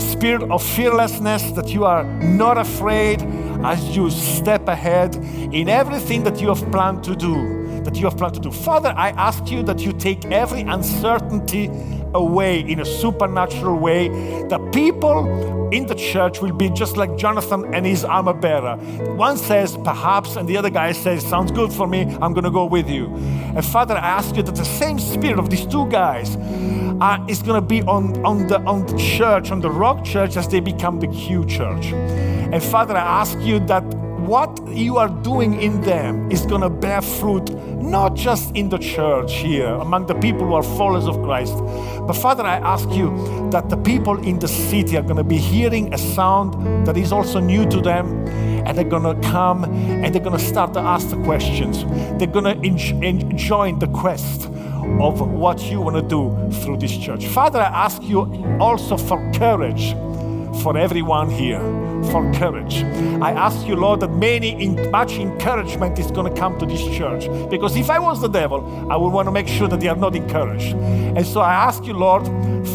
spirit 0.00 0.42
of 0.50 0.62
fearlessness 0.62 1.50
that 1.52 1.70
you 1.70 1.86
are 1.86 2.04
not 2.42 2.58
afraid 2.58 3.22
as 3.64 3.96
you 3.96 4.10
step 4.10 4.68
ahead 4.68 5.16
in 5.60 5.70
everything 5.70 6.24
that 6.24 6.42
you 6.42 6.48
have 6.48 6.62
planned 6.70 7.02
to 7.04 7.16
do 7.16 7.60
that 7.90 7.98
you 7.98 8.06
have 8.06 8.16
planned 8.16 8.34
to 8.34 8.40
do. 8.40 8.52
Father, 8.52 8.94
I 8.96 9.10
ask 9.10 9.50
you 9.50 9.62
that 9.64 9.80
you 9.80 9.92
take 9.92 10.24
every 10.26 10.60
uncertainty 10.60 11.68
away 12.14 12.60
in 12.60 12.80
a 12.80 12.84
supernatural 12.84 13.78
way. 13.78 14.08
The 14.48 14.58
people 14.72 15.70
in 15.72 15.86
the 15.86 15.94
church 15.94 16.40
will 16.40 16.52
be 16.52 16.70
just 16.70 16.96
like 16.96 17.16
Jonathan 17.16 17.74
and 17.74 17.84
his 17.84 18.04
armor 18.04 18.32
bearer. 18.32 18.76
One 19.16 19.36
says, 19.36 19.76
perhaps, 19.84 20.36
and 20.36 20.48
the 20.48 20.56
other 20.56 20.70
guy 20.70 20.92
says, 20.92 21.26
sounds 21.26 21.50
good 21.50 21.72
for 21.72 21.86
me, 21.86 22.02
I'm 22.20 22.32
going 22.32 22.44
to 22.44 22.50
go 22.50 22.64
with 22.64 22.88
you. 22.88 23.06
And 23.56 23.64
Father, 23.64 23.94
I 23.94 24.08
ask 24.18 24.36
you 24.36 24.42
that 24.44 24.54
the 24.54 24.64
same 24.64 24.98
spirit 24.98 25.38
of 25.38 25.50
these 25.50 25.66
two 25.66 25.88
guys 25.88 26.36
uh, 26.36 27.24
is 27.28 27.42
going 27.42 27.60
to 27.60 27.66
be 27.66 27.82
on, 27.82 28.24
on, 28.24 28.46
the, 28.46 28.60
on 28.62 28.86
the 28.86 28.98
church, 28.98 29.50
on 29.50 29.60
the 29.60 29.70
rock 29.70 30.04
church, 30.04 30.36
as 30.36 30.46
they 30.48 30.60
become 30.60 31.00
the 31.00 31.08
Q 31.08 31.44
church. 31.46 31.86
And 31.86 32.62
Father, 32.62 32.96
I 32.96 33.20
ask 33.20 33.38
you 33.40 33.58
that 33.66 33.84
what 34.30 34.64
you 34.68 34.96
are 34.96 35.08
doing 35.08 35.60
in 35.60 35.80
them 35.80 36.30
is 36.30 36.46
going 36.46 36.60
to 36.60 36.70
bear 36.70 37.02
fruit, 37.02 37.50
not 37.82 38.14
just 38.14 38.54
in 38.54 38.68
the 38.68 38.78
church 38.78 39.34
here, 39.34 39.66
among 39.66 40.06
the 40.06 40.14
people 40.14 40.46
who 40.46 40.54
are 40.54 40.62
followers 40.62 41.08
of 41.08 41.20
Christ, 41.24 41.56
but 42.06 42.12
Father, 42.12 42.44
I 42.44 42.58
ask 42.58 42.88
you 42.90 43.10
that 43.50 43.68
the 43.70 43.76
people 43.76 44.24
in 44.24 44.38
the 44.38 44.46
city 44.46 44.96
are 44.96 45.02
going 45.02 45.16
to 45.16 45.24
be 45.24 45.36
hearing 45.36 45.92
a 45.92 45.98
sound 45.98 46.86
that 46.86 46.96
is 46.96 47.10
also 47.10 47.40
new 47.40 47.68
to 47.70 47.80
them, 47.80 48.24
and 48.64 48.78
they're 48.78 48.84
going 48.84 49.02
to 49.02 49.28
come 49.28 49.64
and 49.64 50.14
they're 50.14 50.22
going 50.22 50.38
to 50.38 50.44
start 50.44 50.74
to 50.74 50.80
ask 50.80 51.10
the 51.10 51.20
questions. 51.24 51.84
They're 52.20 52.28
going 52.28 52.62
to 52.62 53.34
join 53.34 53.80
the 53.80 53.88
quest 53.88 54.46
of 55.00 55.20
what 55.20 55.60
you 55.62 55.80
want 55.80 55.96
to 55.96 56.02
do 56.02 56.30
through 56.60 56.76
this 56.76 56.96
church. 56.96 57.26
Father, 57.26 57.58
I 57.58 57.84
ask 57.84 58.00
you 58.04 58.20
also 58.60 58.96
for 58.96 59.18
courage 59.32 59.92
for 60.62 60.76
everyone 60.76 61.30
here 61.30 61.60
for 62.10 62.32
courage. 62.32 62.82
I 63.22 63.32
ask 63.32 63.66
you, 63.66 63.76
Lord, 63.76 64.00
that 64.00 64.08
many 64.08 64.50
in, 64.62 64.90
much 64.90 65.12
encouragement 65.12 65.98
is 65.98 66.10
going 66.10 66.32
to 66.32 66.38
come 66.38 66.58
to 66.58 66.66
this 66.66 66.82
church. 66.96 67.28
Because 67.50 67.76
if 67.76 67.90
I 67.90 67.98
was 67.98 68.20
the 68.20 68.28
devil, 68.28 68.90
I 68.90 68.96
would 68.96 69.12
want 69.12 69.26
to 69.26 69.32
make 69.32 69.48
sure 69.48 69.68
that 69.68 69.80
they 69.80 69.88
are 69.88 69.96
not 69.96 70.16
encouraged. 70.16 70.74
And 70.74 71.26
so 71.26 71.40
I 71.40 71.52
ask 71.52 71.84
you, 71.84 71.92
Lord, 71.92 72.26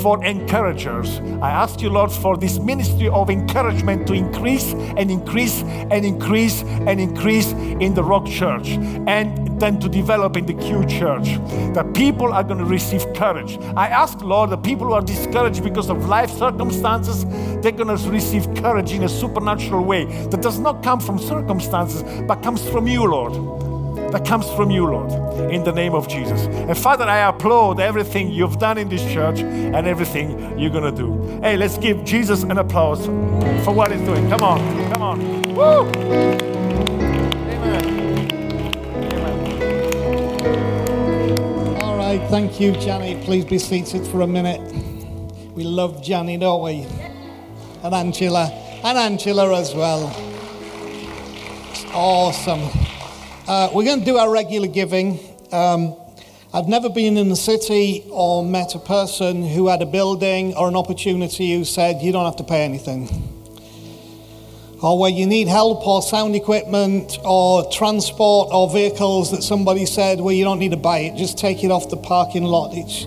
for 0.02 0.24
encouragers. 0.24 1.20
I 1.42 1.52
ask 1.52 1.82
you, 1.82 1.90
Lord, 1.90 2.12
for 2.12 2.38
this 2.38 2.60
ministry 2.60 3.08
of 3.08 3.30
encouragement 3.30 4.08
to 4.08 4.14
increase 4.14 4.74
and 4.74 5.10
increase 5.12 5.62
and 5.64 6.06
increase 6.06 6.64
and 6.64 7.00
increase 7.00 7.52
in 7.52 7.94
the 7.94 8.04
Rock 8.04 8.28
Church 8.28 8.70
and 9.08 9.60
then 9.60 9.80
to 9.80 9.88
develop 9.88 10.38
in 10.38 10.46
the 10.46 10.54
Q 10.54 10.86
Church. 10.86 11.38
That 11.74 11.94
people 11.94 12.32
are 12.34 12.44
going 12.44 12.60
to 12.60 12.66
receive 12.66 13.06
courage. 13.14 13.58
I 13.76 13.88
ask, 13.88 14.22
Lord, 14.22 14.50
the 14.50 14.58
people 14.58 14.88
who 14.88 14.94
are 14.94 15.02
discouraged 15.02 15.64
because 15.64 15.90
of 15.90 16.08
life 16.08 16.30
circumstances, 16.32 17.26
they're 17.66 17.72
going 17.72 17.98
to 17.98 18.10
receive 18.12 18.46
courage 18.58 18.92
in 18.92 19.04
a 19.06 19.10
supernatural 19.10 19.84
way 19.84 20.06
that 20.28 20.40
does 20.40 20.60
not 20.60 20.84
come 20.84 21.00
from 21.00 21.18
circumstances, 21.18 22.04
but 22.28 22.44
comes 22.44 22.64
from 22.70 22.86
you, 22.88 23.04
Lord. 23.04 23.34
That 24.14 24.24
comes 24.24 24.48
from 24.52 24.70
you, 24.70 24.86
Lord, 24.86 25.12
in 25.52 25.64
the 25.64 25.72
name 25.72 25.96
of 25.96 26.08
Jesus. 26.08 26.46
And 26.46 26.78
Father, 26.78 27.06
I 27.06 27.28
applaud 27.28 27.80
everything 27.80 28.30
you've 28.30 28.60
done 28.60 28.78
in 28.78 28.88
this 28.88 29.04
church 29.12 29.40
and 29.40 29.88
everything 29.88 30.60
you're 30.60 30.70
going 30.70 30.84
to 30.84 30.92
do. 30.96 31.40
Hey, 31.42 31.58
let's 31.58 31.80
give 31.80 32.06
Jesus 32.06 32.44
an 32.44 32.60
applause 32.60 33.08
for 33.66 33.74
what 33.74 33.92
he's 33.92 34.02
doing. 34.02 34.30
Come 34.30 34.44
on, 34.44 34.60
come 34.94 35.02
on. 35.02 35.20
Woo! 35.56 35.90
Amen. 37.50 37.90
Amen. 39.10 39.42
All 41.82 41.98
right, 41.98 42.22
thank 42.30 42.60
you, 42.60 42.74
Johnny. 42.74 43.20
Please 43.26 43.44
be 43.44 43.58
seated 43.58 44.06
for 44.06 44.22
a 44.22 44.28
minute. 44.28 44.62
We 45.56 45.64
love 45.64 46.04
Johnny, 46.04 46.38
don't 46.38 46.62
we? 46.62 46.86
And 47.86 47.94
Angela, 47.94 48.48
and 48.84 48.98
Angela 48.98 49.60
as 49.60 49.76
well. 49.76 50.08
Awesome. 51.94 52.68
Uh, 53.48 53.70
we're 53.76 53.86
going 53.86 54.00
to 54.00 54.06
do 54.06 54.18
our 54.18 54.32
regular 54.32 54.68
giving. 54.68 55.20
Um, 55.52 55.96
I've 56.52 56.68
never 56.68 56.90
been 56.90 57.16
in 57.16 57.30
the 57.30 57.36
city 57.36 58.04
or 58.10 58.44
met 58.44 58.74
a 58.74 58.80
person 58.80 59.48
who 59.48 59.68
had 59.68 59.84
a 59.84 59.86
building 59.86 60.56
or 60.56 60.68
an 60.68 60.76
opportunity 60.76 61.54
who 61.54 61.64
said, 61.64 62.02
You 62.02 62.12
don't 62.12 62.26
have 62.26 62.38
to 62.38 62.44
pay 62.44 62.64
anything. 62.66 63.08
Or 64.82 64.98
where 64.98 65.12
you 65.12 65.28
need 65.28 65.48
help 65.48 65.86
or 65.86 66.02
sound 66.02 66.36
equipment 66.36 67.20
or 67.24 67.70
transport 67.72 68.50
or 68.52 68.68
vehicles 68.68 69.30
that 69.30 69.44
somebody 69.44 69.86
said, 69.86 70.20
Well, 70.20 70.34
you 70.34 70.44
don't 70.44 70.58
need 70.58 70.72
to 70.72 70.78
buy 70.78 71.00
it, 71.00 71.18
just 71.18 71.38
take 71.38 71.64
it 71.64 71.70
off 71.70 71.92
the 71.92 71.98
parking 71.98 72.46
lot. 72.46 72.72
It's, 72.74 73.06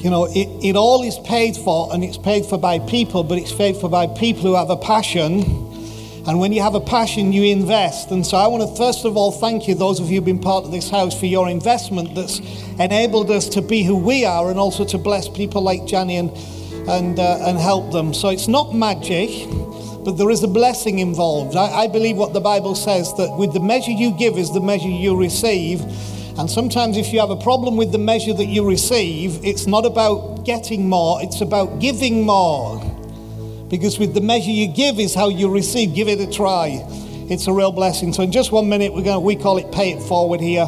you 0.00 0.08
know, 0.08 0.24
it, 0.24 0.48
it 0.64 0.76
all 0.76 1.02
is 1.02 1.18
paid 1.18 1.56
for 1.56 1.92
and 1.92 2.02
it's 2.02 2.16
paid 2.16 2.46
for 2.46 2.56
by 2.56 2.78
people, 2.78 3.22
but 3.22 3.36
it's 3.36 3.52
paid 3.52 3.76
for 3.76 3.90
by 3.90 4.06
people 4.06 4.42
who 4.42 4.54
have 4.54 4.70
a 4.70 4.76
passion. 4.76 5.40
And 6.26 6.40
when 6.40 6.52
you 6.52 6.62
have 6.62 6.74
a 6.74 6.80
passion, 6.80 7.34
you 7.34 7.44
invest. 7.44 8.10
And 8.10 8.26
so 8.26 8.38
I 8.38 8.46
want 8.46 8.66
to 8.66 8.76
first 8.76 9.04
of 9.04 9.18
all 9.18 9.30
thank 9.30 9.68
you, 9.68 9.74
those 9.74 10.00
of 10.00 10.06
you 10.06 10.16
who've 10.16 10.24
been 10.24 10.38
part 10.38 10.64
of 10.64 10.72
this 10.72 10.88
house, 10.88 11.18
for 11.18 11.26
your 11.26 11.50
investment 11.50 12.14
that's 12.14 12.38
enabled 12.78 13.30
us 13.30 13.48
to 13.50 13.60
be 13.60 13.82
who 13.82 13.98
we 13.98 14.24
are 14.24 14.48
and 14.50 14.58
also 14.58 14.86
to 14.86 14.96
bless 14.96 15.28
people 15.28 15.60
like 15.60 15.84
Jenny 15.86 16.16
and, 16.16 16.30
and, 16.88 17.18
uh, 17.18 17.46
and 17.46 17.58
help 17.58 17.92
them. 17.92 18.14
So 18.14 18.30
it's 18.30 18.48
not 18.48 18.74
magic, 18.74 19.28
but 20.02 20.12
there 20.12 20.30
is 20.30 20.42
a 20.42 20.48
blessing 20.48 21.00
involved. 21.00 21.56
I, 21.56 21.82
I 21.82 21.86
believe 21.88 22.16
what 22.16 22.32
the 22.32 22.40
Bible 22.40 22.74
says 22.74 23.12
that 23.18 23.36
with 23.36 23.52
the 23.52 23.60
measure 23.60 23.90
you 23.90 24.12
give 24.12 24.38
is 24.38 24.50
the 24.50 24.62
measure 24.62 24.88
you 24.88 25.14
receive. 25.14 25.84
And 26.40 26.50
sometimes, 26.50 26.96
if 26.96 27.12
you 27.12 27.20
have 27.20 27.28
a 27.28 27.36
problem 27.36 27.76
with 27.76 27.92
the 27.92 27.98
measure 27.98 28.32
that 28.32 28.46
you 28.46 28.66
receive, 28.66 29.44
it's 29.44 29.66
not 29.66 29.84
about 29.84 30.46
getting 30.46 30.88
more, 30.88 31.22
it's 31.22 31.42
about 31.42 31.80
giving 31.80 32.22
more. 32.22 32.80
Because 33.68 33.98
with 33.98 34.14
the 34.14 34.22
measure 34.22 34.50
you 34.50 34.66
give 34.66 34.98
is 34.98 35.14
how 35.14 35.28
you 35.28 35.50
receive. 35.50 35.94
Give 35.94 36.08
it 36.08 36.18
a 36.18 36.32
try. 36.32 36.82
It's 37.28 37.46
a 37.46 37.52
real 37.52 37.72
blessing. 37.72 38.14
So, 38.14 38.22
in 38.22 38.32
just 38.32 38.52
one 38.52 38.70
minute, 38.70 38.94
we're 38.94 39.02
going 39.02 39.16
to, 39.16 39.20
we 39.20 39.36
call 39.36 39.58
it 39.58 39.70
pay 39.70 39.92
it 39.92 40.02
forward 40.02 40.40
here. 40.40 40.66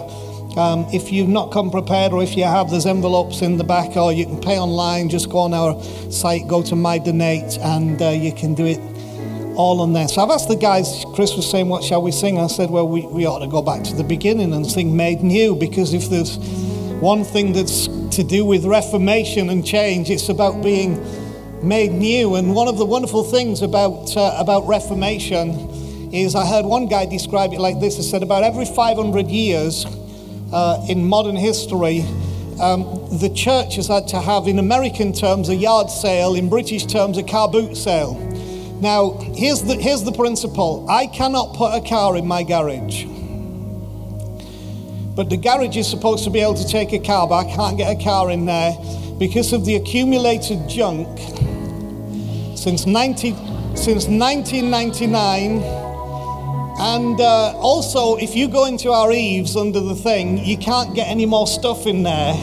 Um, 0.58 0.84
if 0.92 1.10
you've 1.10 1.30
not 1.30 1.52
come 1.52 1.70
prepared, 1.70 2.12
or 2.12 2.22
if 2.22 2.36
you 2.36 2.44
have, 2.44 2.70
there's 2.70 2.84
envelopes 2.84 3.40
in 3.40 3.56
the 3.56 3.64
back, 3.64 3.96
or 3.96 4.12
you 4.12 4.26
can 4.26 4.42
pay 4.42 4.58
online. 4.58 5.08
Just 5.08 5.30
go 5.30 5.38
on 5.38 5.54
our 5.54 5.82
site, 6.10 6.46
go 6.48 6.62
to 6.64 6.76
My 6.76 6.98
Donate, 6.98 7.56
and 7.62 8.02
uh, 8.02 8.10
you 8.10 8.34
can 8.34 8.52
do 8.52 8.66
it 8.66 8.91
all 9.56 9.80
on 9.80 9.92
there. 9.92 10.08
So 10.08 10.22
I've 10.22 10.30
asked 10.30 10.48
the 10.48 10.56
guys, 10.56 11.04
Chris 11.14 11.34
was 11.34 11.50
saying, 11.50 11.68
What 11.68 11.84
shall 11.84 12.02
we 12.02 12.12
sing? 12.12 12.38
I 12.38 12.46
said, 12.46 12.70
Well, 12.70 12.88
we, 12.88 13.06
we 13.06 13.26
ought 13.26 13.40
to 13.40 13.46
go 13.46 13.62
back 13.62 13.82
to 13.84 13.94
the 13.94 14.04
beginning 14.04 14.52
and 14.52 14.66
sing 14.66 14.96
Made 14.96 15.22
New 15.22 15.54
because 15.54 15.94
if 15.94 16.08
there's 16.08 16.38
one 17.00 17.24
thing 17.24 17.52
that's 17.52 17.88
to 18.16 18.22
do 18.22 18.44
with 18.44 18.64
reformation 18.64 19.50
and 19.50 19.66
change, 19.66 20.10
it's 20.10 20.28
about 20.28 20.62
being 20.62 21.00
made 21.62 21.92
new. 21.92 22.34
And 22.34 22.54
one 22.54 22.68
of 22.68 22.78
the 22.78 22.84
wonderful 22.84 23.24
things 23.24 23.62
about, 23.62 24.16
uh, 24.16 24.36
about 24.38 24.66
reformation 24.66 25.70
is 26.12 26.34
I 26.34 26.46
heard 26.46 26.64
one 26.64 26.88
guy 26.88 27.06
describe 27.06 27.52
it 27.52 27.60
like 27.60 27.80
this. 27.80 27.96
He 27.96 28.02
said, 28.02 28.22
About 28.22 28.44
every 28.44 28.66
500 28.66 29.28
years 29.28 29.86
uh, 30.52 30.84
in 30.88 31.04
modern 31.04 31.36
history, 31.36 32.00
um, 32.60 32.84
the 33.18 33.32
church 33.34 33.76
has 33.76 33.88
had 33.88 34.08
to 34.08 34.20
have, 34.20 34.46
in 34.46 34.58
American 34.58 35.12
terms, 35.12 35.48
a 35.48 35.54
yard 35.54 35.90
sale, 35.90 36.34
in 36.34 36.48
British 36.48 36.86
terms, 36.86 37.18
a 37.18 37.22
car 37.22 37.48
boot 37.48 37.76
sale. 37.76 38.31
Now, 38.82 39.12
here's 39.36 39.62
the, 39.62 39.76
here's 39.76 40.02
the 40.02 40.10
principle 40.10 40.90
I 40.90 41.06
cannot 41.06 41.54
put 41.54 41.72
a 41.72 41.88
car 41.88 42.16
in 42.16 42.26
my 42.26 42.42
garage. 42.42 43.04
But 45.14 45.30
the 45.30 45.36
garage 45.36 45.76
is 45.76 45.88
supposed 45.88 46.24
to 46.24 46.30
be 46.30 46.40
able 46.40 46.54
to 46.54 46.66
take 46.66 46.92
a 46.92 46.98
car, 46.98 47.28
but 47.28 47.46
I 47.46 47.54
can't 47.54 47.78
get 47.78 47.96
a 47.96 48.02
car 48.02 48.32
in 48.32 48.44
there 48.44 48.72
because 49.20 49.52
of 49.52 49.64
the 49.64 49.76
accumulated 49.76 50.68
junk 50.68 51.16
since, 52.58 52.84
90, 52.84 53.36
since 53.76 54.08
1999. 54.08 55.62
And 56.80 57.20
uh, 57.20 57.56
also, 57.58 58.16
if 58.16 58.34
you 58.34 58.48
go 58.48 58.64
into 58.64 58.90
our 58.90 59.12
eaves 59.12 59.54
under 59.54 59.78
the 59.78 59.94
thing, 59.94 60.38
you 60.38 60.58
can't 60.58 60.92
get 60.92 61.06
any 61.06 61.24
more 61.24 61.46
stuff 61.46 61.86
in 61.86 62.02
there. 62.02 62.34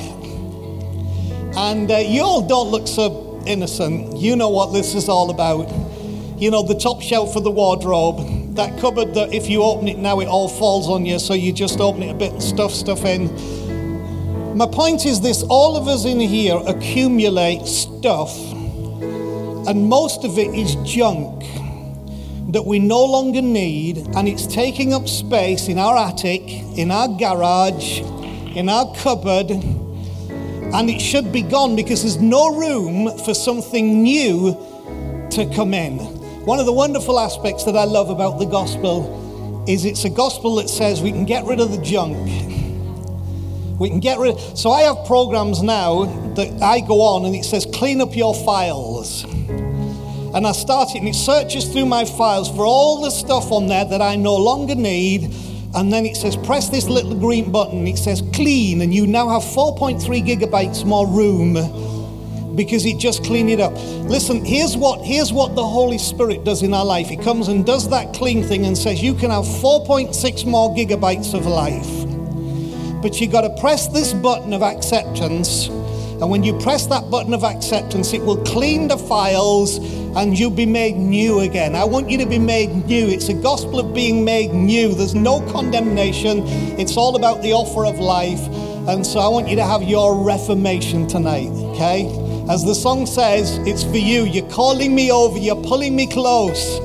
And 1.57 1.91
uh, 1.91 1.97
you 1.97 2.21
all 2.21 2.47
don't 2.47 2.71
look 2.71 2.87
so 2.87 3.43
innocent. 3.45 4.15
You 4.15 4.37
know 4.37 4.47
what 4.47 4.71
this 4.71 4.95
is 4.95 5.09
all 5.09 5.31
about. 5.31 5.88
You 6.39 6.49
know, 6.49 6.63
the 6.63 6.75
top 6.75 7.01
shelf 7.01 7.35
of 7.35 7.43
the 7.43 7.51
wardrobe, 7.51 8.55
that 8.55 8.79
cupboard 8.79 9.13
that 9.13 9.33
if 9.33 9.49
you 9.49 9.61
open 9.61 9.89
it 9.89 9.97
now, 9.97 10.21
it 10.21 10.27
all 10.27 10.47
falls 10.47 10.87
on 10.87 11.05
you, 11.05 11.19
so 11.19 11.33
you 11.33 11.51
just 11.51 11.79
open 11.79 12.01
it 12.01 12.11
a 12.11 12.13
bit 12.13 12.31
and 12.31 12.41
stuff 12.41 12.71
stuff 12.71 13.03
in. 13.03 13.27
My 14.57 14.65
point 14.65 15.05
is 15.05 15.21
this 15.21 15.43
all 15.43 15.75
of 15.75 15.87
us 15.87 16.05
in 16.05 16.19
here 16.19 16.59
accumulate 16.65 17.65
stuff, 17.65 18.37
and 18.37 19.87
most 19.87 20.23
of 20.23 20.37
it 20.37 20.53
is 20.55 20.75
junk 20.85 21.43
that 22.53 22.65
we 22.65 22.79
no 22.79 23.03
longer 23.03 23.41
need, 23.41 23.97
and 24.15 24.27
it's 24.27 24.47
taking 24.47 24.93
up 24.93 25.07
space 25.07 25.67
in 25.67 25.77
our 25.77 25.97
attic, 25.97 26.41
in 26.77 26.89
our 26.89 27.07
garage, 27.07 27.99
in 28.55 28.69
our 28.69 28.93
cupboard, 28.95 29.51
and 29.51 30.89
it 30.89 30.99
should 30.99 31.31
be 31.31 31.41
gone 31.41 31.75
because 31.75 32.01
there's 32.01 32.17
no 32.17 32.57
room 32.57 33.17
for 33.19 33.33
something 33.33 34.03
new 34.03 34.57
to 35.31 35.45
come 35.53 35.73
in. 35.73 36.18
One 36.45 36.57
of 36.57 36.65
the 36.65 36.73
wonderful 36.73 37.19
aspects 37.19 37.65
that 37.65 37.75
I 37.75 37.83
love 37.83 38.09
about 38.09 38.39
the 38.39 38.45
gospel 38.45 39.65
is 39.67 39.83
it's 39.83 40.05
a 40.05 40.09
gospel 40.09 40.55
that 40.55 40.69
says 40.69 41.01
we 41.01 41.11
can 41.11 41.25
get 41.25 41.43
rid 41.45 41.59
of 41.59 41.71
the 41.71 41.81
junk. 41.81 42.17
We 43.77 43.89
can 43.89 43.99
get 43.99 44.19
rid. 44.19 44.39
So 44.57 44.71
I 44.71 44.81
have 44.83 45.05
programs 45.05 45.61
now 45.61 46.05
that 46.35 46.61
I 46.61 46.79
go 46.79 47.01
on 47.01 47.25
and 47.25 47.35
it 47.35 47.43
says 47.43 47.67
clean 47.73 47.99
up 47.99 48.15
your 48.15 48.33
files 48.33 49.25
and 49.25 50.47
I 50.47 50.53
start 50.53 50.95
it 50.95 50.99
and 50.99 51.07
it 51.09 51.15
searches 51.15 51.65
through 51.65 51.87
my 51.87 52.05
files 52.05 52.49
for 52.49 52.65
all 52.65 53.01
the 53.01 53.09
stuff 53.09 53.51
on 53.51 53.67
there 53.67 53.85
that 53.85 54.01
I 54.01 54.15
no 54.15 54.35
longer 54.35 54.75
need. 54.75 55.33
And 55.75 55.91
then 55.91 56.05
it 56.05 56.15
says, 56.15 56.35
press 56.35 56.69
this 56.69 56.87
little 56.87 57.15
green 57.15 57.51
button. 57.51 57.85
It 57.85 57.97
says 57.97 58.23
clean, 58.33 58.81
and 58.81 58.91
you 58.93 59.05
now 59.05 59.29
have 59.29 59.43
4.3 59.43 60.01
gigabytes 60.25 60.83
more 60.83 61.05
room 61.05 61.55
because 62.59 62.85
it 62.85 62.97
just 62.97 63.23
cleaned 63.23 63.49
it 63.49 63.61
up. 63.61 63.71
Listen, 64.03 64.43
here's 64.43 64.75
what, 64.75 64.99
here's 65.05 65.31
what 65.31 65.55
the 65.55 65.65
Holy 65.65 65.97
Spirit 65.97 66.43
does 66.43 66.61
in 66.61 66.73
our 66.73 66.83
life. 66.83 67.07
He 67.07 67.15
comes 67.15 67.47
and 67.47 67.65
does 67.65 67.89
that 67.89 68.13
clean 68.13 68.43
thing 68.43 68.65
and 68.65 68.77
says, 68.77 69.01
You 69.01 69.13
can 69.13 69.31
have 69.31 69.45
4.6 69.45 70.45
more 70.45 70.75
gigabytes 70.75 71.33
of 71.33 71.45
life. 71.45 73.01
But 73.01 73.21
you've 73.21 73.31
got 73.31 73.41
to 73.41 73.61
press 73.61 73.87
this 73.87 74.11
button 74.11 74.51
of 74.51 74.61
acceptance. 74.61 75.67
And 75.67 76.29
when 76.29 76.43
you 76.43 76.59
press 76.59 76.85
that 76.87 77.09
button 77.09 77.33
of 77.33 77.45
acceptance, 77.45 78.11
it 78.11 78.21
will 78.21 78.43
clean 78.43 78.89
the 78.89 78.97
files 78.97 79.77
and 80.17 80.37
you'll 80.37 80.49
be 80.51 80.65
made 80.65 80.97
new 80.97 81.39
again. 81.39 81.75
I 81.75 81.85
want 81.85 82.09
you 82.09 82.17
to 82.17 82.25
be 82.25 82.39
made 82.39 82.75
new. 82.87 83.07
It's 83.07 83.29
a 83.29 83.33
gospel 83.33 83.79
of 83.79 83.93
being 83.93 84.25
made 84.25 84.51
new. 84.51 84.93
There's 84.93 85.15
no 85.15 85.39
condemnation, 85.53 86.43
it's 86.77 86.97
all 86.97 87.15
about 87.15 87.41
the 87.41 87.53
offer 87.53 87.85
of 87.85 87.99
life. 87.99 88.41
And 88.89 89.07
so 89.07 89.19
I 89.19 89.29
want 89.29 89.47
you 89.47 89.55
to 89.55 89.65
have 89.65 89.83
your 89.83 90.25
reformation 90.25 91.07
tonight, 91.07 91.51
okay? 91.51 92.28
As 92.49 92.65
the 92.65 92.73
song 92.73 93.05
says, 93.05 93.59
it's 93.59 93.83
for 93.83 93.97
you. 93.97 94.23
You're 94.23 94.49
calling 94.49 94.95
me 94.95 95.11
over, 95.11 95.37
you're 95.37 95.61
pulling 95.63 95.95
me 95.95 96.07
close. 96.07 96.77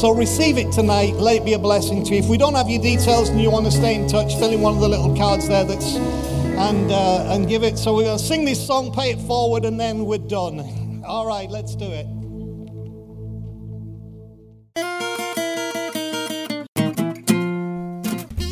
So 0.00 0.10
receive 0.10 0.56
it 0.56 0.72
tonight. 0.72 1.12
Let 1.16 1.36
it 1.36 1.44
be 1.44 1.52
a 1.52 1.58
blessing 1.58 2.02
to 2.04 2.14
you. 2.14 2.20
If 2.20 2.26
we 2.26 2.38
don't 2.38 2.54
have 2.54 2.70
your 2.70 2.80
details 2.80 3.28
and 3.28 3.38
you 3.38 3.50
want 3.50 3.66
to 3.66 3.70
stay 3.70 3.96
in 3.96 4.08
touch, 4.08 4.34
fill 4.36 4.50
in 4.50 4.62
one 4.62 4.74
of 4.74 4.80
the 4.80 4.88
little 4.88 5.14
cards 5.14 5.46
there 5.46 5.64
that's 5.64 5.96
and 5.96 6.90
uh, 6.90 7.34
and 7.34 7.46
give 7.46 7.62
it. 7.62 7.76
So 7.76 7.94
we're 7.94 8.04
to 8.04 8.18
sing 8.18 8.46
this 8.46 8.66
song, 8.66 8.94
pay 8.94 9.10
it 9.10 9.20
forward, 9.20 9.66
and 9.66 9.78
then 9.78 10.06
we're 10.06 10.16
done. 10.16 11.02
All 11.06 11.26
right, 11.26 11.50
let's 11.50 11.76
do 11.76 11.84
it. 11.84 12.06